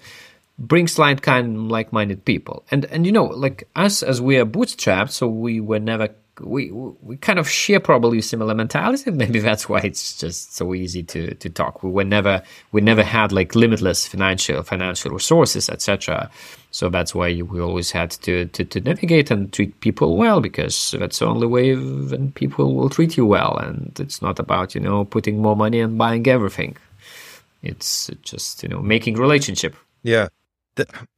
brings 0.58 0.98
like 0.98 1.22
kind 1.22 1.70
like 1.70 1.90
minded 1.90 2.26
people, 2.26 2.64
and 2.70 2.84
and 2.86 3.06
you 3.06 3.12
know 3.12 3.24
like 3.24 3.66
us 3.76 4.02
as 4.02 4.20
we 4.20 4.36
are 4.36 4.44
bootstrapped, 4.44 5.10
so 5.10 5.26
we 5.26 5.60
were 5.60 5.78
never 5.78 6.10
we 6.40 6.70
we 6.70 7.16
kind 7.16 7.38
of 7.38 7.48
share 7.48 7.80
probably 7.80 8.20
similar 8.20 8.54
mentality. 8.54 9.10
Maybe 9.10 9.40
that's 9.40 9.68
why 9.68 9.80
it's 9.80 10.18
just 10.18 10.54
so 10.54 10.74
easy 10.74 11.02
to 11.04 11.34
to 11.34 11.48
talk. 11.48 11.82
We 11.82 11.90
were 11.90 12.04
never 12.04 12.42
we 12.72 12.80
never 12.80 13.02
had 13.02 13.32
like 13.32 13.54
limitless 13.54 14.06
financial 14.06 14.62
financial 14.62 15.12
resources, 15.12 15.68
etc. 15.68 16.30
So 16.70 16.88
that's 16.88 17.14
why 17.14 17.40
we 17.42 17.60
always 17.60 17.90
had 17.90 18.10
to, 18.22 18.46
to 18.46 18.64
to 18.64 18.80
navigate 18.80 19.30
and 19.30 19.52
treat 19.52 19.80
people 19.80 20.16
well 20.16 20.40
because 20.40 20.94
that's 20.98 21.18
the 21.18 21.26
only 21.26 21.46
way 21.46 21.74
when 21.74 22.32
people 22.32 22.74
will 22.74 22.90
treat 22.90 23.16
you 23.16 23.26
well. 23.26 23.56
And 23.56 23.98
it's 23.98 24.20
not 24.22 24.38
about 24.38 24.74
you 24.74 24.80
know 24.80 25.04
putting 25.04 25.40
more 25.40 25.56
money 25.56 25.80
and 25.80 25.98
buying 25.98 26.26
everything. 26.26 26.76
It's 27.62 28.10
just 28.22 28.62
you 28.62 28.68
know 28.68 28.80
making 28.80 29.16
relationship. 29.16 29.76
Yeah, 30.02 30.28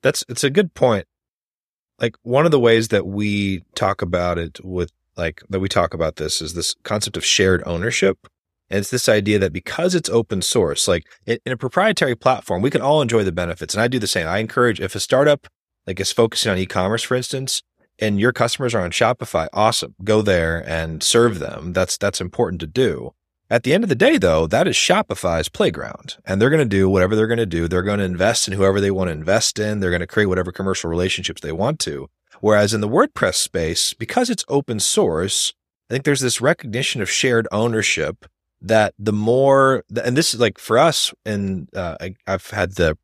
that's 0.02 0.24
it's 0.28 0.44
a 0.44 0.50
good 0.50 0.74
point 0.74 1.06
like 2.00 2.16
one 2.22 2.46
of 2.46 2.50
the 2.50 2.58
ways 2.58 2.88
that 2.88 3.06
we 3.06 3.62
talk 3.74 4.02
about 4.02 4.38
it 4.38 4.58
with 4.64 4.90
like 5.16 5.42
that 5.48 5.60
we 5.60 5.68
talk 5.68 5.94
about 5.94 6.16
this 6.16 6.40
is 6.40 6.54
this 6.54 6.74
concept 6.82 7.16
of 7.16 7.24
shared 7.24 7.62
ownership. 7.66 8.18
And 8.68 8.78
it's 8.78 8.90
this 8.90 9.08
idea 9.08 9.38
that 9.40 9.52
because 9.52 9.94
it's 9.94 10.08
open 10.08 10.42
source, 10.42 10.86
like 10.86 11.04
in, 11.26 11.38
a 11.46 11.56
proprietary 11.56 12.14
platform, 12.14 12.62
we 12.62 12.70
can 12.70 12.80
all 12.80 13.02
enjoy 13.02 13.24
the 13.24 13.32
benefits. 13.32 13.74
And 13.74 13.82
I 13.82 13.88
do 13.88 13.98
the 13.98 14.06
same. 14.06 14.28
I 14.28 14.38
encourage 14.38 14.80
if 14.80 14.94
a 14.94 15.00
startup 15.00 15.48
like 15.86 15.98
is 15.98 16.12
focusing 16.12 16.52
on 16.52 16.58
e-commerce, 16.58 17.02
for 17.02 17.16
instance, 17.16 17.62
and 17.98 18.20
your 18.20 18.32
customers 18.32 18.74
are 18.74 18.82
on 18.82 18.92
Shopify, 18.92 19.48
awesome. 19.52 19.94
Go 20.04 20.22
there 20.22 20.66
and 20.68 21.02
serve 21.02 21.38
them. 21.38 21.72
That's 21.72 21.98
that's 21.98 22.20
important 22.20 22.60
to 22.60 22.66
do. 22.66 23.12
At 23.50 23.64
the 23.64 23.74
end 23.74 23.82
of 23.82 23.88
the 23.88 23.96
day, 23.96 24.16
though, 24.16 24.46
that 24.46 24.68
is 24.68 24.76
Shopify's 24.76 25.48
playground, 25.48 26.16
and 26.24 26.40
they're 26.40 26.50
going 26.50 26.62
to 26.62 26.76
do 26.76 26.88
whatever 26.88 27.16
they're 27.16 27.26
going 27.26 27.38
to 27.38 27.46
do. 27.46 27.66
They're 27.66 27.82
going 27.82 27.98
to 27.98 28.04
invest 28.04 28.46
in 28.46 28.54
whoever 28.54 28.80
they 28.80 28.92
want 28.92 29.08
to 29.08 29.12
invest 29.12 29.58
in. 29.58 29.80
They're 29.80 29.90
going 29.90 30.00
to 30.00 30.06
create 30.06 30.26
whatever 30.26 30.52
commercial 30.52 30.88
relationships 30.88 31.40
they 31.40 31.50
want 31.50 31.80
to. 31.80 32.08
Whereas 32.40 32.72
in 32.72 32.80
the 32.80 32.88
WordPress 32.88 33.34
space, 33.34 33.94
because 33.94 34.30
it's 34.30 34.44
open 34.48 34.80
source, 34.80 35.52
I 35.88 35.94
think 35.94 36.04
there's 36.04 36.20
this 36.20 36.40
recognition 36.40 37.02
of 37.02 37.10
shared 37.10 37.46
ownership 37.52 38.26
that 38.62 38.94
the 38.98 39.12
more, 39.12 39.84
and 40.02 40.16
this 40.16 40.34
is 40.34 40.40
like 40.40 40.58
for 40.58 40.78
us, 40.78 41.12
and 41.24 41.68
uh, 41.74 41.96
I, 42.00 42.14
I've 42.26 42.48
had 42.50 42.76
the, 42.76 42.96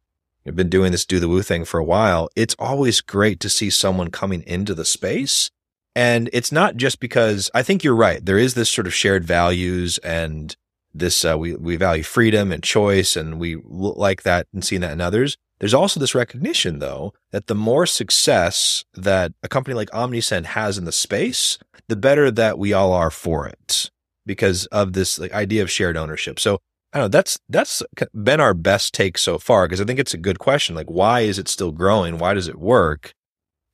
I've 0.46 0.56
been 0.56 0.68
doing 0.68 0.92
this 0.92 1.04
do 1.04 1.18
the 1.18 1.28
woo 1.28 1.42
thing 1.42 1.64
for 1.64 1.80
a 1.80 1.84
while. 1.84 2.28
It's 2.36 2.54
always 2.58 3.00
great 3.00 3.40
to 3.40 3.48
see 3.48 3.70
someone 3.70 4.10
coming 4.10 4.42
into 4.46 4.74
the 4.74 4.84
space. 4.84 5.50
And 5.94 6.28
it's 6.32 6.52
not 6.52 6.76
just 6.76 7.00
because 7.00 7.50
I 7.54 7.62
think 7.62 7.82
you're 7.82 7.96
right. 7.96 8.24
There 8.24 8.38
is 8.38 8.54
this 8.54 8.70
sort 8.70 8.86
of 8.86 8.94
shared 8.94 9.24
values 9.24 9.98
and 9.98 10.54
this, 10.94 11.24
uh, 11.24 11.36
we, 11.38 11.56
we 11.56 11.76
value 11.76 12.02
freedom 12.02 12.52
and 12.52 12.62
choice 12.62 13.16
and 13.16 13.40
we 13.40 13.56
like 13.64 14.22
that 14.22 14.46
and 14.52 14.64
seeing 14.64 14.82
that 14.82 14.92
in 14.92 15.00
others. 15.00 15.36
There's 15.58 15.74
also 15.74 15.98
this 15.98 16.14
recognition, 16.14 16.80
though, 16.80 17.14
that 17.30 17.46
the 17.46 17.54
more 17.54 17.86
success 17.86 18.84
that 18.94 19.32
a 19.42 19.48
company 19.48 19.74
like 19.74 19.90
Omnisend 19.90 20.46
has 20.46 20.76
in 20.76 20.84
the 20.84 20.92
space, 20.92 21.58
the 21.88 21.96
better 21.96 22.30
that 22.30 22.58
we 22.58 22.72
all 22.72 22.92
are 22.92 23.10
for 23.10 23.46
it 23.46 23.90
because 24.26 24.66
of 24.66 24.92
this 24.92 25.18
like, 25.18 25.32
idea 25.32 25.62
of 25.62 25.70
shared 25.70 25.96
ownership. 25.96 26.38
So 26.38 26.58
I 26.92 26.98
don't 26.98 27.04
know. 27.04 27.08
That's 27.08 27.38
that's 27.48 27.82
been 28.14 28.40
our 28.40 28.54
best 28.54 28.94
take 28.94 29.18
so 29.18 29.38
far 29.38 29.66
because 29.66 29.80
I 29.80 29.84
think 29.84 29.98
it's 29.98 30.14
a 30.14 30.18
good 30.18 30.38
question. 30.38 30.74
Like, 30.74 30.90
why 30.90 31.20
is 31.20 31.38
it 31.38 31.48
still 31.48 31.72
growing? 31.72 32.18
Why 32.18 32.34
does 32.34 32.48
it 32.48 32.58
work? 32.58 33.12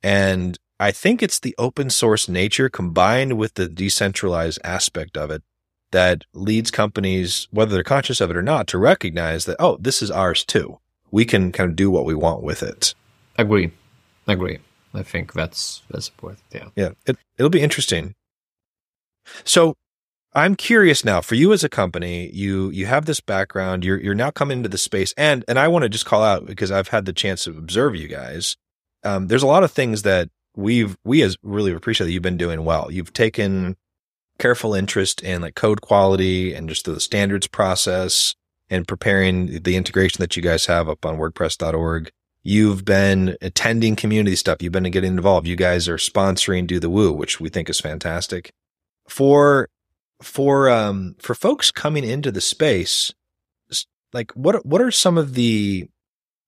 And 0.01 0.57
I 0.79 0.91
think 0.91 1.21
it's 1.21 1.39
the 1.39 1.55
open 1.57 1.89
source 1.89 2.27
nature 2.27 2.69
combined 2.69 3.37
with 3.37 3.53
the 3.53 3.69
decentralized 3.69 4.59
aspect 4.63 5.17
of 5.17 5.31
it 5.31 5.43
that 5.91 6.25
leads 6.33 6.71
companies, 6.71 7.47
whether 7.51 7.73
they're 7.73 7.83
conscious 7.83 8.19
of 8.19 8.31
it 8.31 8.37
or 8.37 8.41
not, 8.41 8.67
to 8.67 8.77
recognize 8.77 9.45
that, 9.45 9.57
oh, 9.59 9.77
this 9.79 10.01
is 10.01 10.09
ours 10.11 10.43
too 10.43 10.79
we 11.13 11.25
can 11.25 11.51
kind 11.51 11.69
of 11.69 11.75
do 11.75 11.91
what 11.91 12.05
we 12.05 12.15
want 12.15 12.41
with 12.41 12.63
it. 12.63 12.95
Agree, 13.37 13.71
agree. 14.27 14.57
I 14.95 15.03
think 15.03 15.31
that's 15.33 15.83
that's 15.89 16.09
important. 16.09 16.41
Yeah, 16.51 16.69
yeah. 16.75 16.89
It 17.05 17.17
it'll 17.37 17.51
be 17.51 17.61
interesting. 17.61 18.15
So, 19.45 19.75
I'm 20.33 20.55
curious 20.55 21.05
now. 21.05 21.21
For 21.21 21.35
you 21.35 21.53
as 21.53 21.63
a 21.63 21.69
company, 21.69 22.31
you 22.31 22.71
you 22.71 22.87
have 22.87 23.05
this 23.05 23.19
background. 23.21 23.85
You're 23.85 24.01
you're 24.01 24.15
now 24.15 24.31
coming 24.31 24.57
into 24.57 24.69
the 24.69 24.77
space, 24.77 25.13
and 25.15 25.45
and 25.47 25.59
I 25.59 25.67
want 25.67 25.83
to 25.83 25.89
just 25.89 26.05
call 26.05 26.23
out 26.23 26.47
because 26.47 26.71
I've 26.71 26.87
had 26.87 27.05
the 27.05 27.13
chance 27.13 27.43
to 27.43 27.51
observe 27.51 27.95
you 27.95 28.07
guys. 28.07 28.57
Um, 29.03 29.27
there's 29.27 29.43
a 29.43 29.47
lot 29.47 29.63
of 29.63 29.71
things 29.71 30.01
that 30.01 30.29
we've 30.55 30.97
we 31.05 31.21
as 31.21 31.37
really 31.43 31.71
appreciate 31.73 32.07
that 32.07 32.11
you've 32.11 32.23
been 32.23 32.37
doing 32.37 32.65
well. 32.65 32.91
You've 32.91 33.13
taken 33.13 33.77
careful 34.39 34.73
interest 34.73 35.21
in 35.21 35.43
like 35.43 35.53
code 35.53 35.81
quality 35.81 36.55
and 36.55 36.67
just 36.67 36.85
the 36.85 36.99
standards 36.99 37.45
process 37.45 38.33
and 38.73 38.87
preparing 38.87 39.61
the 39.61 39.75
integration 39.75 40.19
that 40.19 40.35
you 40.35 40.41
guys 40.41 40.65
have 40.65 40.89
up 40.89 41.05
on 41.05 41.19
WordPress.org. 41.19 42.09
You've 42.41 42.83
been 42.83 43.37
attending 43.39 43.95
community 43.95 44.35
stuff. 44.35 44.63
You've 44.63 44.73
been 44.73 44.89
getting 44.89 45.13
involved. 45.13 45.45
You 45.45 45.55
guys 45.55 45.87
are 45.87 45.97
sponsoring 45.97 46.65
Do 46.65 46.79
the 46.79 46.89
Woo, 46.89 47.13
which 47.13 47.39
we 47.39 47.49
think 47.49 47.69
is 47.69 47.79
fantastic. 47.79 48.51
For 49.07 49.69
for 50.23 50.69
um 50.69 51.15
for 51.19 51.35
folks 51.35 51.69
coming 51.69 52.03
into 52.03 52.31
the 52.31 52.41
space, 52.41 53.13
like 54.11 54.31
what 54.31 54.65
what 54.65 54.81
are 54.81 54.91
some 54.91 55.19
of 55.19 55.35
the 55.35 55.87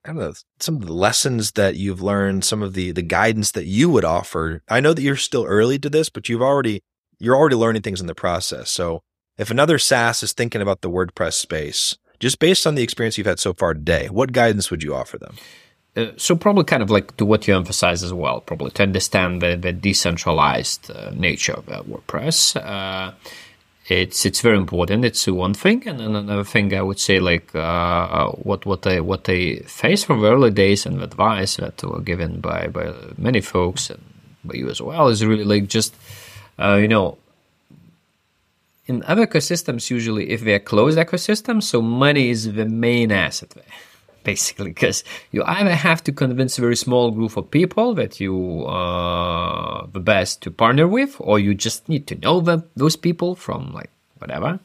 I 0.04 0.10
don't 0.10 0.18
know 0.18 0.34
some 0.60 0.78
of 0.78 0.86
the 0.88 0.94
lessons 0.94 1.52
that 1.52 1.76
you've 1.76 2.02
learned, 2.02 2.44
some 2.44 2.64
of 2.64 2.74
the 2.74 2.92
the 2.92 3.04
guidance 3.04 3.52
that 3.52 3.66
you 3.68 3.88
would 3.92 4.06
offer. 4.06 4.64
I 4.68 4.80
know 4.80 4.94
that 4.94 5.04
you're 5.04 5.16
still 5.16 5.46
early 5.46 5.78
to 5.78 5.92
this, 5.92 6.10
but 6.10 6.28
you've 6.28 6.42
already 6.42 6.82
you're 7.20 7.36
already 7.36 7.56
learning 7.56 7.84
things 7.84 8.02
in 8.02 8.08
the 8.08 8.16
process. 8.16 8.72
So 8.72 9.04
if 9.38 9.52
another 9.52 9.78
SaaS 9.78 10.24
is 10.24 10.34
thinking 10.34 10.62
about 10.62 10.82
the 10.82 10.90
WordPress 10.90 11.34
space, 11.34 11.96
just 12.20 12.40
based 12.40 12.66
on 12.66 12.76
the 12.76 12.84
experience 12.84 13.18
you've 13.18 13.28
had 13.28 13.40
so 13.40 13.54
far 13.54 13.74
today, 13.74 14.08
what 14.10 14.32
guidance 14.32 14.72
would 14.72 14.84
you 14.84 14.96
offer 14.96 15.18
them? 15.18 15.36
Uh, 15.96 16.12
so 16.18 16.36
probably 16.36 16.64
kind 16.66 16.84
of 16.84 16.90
like 16.90 17.16
to 17.18 17.26
what 17.26 17.48
you 17.48 17.56
emphasize 17.56 18.04
as 18.04 18.14
well, 18.14 18.42
probably 18.42 18.72
to 18.72 18.84
understand 18.84 19.42
the, 19.42 19.56
the 19.56 19.72
decentralized 19.72 20.92
uh, 20.92 21.12
nature 21.12 21.54
of 21.54 21.70
uh, 21.70 21.84
WordPress. 21.84 22.56
Uh, 22.58 23.14
it's 23.88 24.26
it's 24.26 24.42
very 24.42 24.58
important. 24.58 25.06
It's 25.06 25.28
one 25.28 25.54
thing, 25.54 25.88
and 25.88 26.00
then 26.00 26.16
another 26.16 26.44
thing 26.44 26.74
I 26.74 26.82
would 26.82 27.00
say, 27.00 27.20
like 27.20 27.54
uh, 27.54 27.60
uh, 27.60 28.32
what 28.32 28.66
what 28.66 28.82
they 28.82 29.00
what 29.00 29.26
they 29.26 29.58
face 29.68 30.04
from 30.04 30.22
the 30.22 30.32
early 30.32 30.50
days 30.52 30.86
and 30.86 31.00
the 31.00 31.04
advice 31.04 31.58
that 31.58 31.82
were 31.84 32.02
given 32.02 32.42
by 32.42 32.68
by 32.68 32.92
many 33.18 33.42
folks 33.42 33.90
and 33.92 34.02
by 34.44 34.56
you 34.56 34.70
as 34.70 34.82
well 34.82 35.08
is 35.08 35.24
really 35.24 35.44
like 35.44 35.68
just 35.68 35.96
you 36.60 36.88
know 36.88 37.18
in 38.88 39.04
other 39.04 39.26
ecosystems, 39.26 39.90
usually 39.90 40.30
if 40.30 40.42
they're 40.42 40.60
closed 40.60 40.98
ecosystems, 40.98 41.64
so 41.64 41.82
money 41.82 42.30
is 42.30 42.54
the 42.54 42.66
main 42.66 43.12
asset 43.12 43.50
there, 43.52 43.64
basically, 44.24 44.72
because 44.72 45.04
you 45.32 45.44
either 45.46 45.76
have 45.76 46.04
to 46.04 46.12
convince 46.12 46.58
a 46.58 46.62
very 46.62 46.76
small 46.76 47.12
group 47.12 47.36
of 47.38 47.50
people 47.50 47.94
that 47.96 48.20
you 48.20 48.64
are 48.68 49.88
the 49.92 50.00
best 50.00 50.42
to 50.44 50.52
partner 50.52 50.88
with, 50.88 51.16
or 51.20 51.40
you 51.40 51.54
just 51.54 51.90
need 51.90 52.08
to 52.08 52.16
know 52.16 52.40
those 52.76 52.96
people 52.96 53.36
from 53.36 53.74
like 53.74 53.90
whatever 54.20 54.60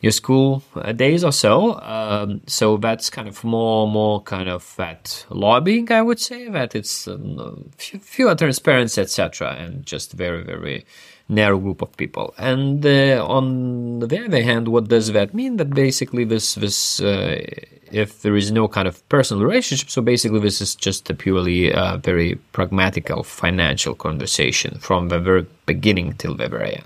your 0.00 0.12
school 0.12 0.62
uh, 0.76 0.92
days 0.92 1.24
or 1.24 1.32
so. 1.32 1.80
Um, 1.80 2.40
so 2.46 2.76
that's 2.76 3.10
kind 3.10 3.28
of 3.28 3.42
more, 3.42 3.88
more 3.88 4.22
kind 4.22 4.48
of 4.48 4.74
that 4.76 5.26
lobbying, 5.30 5.90
I 5.90 6.02
would 6.02 6.20
say, 6.20 6.48
that 6.48 6.74
it's 6.74 7.08
um, 7.08 7.70
fewer 7.76 8.34
transparency, 8.34 9.00
etc., 9.00 9.56
and 9.58 9.84
just 9.84 10.12
very, 10.12 10.44
very 10.44 10.86
narrow 11.28 11.58
group 11.58 11.82
of 11.82 11.94
people. 11.96 12.34
And 12.38 12.84
uh, 12.84 13.24
on 13.26 14.00
the 14.00 14.24
other 14.24 14.42
hand, 14.42 14.68
what 14.68 14.88
does 14.88 15.12
that 15.12 15.34
mean? 15.34 15.56
That 15.58 15.70
basically 15.70 16.24
this 16.24 16.54
this 16.54 17.00
uh, 17.00 17.44
if 17.90 18.22
there 18.22 18.36
is 18.36 18.50
no 18.50 18.68
kind 18.68 18.88
of 18.88 19.06
personal 19.08 19.44
relationship, 19.44 19.90
so 19.90 20.02
basically 20.02 20.40
this 20.40 20.60
is 20.60 20.74
just 20.74 21.10
a 21.10 21.14
purely 21.14 21.72
uh, 21.72 21.98
very 21.98 22.36
pragmatical 22.52 23.22
financial 23.22 23.94
conversation 23.94 24.78
from 24.78 25.08
the 25.08 25.18
very 25.18 25.46
beginning 25.66 26.14
till 26.14 26.34
the 26.34 26.48
very 26.48 26.74
end. 26.76 26.84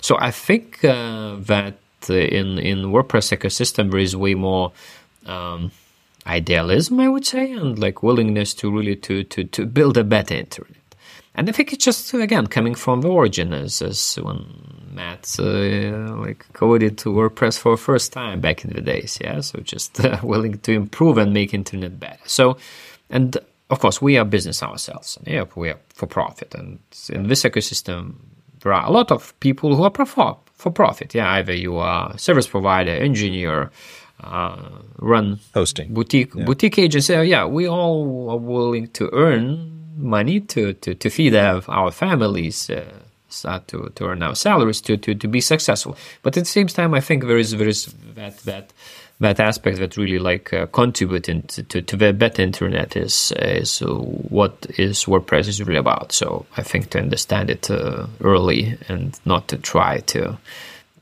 So 0.00 0.18
I 0.18 0.30
think 0.30 0.84
uh, 0.84 1.36
that 1.40 1.74
in 2.08 2.58
in 2.58 2.78
WordPress 2.92 3.36
ecosystem 3.36 3.90
there 3.90 4.00
is 4.00 4.14
way 4.16 4.34
more. 4.34 4.72
Um, 5.26 5.70
idealism, 6.24 7.00
I 7.00 7.08
would 7.08 7.26
say, 7.26 7.50
and 7.50 7.76
like 7.76 8.00
willingness 8.02 8.54
to 8.54 8.70
really 8.70 8.94
to 8.96 9.24
to 9.24 9.42
to 9.44 9.66
build 9.66 9.96
a 9.96 10.04
better 10.04 10.34
internet 10.34 10.81
and 11.34 11.48
I 11.48 11.52
think 11.52 11.72
it's 11.72 11.84
just 11.84 12.12
again 12.14 12.46
coming 12.46 12.74
from 12.74 13.00
the 13.00 13.08
origin 13.08 13.52
as, 13.52 13.80
as 13.80 14.16
when 14.16 14.44
Matt 14.92 15.36
uh, 15.38 16.16
like 16.16 16.46
coded 16.52 16.98
to 16.98 17.08
WordPress 17.10 17.58
for 17.58 17.72
the 17.72 17.82
first 17.82 18.12
time 18.12 18.40
back 18.40 18.64
in 18.64 18.72
the 18.72 18.80
days. 18.80 19.18
Yeah, 19.20 19.40
so 19.40 19.60
just 19.60 20.04
uh, 20.04 20.20
willing 20.22 20.58
to 20.58 20.72
improve 20.72 21.18
and 21.18 21.32
make 21.32 21.54
internet 21.54 21.98
better. 21.98 22.18
So, 22.26 22.58
and 23.08 23.38
of 23.70 23.80
course 23.80 24.02
we 24.02 24.18
are 24.18 24.24
business 24.24 24.62
ourselves. 24.62 25.18
Yeah, 25.24 25.44
we 25.54 25.70
are 25.70 25.78
for 25.94 26.06
profit, 26.06 26.54
and 26.54 26.78
in 27.08 27.28
this 27.28 27.44
ecosystem 27.44 28.16
there 28.60 28.72
are 28.72 28.86
a 28.86 28.90
lot 28.90 29.10
of 29.10 29.38
people 29.40 29.74
who 29.74 29.84
are 29.84 30.06
for 30.06 30.38
for 30.52 30.70
profit. 30.70 31.14
Yeah, 31.14 31.32
either 31.32 31.54
you 31.54 31.76
are 31.78 32.16
service 32.18 32.46
provider, 32.46 32.92
engineer. 32.92 33.70
Uh, 34.22 34.70
run 34.98 35.40
hosting 35.52 35.92
boutique 35.92 36.32
yeah. 36.32 36.44
boutique 36.44 36.78
agency. 36.78 37.12
Yeah, 37.12 37.44
we 37.44 37.66
all 37.66 38.30
are 38.30 38.36
willing 38.36 38.86
to 38.88 39.10
earn 39.12 39.71
money 40.02 40.40
to, 40.40 40.72
to, 40.74 40.94
to 40.94 41.10
feed 41.10 41.34
our 41.34 41.90
families, 41.90 42.68
uh, 42.68 42.84
to, 43.66 43.90
to 43.94 44.06
earn 44.06 44.22
our 44.22 44.34
salaries, 44.34 44.80
to, 44.82 44.96
to, 44.96 45.14
to 45.14 45.28
be 45.28 45.40
successful. 45.40 45.96
But 46.22 46.36
at 46.36 46.44
the 46.44 46.50
same 46.50 46.66
time, 46.66 46.94
I 46.94 47.00
think 47.00 47.24
there 47.24 47.38
is 47.38 47.52
there 47.52 47.68
is 47.68 47.86
that 48.14 48.38
that 48.40 48.72
that 49.20 49.40
aspect 49.40 49.78
that 49.78 49.96
really 49.96 50.18
like 50.18 50.52
uh, 50.52 50.66
contributing 50.66 51.42
to, 51.42 51.62
to, 51.62 51.80
to, 51.80 51.96
the 51.96 52.12
better 52.12 52.42
internet 52.42 52.96
is 52.96 53.32
is 53.38 53.78
what 53.80 54.66
is 54.76 55.04
WordPress 55.04 55.48
is 55.48 55.62
really 55.62 55.78
about. 55.78 56.12
So 56.12 56.46
I 56.56 56.62
think 56.62 56.90
to 56.90 56.98
understand 56.98 57.48
it 57.48 57.70
uh, 57.70 58.06
early 58.20 58.78
and 58.88 59.18
not 59.24 59.48
to 59.48 59.56
try 59.56 59.98
to 59.98 60.38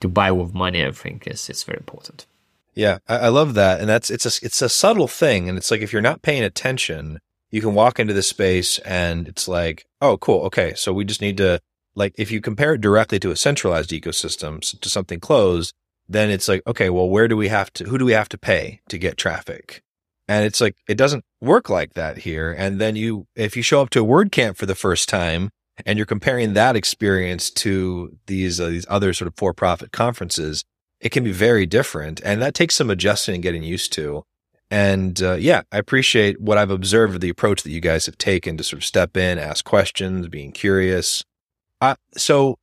to 0.00 0.08
buy 0.08 0.30
with 0.32 0.54
money, 0.54 0.84
I 0.84 0.90
think 0.92 1.26
is 1.26 1.50
is 1.50 1.64
very 1.64 1.78
important. 1.78 2.26
Yeah, 2.74 2.98
I, 3.08 3.16
I 3.16 3.28
love 3.28 3.54
that, 3.54 3.80
and 3.80 3.88
that's 3.88 4.10
it's 4.10 4.26
a 4.26 4.46
it's 4.46 4.62
a 4.62 4.68
subtle 4.68 5.08
thing, 5.08 5.48
and 5.48 5.58
it's 5.58 5.70
like 5.70 5.80
if 5.80 5.92
you're 5.92 6.02
not 6.02 6.22
paying 6.22 6.42
attention, 6.42 7.18
you 7.50 7.60
can 7.60 7.74
walk 7.74 7.98
into 7.98 8.14
this 8.14 8.28
space 8.28 8.78
and 8.80 9.28
it's 9.28 9.48
like, 9.48 9.86
oh, 10.00 10.16
cool. 10.18 10.42
Okay. 10.42 10.74
So 10.74 10.92
we 10.92 11.04
just 11.04 11.20
need 11.20 11.36
to, 11.38 11.60
like, 11.94 12.14
if 12.16 12.30
you 12.30 12.40
compare 12.40 12.74
it 12.74 12.80
directly 12.80 13.18
to 13.20 13.30
a 13.30 13.36
centralized 13.36 13.90
ecosystem, 13.90 14.60
to 14.80 14.88
something 14.88 15.20
closed, 15.20 15.74
then 16.08 16.30
it's 16.30 16.48
like, 16.48 16.62
okay, 16.66 16.90
well, 16.90 17.08
where 17.08 17.28
do 17.28 17.36
we 17.36 17.48
have 17.48 17.72
to, 17.74 17.84
who 17.84 17.98
do 17.98 18.04
we 18.04 18.12
have 18.12 18.28
to 18.30 18.38
pay 18.38 18.80
to 18.88 18.98
get 18.98 19.16
traffic? 19.16 19.82
And 20.28 20.44
it's 20.44 20.60
like, 20.60 20.76
it 20.88 20.96
doesn't 20.96 21.24
work 21.40 21.68
like 21.68 21.94
that 21.94 22.18
here. 22.18 22.54
And 22.56 22.80
then 22.80 22.94
you, 22.94 23.26
if 23.34 23.56
you 23.56 23.62
show 23.62 23.80
up 23.82 23.90
to 23.90 24.04
a 24.04 24.06
WordCamp 24.06 24.56
for 24.56 24.66
the 24.66 24.74
first 24.76 25.08
time 25.08 25.50
and 25.84 25.98
you're 25.98 26.06
comparing 26.06 26.52
that 26.52 26.76
experience 26.76 27.50
to 27.50 28.16
these, 28.26 28.60
uh, 28.60 28.68
these 28.68 28.86
other 28.88 29.12
sort 29.12 29.26
of 29.26 29.34
for 29.36 29.52
profit 29.52 29.90
conferences, 29.90 30.64
it 31.00 31.08
can 31.10 31.24
be 31.24 31.32
very 31.32 31.66
different. 31.66 32.20
And 32.24 32.40
that 32.42 32.54
takes 32.54 32.76
some 32.76 32.90
adjusting 32.90 33.34
and 33.36 33.42
getting 33.42 33.62
used 33.62 33.92
to. 33.94 34.22
And 34.70 35.20
uh, 35.20 35.34
yeah, 35.34 35.62
I 35.72 35.78
appreciate 35.78 36.40
what 36.40 36.56
I've 36.56 36.70
observed 36.70 37.14
of 37.16 37.20
the 37.20 37.28
approach 37.28 37.62
that 37.64 37.70
you 37.70 37.80
guys 37.80 38.06
have 38.06 38.16
taken 38.18 38.56
to 38.56 38.64
sort 38.64 38.78
of 38.78 38.84
step 38.84 39.16
in, 39.16 39.38
ask 39.38 39.64
questions, 39.64 40.28
being 40.28 40.52
curious. 40.52 41.24
Uh, 41.80 41.96
so, 42.16 42.56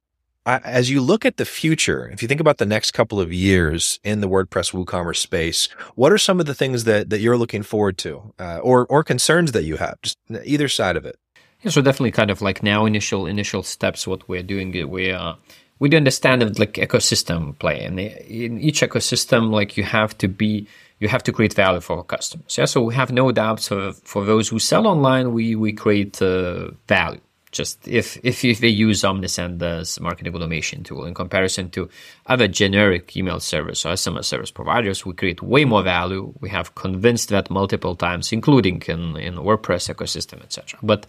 I, 0.46 0.60
as 0.60 0.90
you 0.90 1.02
look 1.02 1.26
at 1.26 1.36
the 1.36 1.44
future, 1.44 2.08
if 2.08 2.22
you 2.22 2.28
think 2.30 2.40
about 2.40 2.60
the 2.60 2.66
next 2.66 2.92
couple 2.92 3.20
of 3.20 3.34
years 3.34 4.00
in 4.06 4.22
the 4.22 4.30
WordPress 4.30 4.72
WooCommerce 4.72 5.18
space, 5.18 5.68
what 5.96 6.14
are 6.14 6.18
some 6.18 6.40
of 6.40 6.46
the 6.46 6.56
things 6.56 6.86
that 6.86 7.10
that 7.10 7.20
you're 7.20 7.38
looking 7.38 7.64
forward 7.64 7.98
to, 8.00 8.34
uh, 8.40 8.60
or 8.60 8.86
or 8.86 9.04
concerns 9.04 9.52
that 9.52 9.64
you 9.64 9.76
have, 9.76 10.02
just 10.02 10.18
either 10.46 10.70
side 10.70 10.96
of 10.96 11.06
it? 11.06 11.20
Yeah, 11.64 11.72
so 11.72 11.82
definitely, 11.82 12.12
kind 12.12 12.32
of 12.32 12.42
like 12.42 12.64
now 12.64 12.86
initial 12.86 13.26
initial 13.26 13.64
steps. 13.64 14.08
What 14.08 14.30
we're 14.30 14.44
doing, 14.44 14.72
we 14.90 15.12
are 15.12 15.38
we 15.80 15.90
do 15.90 15.98
understand 15.98 16.58
like 16.58 16.76
ecosystem 16.76 17.60
play, 17.60 17.84
and 17.84 18.00
in 18.00 18.62
each 18.62 18.80
ecosystem, 18.80 19.52
like 19.52 19.76
you 19.76 19.84
have 19.84 20.18
to 20.20 20.30
be 20.30 20.68
you 21.00 21.08
have 21.08 21.24
to 21.24 21.32
create 21.32 21.54
value 21.54 21.82
for 21.82 21.98
our 21.98 22.04
customers. 22.04 22.58
Yeah, 22.58 22.66
so 22.66 22.82
we 22.82 22.96
have 22.96 23.12
no 23.12 23.32
doubts 23.32 23.68
for, 23.68 23.94
for 23.94 24.26
those 24.26 24.50
who 24.50 24.60
sell 24.60 24.88
online, 24.88 25.34
we 25.34 25.56
we 25.56 25.74
create 25.74 26.22
uh, 26.22 26.72
value. 26.88 27.22
Just 27.52 27.88
if, 27.88 28.18
if 28.24 28.44
if 28.44 28.60
they 28.60 28.68
use 28.68 29.04
Omnisend 29.04 29.62
as 29.62 30.00
marketing 30.00 30.36
automation 30.36 30.84
tool 30.84 31.06
in 31.06 31.14
comparison 31.14 31.70
to 31.72 31.90
other 32.26 32.48
generic 32.48 33.16
email 33.16 33.40
service 33.40 33.86
or 33.86 33.94
SMS 33.94 34.26
service 34.26 34.52
providers, 34.52 35.06
we 35.06 35.14
create 35.14 35.42
way 35.42 35.64
more 35.64 35.82
value. 35.82 36.34
We 36.42 36.50
have 36.50 36.76
convinced 36.76 37.30
that 37.30 37.50
multiple 37.50 37.96
times, 37.96 38.34
including 38.34 38.84
in 38.88 39.16
in 39.18 39.36
WordPress 39.36 39.94
ecosystem, 39.94 40.44
etc. 40.44 40.80
But 40.84 41.06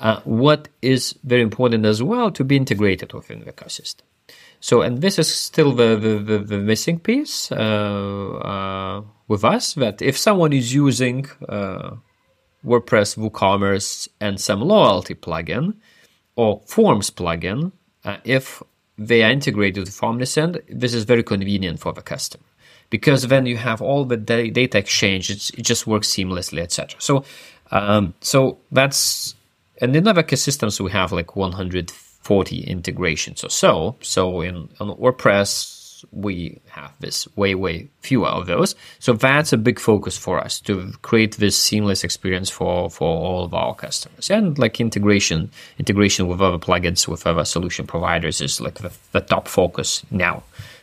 uh, 0.00 0.20
what 0.24 0.68
is 0.80 1.16
very 1.22 1.42
important 1.42 1.84
as 1.84 2.02
well 2.02 2.30
to 2.30 2.44
be 2.44 2.56
integrated 2.56 3.12
within 3.12 3.40
the 3.40 3.52
ecosystem. 3.52 4.02
So, 4.64 4.80
and 4.80 5.02
this 5.02 5.18
is 5.18 5.28
still 5.28 5.72
the, 5.72 5.94
the, 5.94 6.14
the, 6.18 6.38
the 6.38 6.56
missing 6.56 6.98
piece 6.98 7.52
uh, 7.52 7.56
uh, 7.56 9.02
with 9.28 9.44
us 9.44 9.74
that 9.74 10.00
if 10.00 10.16
someone 10.16 10.54
is 10.54 10.72
using 10.72 11.26
uh, 11.46 11.96
WordPress, 12.64 13.18
WooCommerce, 13.18 14.08
and 14.22 14.40
some 14.40 14.62
loyalty 14.62 15.14
plugin 15.16 15.74
or 16.34 16.62
Forms 16.66 17.10
plugin, 17.10 17.72
uh, 18.06 18.16
if 18.24 18.62
they 18.96 19.22
are 19.22 19.30
integrated 19.30 19.84
with 19.84 20.00
Omnisend, 20.00 20.62
this 20.70 20.94
is 20.94 21.04
very 21.04 21.22
convenient 21.22 21.78
for 21.78 21.92
the 21.92 22.00
customer 22.00 22.46
because 22.88 23.28
then 23.28 23.44
you 23.44 23.58
have 23.58 23.82
all 23.82 24.06
the 24.06 24.16
data 24.16 24.78
exchange. 24.78 25.28
it 25.28 25.62
just 25.62 25.86
works 25.86 26.08
seamlessly, 26.08 26.60
etc. 26.60 26.98
So, 27.00 27.22
um, 27.70 28.14
so 28.22 28.56
that's 28.72 29.34
and 29.82 29.94
in 29.94 30.08
other 30.08 30.22
ecosystems 30.22 30.80
we 30.80 30.90
have 30.90 31.12
like 31.12 31.36
100 31.36 31.92
40 32.24 32.62
integrations 32.64 33.44
or 33.44 33.50
so. 33.50 33.96
So 34.00 34.40
in 34.40 34.68
WordPress, 34.80 36.04
we 36.10 36.60
have 36.70 36.92
this 37.00 37.28
way, 37.36 37.54
way 37.54 37.88
fewer 38.00 38.28
of 38.28 38.46
those. 38.46 38.74
So 38.98 39.12
that's 39.12 39.52
a 39.52 39.58
big 39.58 39.78
focus 39.78 40.16
for 40.16 40.38
us 40.38 40.60
to 40.62 40.92
create 41.02 41.36
this 41.36 41.58
seamless 41.58 42.02
experience 42.02 42.50
for, 42.50 42.90
for 42.90 43.08
all 43.08 43.44
of 43.44 43.54
our 43.54 43.74
customers. 43.74 44.30
And 44.30 44.58
like 44.58 44.80
integration, 44.80 45.50
integration 45.78 46.26
with 46.26 46.40
other 46.40 46.58
plugins, 46.58 47.06
with 47.06 47.26
other 47.26 47.44
solution 47.44 47.86
providers 47.86 48.40
is 48.40 48.60
like 48.60 48.76
the, 48.76 48.92
the 49.12 49.20
top 49.20 49.46
focus 49.46 50.02
now 50.10 50.42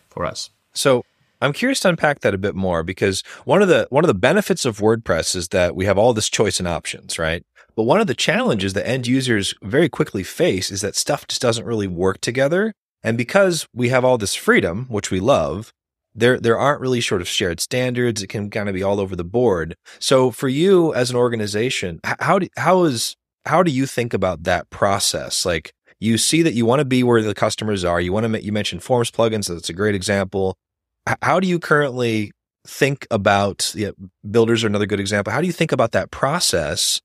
for 0.09 0.25
us. 0.25 0.49
So 0.73 1.03
I'm 1.41 1.53
curious 1.53 1.79
to 1.81 1.89
unpack 1.89 2.19
that 2.19 2.35
a 2.35 2.37
bit 2.37 2.55
more 2.55 2.83
because 2.83 3.23
one 3.45 3.63
of 3.63 3.67
the 3.67 3.87
one 3.89 4.03
of 4.03 4.07
the 4.07 4.13
benefits 4.13 4.63
of 4.63 4.77
WordPress 4.77 5.35
is 5.35 5.47
that 5.49 5.75
we 5.75 5.85
have 5.85 5.97
all 5.97 6.13
this 6.13 6.29
choice 6.29 6.59
and 6.59 6.67
options, 6.67 7.17
right? 7.17 7.43
But 7.75 7.83
one 7.83 8.01
of 8.01 8.07
the 8.07 8.15
challenges 8.15 8.73
that 8.73 8.87
end 8.87 9.07
users 9.07 9.53
very 9.61 9.89
quickly 9.89 10.23
face 10.23 10.71
is 10.71 10.81
that 10.81 10.95
stuff 10.95 11.27
just 11.27 11.41
doesn't 11.41 11.65
really 11.65 11.87
work 11.87 12.21
together. 12.21 12.73
And 13.03 13.17
because 13.17 13.67
we 13.73 13.89
have 13.89 14.05
all 14.05 14.17
this 14.17 14.35
freedom, 14.35 14.85
which 14.89 15.09
we 15.11 15.19
love, 15.19 15.71
there 16.13 16.39
there 16.39 16.57
aren't 16.57 16.81
really 16.81 17.01
sort 17.01 17.21
of 17.21 17.27
shared 17.27 17.59
standards. 17.59 18.21
It 18.21 18.27
can 18.27 18.49
kind 18.49 18.67
of 18.67 18.75
be 18.75 18.83
all 18.83 18.99
over 18.99 19.15
the 19.15 19.23
board. 19.23 19.75
So 19.99 20.29
for 20.29 20.49
you 20.49 20.93
as 20.93 21.09
an 21.09 21.15
organization, 21.15 21.99
how 22.03 22.39
do 22.39 22.47
how 22.57 22.83
is 22.83 23.15
how 23.45 23.63
do 23.63 23.71
you 23.71 23.85
think 23.85 24.13
about 24.13 24.43
that 24.43 24.69
process? 24.69 25.45
Like 25.45 25.73
you 25.99 26.17
see 26.17 26.41
that 26.41 26.53
you 26.53 26.65
want 26.65 26.79
to 26.79 26.85
be 26.85 27.03
where 27.03 27.21
the 27.21 27.33
customers 27.33 27.85
are. 27.85 28.01
You 28.01 28.11
want 28.11 28.31
to 28.31 28.43
you 28.43 28.51
mentioned 28.51 28.83
forms 28.83 29.09
plugins. 29.09 29.45
So 29.45 29.53
that's 29.53 29.69
a 29.69 29.73
great 29.73 29.95
example. 29.95 30.57
How 31.21 31.39
do 31.39 31.47
you 31.47 31.57
currently 31.57 32.31
think 32.65 33.07
about 33.09 33.73
builders 34.29 34.63
are 34.63 34.67
another 34.67 34.85
good 34.85 34.99
example. 34.99 35.33
How 35.33 35.41
do 35.41 35.47
you 35.47 35.53
think 35.53 35.71
about 35.71 35.91
that 35.91 36.11
process 36.11 37.01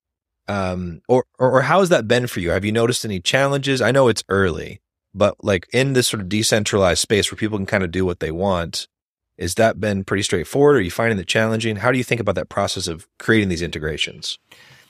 um, 0.49 1.03
or, 1.09 1.25
or, 1.39 1.53
or 1.53 1.63
how 1.63 1.81
has 1.81 1.89
that 1.89 2.09
been 2.09 2.27
for 2.27 2.41
you? 2.41 2.51
Have 2.51 2.65
you 2.65 2.73
noticed 2.73 3.05
any 3.05 3.21
challenges? 3.21 3.81
I 3.81 3.91
know 3.91 4.09
it's 4.09 4.25
early, 4.29 4.81
but 5.15 5.43
like 5.43 5.67
in 5.73 5.93
this 5.93 6.09
sort 6.09 6.21
of 6.21 6.29
decentralized 6.29 7.01
space 7.01 7.31
where 7.31 7.37
people 7.37 7.59
can 7.59 7.67
kind 7.67 7.85
of 7.85 7.91
do 7.91 8.05
what 8.05 8.21
they 8.21 8.31
want, 8.31 8.87
has 9.39 9.55
that 9.57 9.81
been 9.81 10.05
pretty 10.05 10.23
straightforward? 10.23 10.77
Are 10.77 10.81
you 10.81 10.91
finding 10.91 11.19
it 11.19 11.27
challenging? 11.27 11.77
How 11.77 11.93
do 11.93 11.99
you 11.99 12.05
think 12.05 12.21
about 12.21 12.37
that 12.37 12.49
process 12.49 12.87
of 12.89 13.07
creating 13.19 13.49
these 13.49 13.63
integrations? 13.63 14.39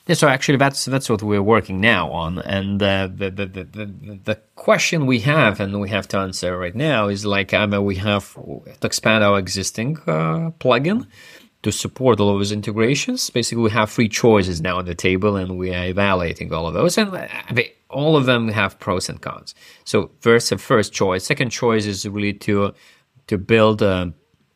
Yeah, 0.07 0.14
so 0.14 0.28
actually, 0.28 0.59
that's 0.59 0.84
that's 0.84 1.11
what 1.11 1.20
we're 1.20 1.42
working 1.42 1.80
now 1.80 2.12
on, 2.12 2.38
and 2.38 2.80
uh, 2.80 3.09
the, 3.12 3.28
the, 3.28 3.46
the 3.46 3.64
the 3.64 4.20
the 4.22 4.34
question 4.54 5.07
we 5.07 5.18
have 5.20 5.59
and 5.59 5.80
we 5.80 5.88
have 5.88 6.07
to 6.09 6.18
answer 6.18 6.57
right 6.57 6.76
now 6.76 7.09
is 7.09 7.26
like, 7.26 7.52
I 7.52 7.66
mean, 7.66 7.84
we 7.84 7.96
have 7.96 8.34
to 8.34 8.86
expand 8.86 9.24
our 9.24 9.36
existing 9.36 9.96
uh, 10.07 10.52
plugin 10.61 11.09
to 11.66 11.72
support 11.72 12.20
all 12.20 12.30
of 12.30 12.38
those 12.38 12.52
integrations. 12.52 13.28
Basically, 13.28 13.64
we 13.64 13.70
have 13.70 13.90
three 13.90 14.08
choices 14.08 14.60
now 14.60 14.78
on 14.78 14.84
the 14.84 14.94
table, 14.94 15.34
and 15.34 15.58
we 15.58 15.74
are 15.74 15.86
evaluating 15.86 16.52
all 16.52 16.68
of 16.68 16.74
those. 16.74 16.96
And 16.96 17.12
they, 17.50 17.72
all 17.90 18.16
of 18.16 18.24
them 18.26 18.46
have 18.48 18.78
pros 18.78 19.08
and 19.08 19.20
cons. 19.20 19.52
So, 19.84 20.12
first, 20.20 20.50
the 20.50 20.58
first 20.58 20.92
choice. 20.92 21.24
Second 21.24 21.50
choice 21.50 21.84
is 21.84 22.06
really 22.08 22.34
to 22.46 22.72
to 23.26 23.36
build 23.36 23.82
uh, 23.82 24.06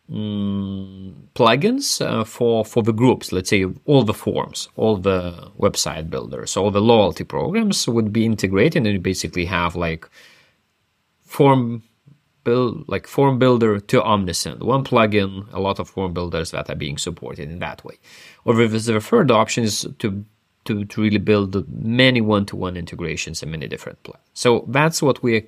mm, 0.08 1.12
plugins 1.34 2.00
uh, 2.00 2.22
for 2.22 2.64
for 2.64 2.84
the 2.84 2.92
groups. 2.92 3.32
Let's 3.32 3.50
say 3.50 3.66
all 3.86 4.04
the 4.04 4.14
forms, 4.14 4.68
all 4.76 4.96
the 4.96 5.50
website 5.58 6.10
builders, 6.10 6.56
all 6.56 6.70
the 6.70 6.86
loyalty 6.92 7.24
programs 7.24 7.88
would 7.88 8.12
be 8.12 8.24
integrated, 8.24 8.86
and 8.86 8.94
you 8.94 9.00
basically 9.00 9.46
have 9.46 9.74
like 9.74 10.08
form 11.22 11.82
build 12.44 12.88
like 12.88 13.06
form 13.06 13.38
builder 13.38 13.80
to 13.80 14.00
Omnisend. 14.00 14.60
One 14.60 14.84
plugin, 14.84 15.52
a 15.52 15.60
lot 15.60 15.78
of 15.78 15.88
form 15.88 16.12
builders 16.12 16.50
that 16.52 16.70
are 16.70 16.76
being 16.76 16.98
supported 16.98 17.50
in 17.50 17.58
that 17.60 17.84
way. 17.84 17.98
Or 18.44 18.54
the 18.54 19.00
third 19.00 19.30
option 19.30 19.64
is 19.64 19.86
to 19.98 20.24
to, 20.66 20.84
to 20.84 21.00
really 21.00 21.18
build 21.18 21.66
many 21.82 22.20
one-to-one 22.20 22.76
integrations 22.76 23.42
in 23.42 23.50
many 23.50 23.66
different 23.66 24.02
plugins. 24.02 24.18
So 24.34 24.64
that's 24.68 25.00
what 25.00 25.22
we're 25.22 25.46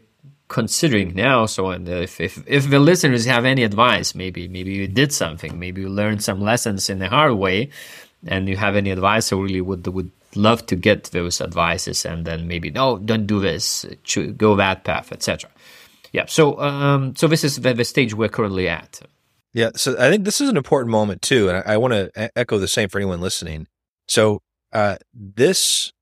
considering 0.49 1.14
now. 1.14 1.47
So 1.47 1.70
and 1.70 1.88
if, 1.88 2.20
if 2.20 2.43
if 2.47 2.70
the 2.70 2.78
listeners 2.78 3.24
have 3.26 3.45
any 3.45 3.62
advice, 3.64 4.14
maybe 4.14 4.49
maybe 4.49 4.72
you 4.72 4.88
did 4.88 5.12
something, 5.12 5.59
maybe 5.59 5.82
you 5.82 5.88
learned 5.88 6.22
some 6.22 6.40
lessons 6.40 6.90
in 6.90 6.99
the 6.99 7.09
hard 7.09 7.34
way, 7.34 7.70
and 8.26 8.49
you 8.49 8.57
have 8.57 8.76
any 8.76 8.90
advice, 8.90 9.32
I 9.32 9.36
really 9.36 9.61
would 9.61 9.86
would 9.86 10.11
love 10.34 10.64
to 10.66 10.76
get 10.76 11.05
those 11.05 11.40
advices 11.40 12.05
and 12.05 12.24
then 12.24 12.49
maybe 12.49 12.70
no, 12.70 12.99
don't 12.99 13.26
do 13.26 13.40
this, 13.40 13.84
go 14.36 14.57
that 14.57 14.84
path, 14.84 15.12
etc. 15.12 15.51
Yeah. 16.12 16.26
So 16.26 16.58
um, 16.60 17.16
so 17.16 17.26
this 17.26 17.42
is 17.42 17.60
the, 17.60 17.74
the 17.74 17.84
stage 17.84 18.14
we're 18.14 18.28
currently 18.28 18.68
at. 18.68 19.00
Yeah. 19.52 19.70
So 19.74 19.96
I 19.98 20.10
think 20.10 20.24
this 20.24 20.40
is 20.40 20.48
an 20.48 20.56
important 20.56 20.90
moment 20.90 21.22
too, 21.22 21.48
and 21.48 21.58
I, 21.58 21.74
I 21.74 21.76
want 21.76 21.92
to 21.92 22.38
echo 22.38 22.58
the 22.58 22.68
same 22.68 22.88
for 22.88 22.98
anyone 22.98 23.20
listening. 23.20 23.66
So 24.06 24.42
uh, 24.72 24.96
this 25.12 25.92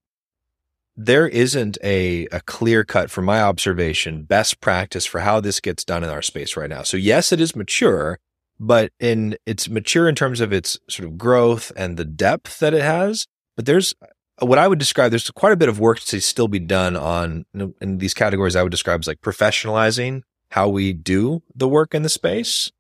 there 0.97 1.29
isn't 1.29 1.79
a, 1.83 2.27
a 2.27 2.41
clear 2.43 2.85
cut, 2.85 3.11
from 3.11 3.25
my 3.25 3.41
observation, 3.41 4.25
best 4.25 4.61
practice 4.61 5.07
for 5.07 5.21
how 5.21 5.41
this 5.41 5.59
gets 5.59 5.83
done 5.83 6.05
in 6.05 6.11
our 6.11 6.21
space 6.21 6.57
right 6.57 6.69
now. 6.69 6.83
So 6.83 6.99
yes, 6.99 7.33
it 7.33 7.41
is 7.41 7.57
mature, 7.57 8.19
but 8.59 8.93
in 9.01 9.37
it's 9.47 9.69
mature 9.69 10.09
in 10.09 10.15
terms 10.15 10.41
of 10.41 10.53
its 10.53 10.79
sort 10.91 11.09
of 11.09 11.17
growth 11.17 11.73
and 11.75 11.97
the 11.97 12.05
depth 12.05 12.59
that 12.59 12.75
it 12.75 12.83
has. 12.83 13.27
But 13.57 13.67
there's 13.67 13.95
what 14.41 14.59
I 14.59 14.69
would 14.69 14.79
describe. 14.79 15.11
There's 15.11 15.31
quite 15.31 15.53
a 15.53 15.57
bit 15.57 15.69
of 15.69 15.81
work 15.81 16.01
to 16.01 16.21
still 16.21 16.49
be 16.49 16.59
done 16.59 16.97
on 16.97 17.45
in 17.81 17.99
these 17.99 18.15
categories. 18.15 18.57
I 18.57 18.63
would 18.63 18.71
describe 18.71 19.01
as 19.01 19.07
like 19.07 19.21
professionalizing 19.21 20.23
how 20.51 20.69
we 20.69 20.93
do 20.93 21.43
the 21.55 21.69
work 21.69 21.95
in 21.95 22.03
the 22.03 22.09
space. 22.09 22.73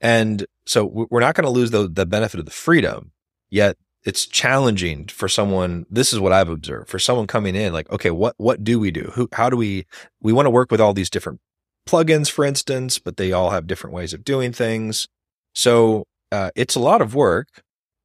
And 0.00 0.46
so 0.66 0.84
we're 0.84 1.20
not 1.20 1.34
going 1.34 1.44
to 1.44 1.50
lose 1.50 1.70
the, 1.70 1.88
the 1.88 2.06
benefit 2.06 2.40
of 2.40 2.46
the 2.46 2.52
freedom. 2.52 3.12
Yet 3.50 3.76
it's 4.04 4.26
challenging 4.26 5.06
for 5.06 5.28
someone. 5.28 5.86
This 5.90 6.12
is 6.12 6.20
what 6.20 6.32
I've 6.32 6.48
observed 6.48 6.88
for 6.88 6.98
someone 6.98 7.26
coming 7.26 7.56
in, 7.56 7.72
like, 7.72 7.90
okay, 7.90 8.10
what, 8.10 8.34
what 8.38 8.62
do 8.62 8.78
we 8.78 8.90
do? 8.90 9.10
Who, 9.14 9.28
how 9.32 9.50
do 9.50 9.56
we, 9.56 9.86
we 10.20 10.32
want 10.32 10.46
to 10.46 10.50
work 10.50 10.70
with 10.70 10.80
all 10.80 10.94
these 10.94 11.10
different 11.10 11.40
plugins, 11.86 12.30
for 12.30 12.44
instance, 12.44 12.98
but 12.98 13.16
they 13.16 13.32
all 13.32 13.50
have 13.50 13.66
different 13.66 13.94
ways 13.94 14.14
of 14.14 14.24
doing 14.24 14.52
things. 14.52 15.08
So, 15.54 16.04
uh, 16.30 16.50
it's 16.54 16.76
a 16.76 16.80
lot 16.80 17.02
of 17.02 17.14
work. 17.14 17.48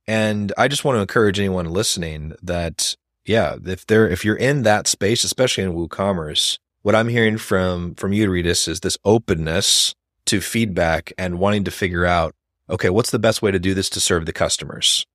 And 0.08 0.52
I 0.58 0.68
just 0.68 0.84
want 0.84 0.98
to 0.98 1.02
encourage 1.02 1.40
anyone 1.40 1.70
listening 1.70 2.34
that, 2.42 2.96
yeah, 3.26 3.58
if 3.66 3.86
they're, 3.88 4.08
if 4.08 4.26
you're 4.26 4.36
in 4.36 4.64
that 4.64 4.88
space, 4.88 5.24
especially 5.24 5.64
in 5.64 5.74
WooCommerce, 5.74 6.58
what 6.82 6.96
I'm 6.96 7.08
hearing 7.08 7.38
from, 7.38 7.96
from 7.96 8.14
you, 8.14 8.30
Rytis, 8.30 8.68
is 8.68 8.82
this 8.82 8.98
openness 9.06 9.94
to 10.26 10.42
feedback 10.42 11.14
and 11.18 11.40
wanting 11.40 11.64
to 11.64 11.72
figure 11.72 12.06
out, 12.06 12.34
okay, 12.70 12.90
what's 12.90 13.12
the 13.12 13.20
best 13.20 13.42
way 13.42 13.52
to 13.52 13.60
do 13.60 13.74
this 13.74 13.90
to 13.92 14.00
serve 14.00 14.26
the 14.26 14.34
customers? 14.34 15.06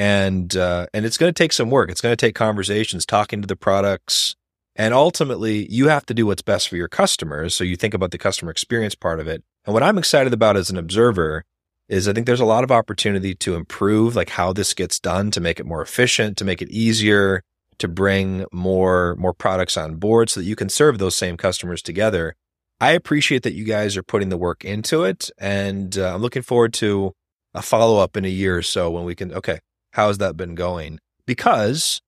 and 0.00 0.56
uh, 0.56 0.86
and 0.94 1.04
it's 1.04 1.18
going 1.18 1.28
to 1.28 1.36
take 1.36 1.52
some 1.52 1.68
work. 1.68 1.90
It's 1.90 2.00
going 2.00 2.16
to 2.16 2.26
take 2.26 2.34
conversations, 2.34 3.04
talking 3.04 3.42
to 3.42 3.46
the 3.46 3.54
products, 3.54 4.34
and 4.74 4.94
ultimately 4.94 5.70
you 5.70 5.88
have 5.88 6.06
to 6.06 6.14
do 6.14 6.24
what's 6.24 6.40
best 6.40 6.70
for 6.70 6.76
your 6.76 6.88
customers. 6.88 7.54
So 7.54 7.64
you 7.64 7.76
think 7.76 7.92
about 7.92 8.10
the 8.10 8.16
customer 8.16 8.50
experience 8.50 8.94
part 8.94 9.20
of 9.20 9.28
it. 9.28 9.44
And 9.66 9.74
what 9.74 9.82
I'm 9.82 9.98
excited 9.98 10.32
about 10.32 10.56
as 10.56 10.70
an 10.70 10.78
observer 10.78 11.44
is 11.90 12.08
I 12.08 12.14
think 12.14 12.26
there's 12.26 12.40
a 12.40 12.46
lot 12.46 12.64
of 12.64 12.72
opportunity 12.72 13.34
to 13.34 13.56
improve 13.56 14.16
like 14.16 14.30
how 14.30 14.54
this 14.54 14.72
gets 14.72 14.98
done 14.98 15.30
to 15.32 15.40
make 15.40 15.60
it 15.60 15.66
more 15.66 15.82
efficient, 15.82 16.38
to 16.38 16.46
make 16.46 16.62
it 16.62 16.70
easier, 16.70 17.42
to 17.80 17.88
bring 17.88 18.44
more 18.52 19.16
more 19.16 19.34
products 19.34 19.76
on 19.76 19.96
board 19.96 20.30
so 20.30 20.40
that 20.40 20.46
you 20.46 20.56
can 20.56 20.68
serve 20.68 20.98
those 20.98 21.16
same 21.16 21.36
customers 21.36 21.82
together. 21.82 22.34
I 22.80 22.92
appreciate 22.92 23.42
that 23.42 23.52
you 23.52 23.64
guys 23.64 23.96
are 23.96 24.02
putting 24.02 24.30
the 24.30 24.38
work 24.38 24.64
into 24.64 25.04
it, 25.04 25.30
and 25.38 25.98
uh, 25.98 26.14
I'm 26.14 26.22
looking 26.22 26.42
forward 26.42 26.72
to 26.74 27.12
a 27.52 27.60
follow 27.60 27.98
up 27.98 28.16
in 28.16 28.24
a 28.24 28.28
year 28.28 28.56
or 28.56 28.62
so 28.62 28.90
when 28.90 29.04
we 29.04 29.14
can. 29.14 29.32
Okay, 29.32 29.58
How's 29.92 30.18
that 30.18 30.36
been 30.36 30.54
going? 30.54 31.00
Because 31.26 32.00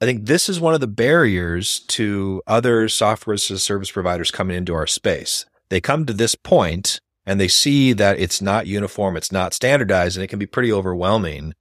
I 0.00 0.04
think 0.04 0.26
this 0.26 0.48
is 0.48 0.60
one 0.60 0.74
of 0.74 0.80
the 0.80 0.86
barriers 0.86 1.80
to 1.80 2.42
other 2.46 2.88
software 2.88 3.34
as 3.34 3.50
a 3.50 3.58
service 3.58 3.90
providers 3.90 4.30
coming 4.30 4.56
into 4.56 4.74
our 4.74 4.86
space. 4.86 5.44
They 5.70 5.80
come 5.80 6.06
to 6.06 6.12
this 6.12 6.34
point 6.34 7.00
and 7.26 7.40
they 7.40 7.48
see 7.48 7.92
that 7.92 8.18
it's 8.18 8.40
not 8.40 8.66
uniform, 8.66 9.16
it's 9.16 9.32
not 9.32 9.52
standardized, 9.52 10.16
and 10.16 10.24
it 10.24 10.28
can 10.28 10.38
be 10.38 10.46
pretty 10.46 10.72
overwhelming. 10.72 11.54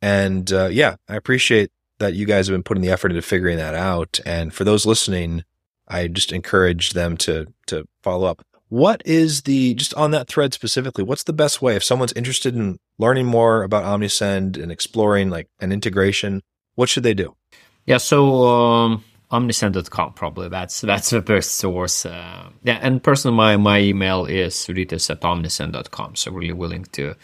And 0.00 0.50
uh, 0.52 0.68
yeah, 0.68 0.96
I 1.08 1.16
appreciate 1.16 1.70
that 2.00 2.14
you 2.14 2.26
guys 2.26 2.48
have 2.48 2.54
been 2.54 2.62
putting 2.64 2.82
the 2.82 2.90
effort 2.90 3.12
into 3.12 3.22
figuring 3.22 3.56
that 3.58 3.74
out. 3.74 4.18
And 4.26 4.52
for 4.52 4.64
those 4.64 4.84
listening, 4.84 5.44
I 5.86 6.08
just 6.08 6.32
encourage 6.32 6.90
them 6.90 7.16
to 7.18 7.46
to 7.66 7.86
follow 8.02 8.26
up. 8.26 8.42
What 8.68 9.02
is 9.04 9.42
the, 9.42 9.74
just 9.74 9.92
on 9.94 10.12
that 10.12 10.28
thread 10.28 10.54
specifically, 10.54 11.02
what's 11.02 11.24
the 11.24 11.32
best 11.32 11.60
way 11.60 11.74
if 11.74 11.82
someone's 11.82 12.12
interested 12.12 12.54
in 12.54 12.78
learning 12.98 13.26
more 13.26 13.64
about 13.64 13.82
Omnisend 13.82 14.62
and 14.62 14.70
exploring 14.70 15.28
like 15.28 15.48
an 15.58 15.72
integration, 15.72 16.42
what 16.76 16.88
should 16.88 17.02
they 17.02 17.14
do? 17.14 17.34
Yeah, 17.84 17.96
so 17.96 18.46
um, 18.46 19.04
omnisend.com 19.32 20.12
probably 20.12 20.48
that's 20.48 20.82
that's 20.82 21.10
the 21.10 21.20
best 21.20 21.54
source. 21.54 22.06
Uh, 22.06 22.50
yeah, 22.62 22.78
and 22.80 23.02
personally, 23.02 23.36
my 23.36 23.56
my 23.56 23.80
email 23.80 24.24
is 24.24 24.54
rytis 24.54 25.10
at 25.10 25.20
omnisend.com. 25.20 26.14
So 26.14 26.30
really 26.30 26.52
willing 26.52 26.84
to 26.92 27.16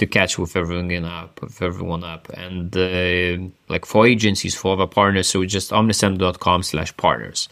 to 0.00 0.06
catch 0.06 0.38
with 0.38 0.56
everyone 0.56 1.04
up, 1.04 1.40
with 1.40 1.62
everyone 1.62 2.04
up, 2.04 2.28
and 2.30 2.76
uh, 2.76 3.36
like 3.68 3.84
for 3.84 4.06
agencies, 4.06 4.54
for 4.54 4.72
other 4.72 4.86
partners, 4.86 5.28
so 5.28 5.44
just 5.44 5.70
omnisend.com 5.70 6.62
slash 6.62 6.96
partners. 6.96 7.48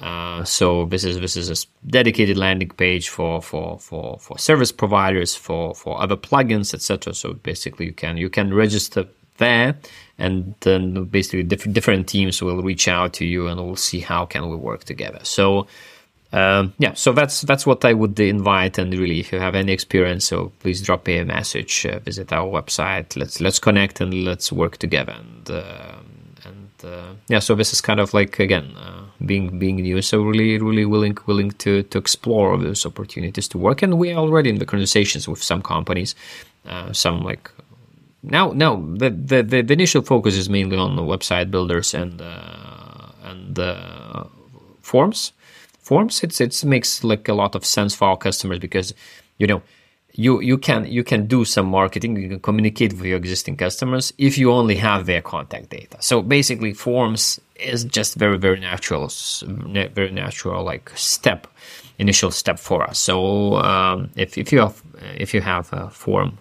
Uh, 0.00 0.44
so 0.44 0.86
this 0.86 1.04
is 1.04 1.20
this 1.20 1.36
is 1.36 1.50
a 1.50 1.66
dedicated 1.86 2.36
landing 2.36 2.70
page 2.70 3.08
for 3.10 3.42
for 3.42 3.78
for 3.78 4.18
for 4.18 4.38
service 4.38 4.72
providers 4.72 5.34
for 5.34 5.74
for 5.74 6.00
other 6.00 6.16
plugins 6.16 6.72
etc. 6.72 7.12
So 7.12 7.34
basically 7.34 7.86
you 7.86 7.92
can 7.92 8.16
you 8.16 8.30
can 8.30 8.54
register 8.54 9.06
there, 9.36 9.76
and 10.18 10.54
then 10.60 11.04
basically 11.04 11.42
different 11.42 11.74
different 11.74 12.08
teams 12.08 12.42
will 12.42 12.62
reach 12.62 12.88
out 12.88 13.12
to 13.14 13.26
you 13.26 13.46
and 13.46 13.60
we'll 13.60 13.76
see 13.76 14.00
how 14.00 14.24
can 14.26 14.48
we 14.48 14.56
work 14.56 14.84
together. 14.84 15.20
So. 15.22 15.66
Um, 16.32 16.74
yeah, 16.78 16.94
so 16.94 17.12
that's 17.12 17.40
that's 17.40 17.66
what 17.66 17.84
I 17.84 17.92
would 17.92 18.18
invite, 18.20 18.78
and 18.78 18.92
really, 18.94 19.18
if 19.18 19.32
you 19.32 19.40
have 19.40 19.56
any 19.56 19.72
experience, 19.72 20.26
so 20.26 20.52
please 20.60 20.80
drop 20.80 21.06
me 21.06 21.18
a 21.18 21.24
message, 21.24 21.84
uh, 21.86 21.98
visit 21.98 22.32
our 22.32 22.46
website, 22.46 23.16
let's 23.16 23.40
let's 23.40 23.58
connect 23.58 24.00
and 24.00 24.14
let's 24.24 24.52
work 24.52 24.76
together. 24.76 25.12
And 25.12 25.50
uh, 25.50 25.96
and 26.44 26.70
uh, 26.84 27.14
yeah, 27.26 27.40
so 27.40 27.56
this 27.56 27.72
is 27.72 27.80
kind 27.80 27.98
of 27.98 28.14
like 28.14 28.38
again 28.38 28.76
uh, 28.76 29.02
being 29.26 29.58
being 29.58 29.76
new. 29.76 30.00
So 30.02 30.22
really, 30.22 30.58
really 30.58 30.84
willing 30.84 31.18
willing 31.26 31.50
to 31.58 31.82
to 31.82 31.98
explore 31.98 32.56
those 32.58 32.86
opportunities 32.86 33.48
to 33.48 33.58
work. 33.58 33.82
And 33.82 33.98
we 33.98 34.12
are 34.12 34.18
already 34.18 34.50
in 34.50 34.58
the 34.58 34.66
conversations 34.66 35.26
with 35.26 35.42
some 35.42 35.62
companies, 35.62 36.14
uh, 36.64 36.92
some 36.92 37.22
like 37.22 37.50
now 38.22 38.52
now 38.52 38.76
the, 38.76 39.10
the, 39.10 39.42
the 39.42 39.72
initial 39.72 40.02
focus 40.02 40.36
is 40.36 40.48
mainly 40.48 40.76
on 40.76 40.94
the 40.94 41.02
website 41.02 41.50
builders 41.50 41.92
and 41.92 42.22
uh, 42.22 43.08
and 43.24 43.58
forms. 44.80 45.32
Forms 45.90 46.22
it's 46.22 46.40
it 46.40 46.64
makes 46.64 47.02
like 47.02 47.28
a 47.28 47.34
lot 47.34 47.56
of 47.56 47.64
sense 47.64 47.96
for 47.96 48.04
our 48.10 48.16
customers 48.16 48.60
because 48.60 48.94
you 49.38 49.46
know 49.48 49.60
you 50.12 50.40
you 50.40 50.56
can 50.56 50.86
you 50.86 51.02
can 51.02 51.26
do 51.26 51.44
some 51.44 51.66
marketing 51.66 52.16
you 52.16 52.28
can 52.28 52.38
communicate 52.48 52.92
with 52.92 53.06
your 53.06 53.16
existing 53.16 53.56
customers 53.56 54.12
if 54.16 54.38
you 54.38 54.52
only 54.52 54.76
have 54.76 55.06
their 55.06 55.20
contact 55.20 55.70
data. 55.70 55.96
So 56.00 56.22
basically 56.22 56.72
forms 56.74 57.40
is 57.56 57.82
just 57.98 58.14
very 58.14 58.38
very 58.38 58.60
natural 58.60 59.10
very 59.98 60.12
natural 60.12 60.62
like 60.62 60.92
step 60.94 61.48
initial 61.98 62.30
step 62.30 62.58
for 62.58 62.84
us. 62.88 62.98
So 62.98 63.56
um, 63.56 64.10
if, 64.14 64.38
if 64.38 64.52
you 64.52 64.60
have 64.60 64.80
if 65.16 65.34
you 65.34 65.40
have 65.40 65.72
a 65.72 65.90
form 65.90 66.38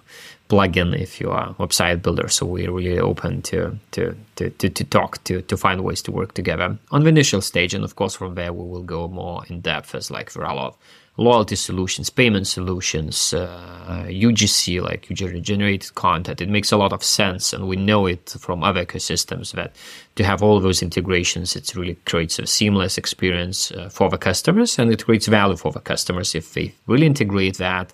plugin 0.49 0.99
if 0.99 1.21
you 1.21 1.29
are 1.29 1.53
website 1.55 2.01
builder 2.01 2.27
so 2.27 2.45
we're 2.45 2.71
really 2.71 2.99
open 2.99 3.41
to 3.41 3.77
to, 3.91 4.15
to, 4.35 4.49
to, 4.49 4.69
to 4.69 4.83
talk 4.83 5.23
to 5.23 5.41
to 5.43 5.55
find 5.55 5.83
ways 5.83 6.01
to 6.01 6.11
work 6.11 6.33
together 6.33 6.77
on 6.91 7.03
the 7.03 7.09
initial 7.09 7.41
stage 7.41 7.73
and 7.73 7.83
of 7.83 7.95
course 7.95 8.15
from 8.15 8.35
there 8.35 8.51
we 8.51 8.63
will 8.67 8.83
go 8.83 9.07
more 9.07 9.43
in 9.47 9.61
depth 9.61 9.93
as 9.93 10.09
like 10.09 10.35
are 10.35 10.43
a 10.43 10.55
lot 10.55 10.67
of 10.67 10.77
loyalty 11.19 11.55
solutions, 11.55 12.09
payment 12.09 12.47
solutions, 12.47 13.33
uh, 13.33 14.05
UGC, 14.07 14.81
like 14.81 15.09
user 15.09 15.39
generated 15.39 15.93
content. 15.95 16.41
It 16.41 16.49
makes 16.49 16.71
a 16.71 16.77
lot 16.77 16.93
of 16.93 17.03
sense. 17.03 17.51
And 17.53 17.67
we 17.67 17.75
know 17.75 18.05
it 18.05 18.35
from 18.39 18.63
other 18.63 18.85
ecosystems 18.85 19.51
that 19.51 19.75
to 20.15 20.23
have 20.23 20.41
all 20.41 20.59
those 20.59 20.81
integrations, 20.81 21.55
it 21.55 21.75
really 21.75 21.95
creates 22.05 22.39
a 22.39 22.47
seamless 22.47 22.97
experience 22.97 23.71
uh, 23.71 23.89
for 23.89 24.09
the 24.09 24.17
customers 24.17 24.79
and 24.79 24.91
it 24.91 25.05
creates 25.05 25.27
value 25.27 25.57
for 25.57 25.71
the 25.71 25.81
customers 25.81 26.35
if 26.35 26.53
they 26.53 26.73
really 26.87 27.05
integrate 27.05 27.57
that. 27.57 27.93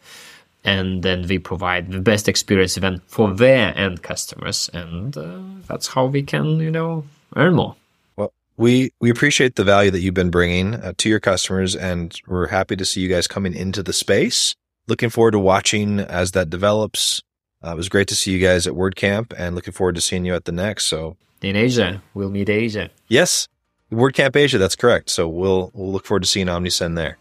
And 0.65 1.03
then 1.03 1.27
we 1.27 1.37
provide 1.37 1.91
the 1.91 1.99
best 1.99 2.27
experience 2.27 2.75
then 2.75 3.01
for 3.07 3.31
their 3.31 3.77
end 3.77 4.01
customers. 4.01 4.69
And 4.73 5.15
uh, 5.15 5.39
that's 5.67 5.87
how 5.87 6.05
we 6.05 6.23
can, 6.23 6.59
you 6.59 6.71
know, 6.71 7.05
earn 7.35 7.53
more. 7.53 7.75
Well, 8.17 8.33
we 8.57 8.91
we 8.99 9.11
appreciate 9.11 9.55
the 9.55 9.63
value 9.63 9.91
that 9.91 9.99
you've 9.99 10.15
been 10.15 10.31
bringing 10.31 10.75
uh, 10.75 10.93
to 10.97 11.09
your 11.09 11.19
customers, 11.19 11.75
and 11.75 12.19
we're 12.27 12.47
happy 12.47 12.75
to 12.75 12.83
see 12.83 13.01
you 13.01 13.07
guys 13.07 13.27
coming 13.27 13.53
into 13.53 13.83
the 13.83 13.93
space. 13.93 14.55
Looking 14.87 15.09
forward 15.09 15.31
to 15.31 15.39
watching 15.39 15.99
as 15.99 16.31
that 16.31 16.49
develops. 16.49 17.21
Uh, 17.63 17.71
it 17.71 17.77
was 17.77 17.89
great 17.89 18.07
to 18.07 18.15
see 18.15 18.31
you 18.31 18.39
guys 18.39 18.67
at 18.67 18.73
WordCamp, 18.73 19.33
and 19.37 19.55
looking 19.55 19.73
forward 19.73 19.95
to 19.95 20.01
seeing 20.01 20.25
you 20.25 20.35
at 20.35 20.45
the 20.45 20.51
next. 20.51 20.85
So 20.85 21.15
in 21.41 21.55
Asia, 21.55 22.01
we'll 22.13 22.29
meet 22.29 22.49
Asia. 22.49 22.89
Yes, 23.07 23.47
WordCamp 23.91 24.35
Asia. 24.35 24.57
That's 24.57 24.75
correct. 24.75 25.09
So 25.09 25.27
we'll 25.27 25.71
we'll 25.73 25.91
look 25.91 26.05
forward 26.05 26.23
to 26.23 26.29
seeing 26.29 26.47
Omnisend 26.47 26.95
there. 26.95 27.17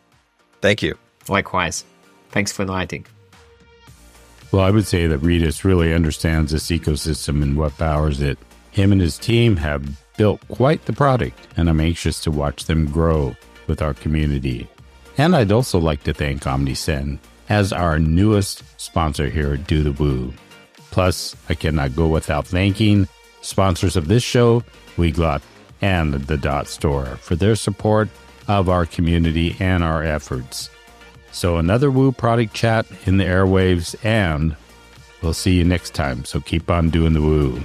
Thank 0.61 0.83
you. 0.83 0.97
Likewise. 1.29 1.85
Thanks 2.31 2.53
for 2.53 2.63
inviting. 2.63 3.07
Well, 4.55 4.63
I 4.63 4.71
would 4.71 4.87
say 4.87 5.09
that 5.09 5.21
Rytis 5.21 5.65
really 5.65 5.93
understands 5.93 6.53
this 6.53 6.69
ecosystem 6.69 7.43
and 7.43 7.57
what 7.57 7.77
powers 7.77 8.21
it. 8.21 8.39
Him 8.71 8.93
and 8.93 9.01
his 9.01 9.19
team 9.19 9.57
have 9.57 10.01
built 10.17 10.47
quite 10.47 10.85
the 10.85 10.93
product, 10.93 11.37
and 11.57 11.69
I'm 11.69 11.81
anxious 11.81 12.21
to 12.21 12.31
watch 12.31 12.67
them 12.67 12.89
grow 12.89 13.35
with 13.67 13.83
our 13.83 13.95
community. 13.95 14.69
And 15.19 15.35
I'd 15.35 15.51
also 15.51 15.81
like 15.81 16.05
to 16.05 16.15
thank 16.15 16.45
Omnisend 16.45 17.19
as 17.49 17.73
our 17.73 17.99
newest 17.99 18.63
sponsor 18.81 19.29
here 19.29 19.55
at 19.55 19.67
Do 19.67 19.83
the 19.83 19.91
Woo. 19.91 20.33
Plus, 20.93 21.35
I 21.49 21.55
cannot 21.55 21.97
go 21.97 22.07
without 22.07 22.47
thanking 22.47 23.09
sponsors 23.41 23.97
of 23.97 24.07
this 24.07 24.23
show, 24.23 24.63
Weglot 24.97 25.43
and 25.83 26.15
the 26.15 26.37
Dot 26.37 26.69
Store, 26.69 27.17
for 27.17 27.35
their 27.35 27.57
support 27.57 28.09
of 28.47 28.69
our 28.69 28.87
community 28.87 29.57
and 29.59 29.83
our 29.83 30.05
efforts. 30.05 30.71
So, 31.35 31.57
another 31.57 31.91
Woo 31.91 32.13
product 32.13 32.55
chat 32.55 32.87
in 33.07 33.17
the 33.17 33.25
airwaves, 33.25 33.97
and 34.05 34.55
we'll 35.21 35.35
see 35.35 35.59
you 35.59 35.65
next 35.65 35.93
time. 35.93 36.25
So, 36.25 36.41
keep 36.41 36.71
on 36.71 36.91
doing 36.91 37.13
the 37.13 37.21
Woo. 37.21 37.61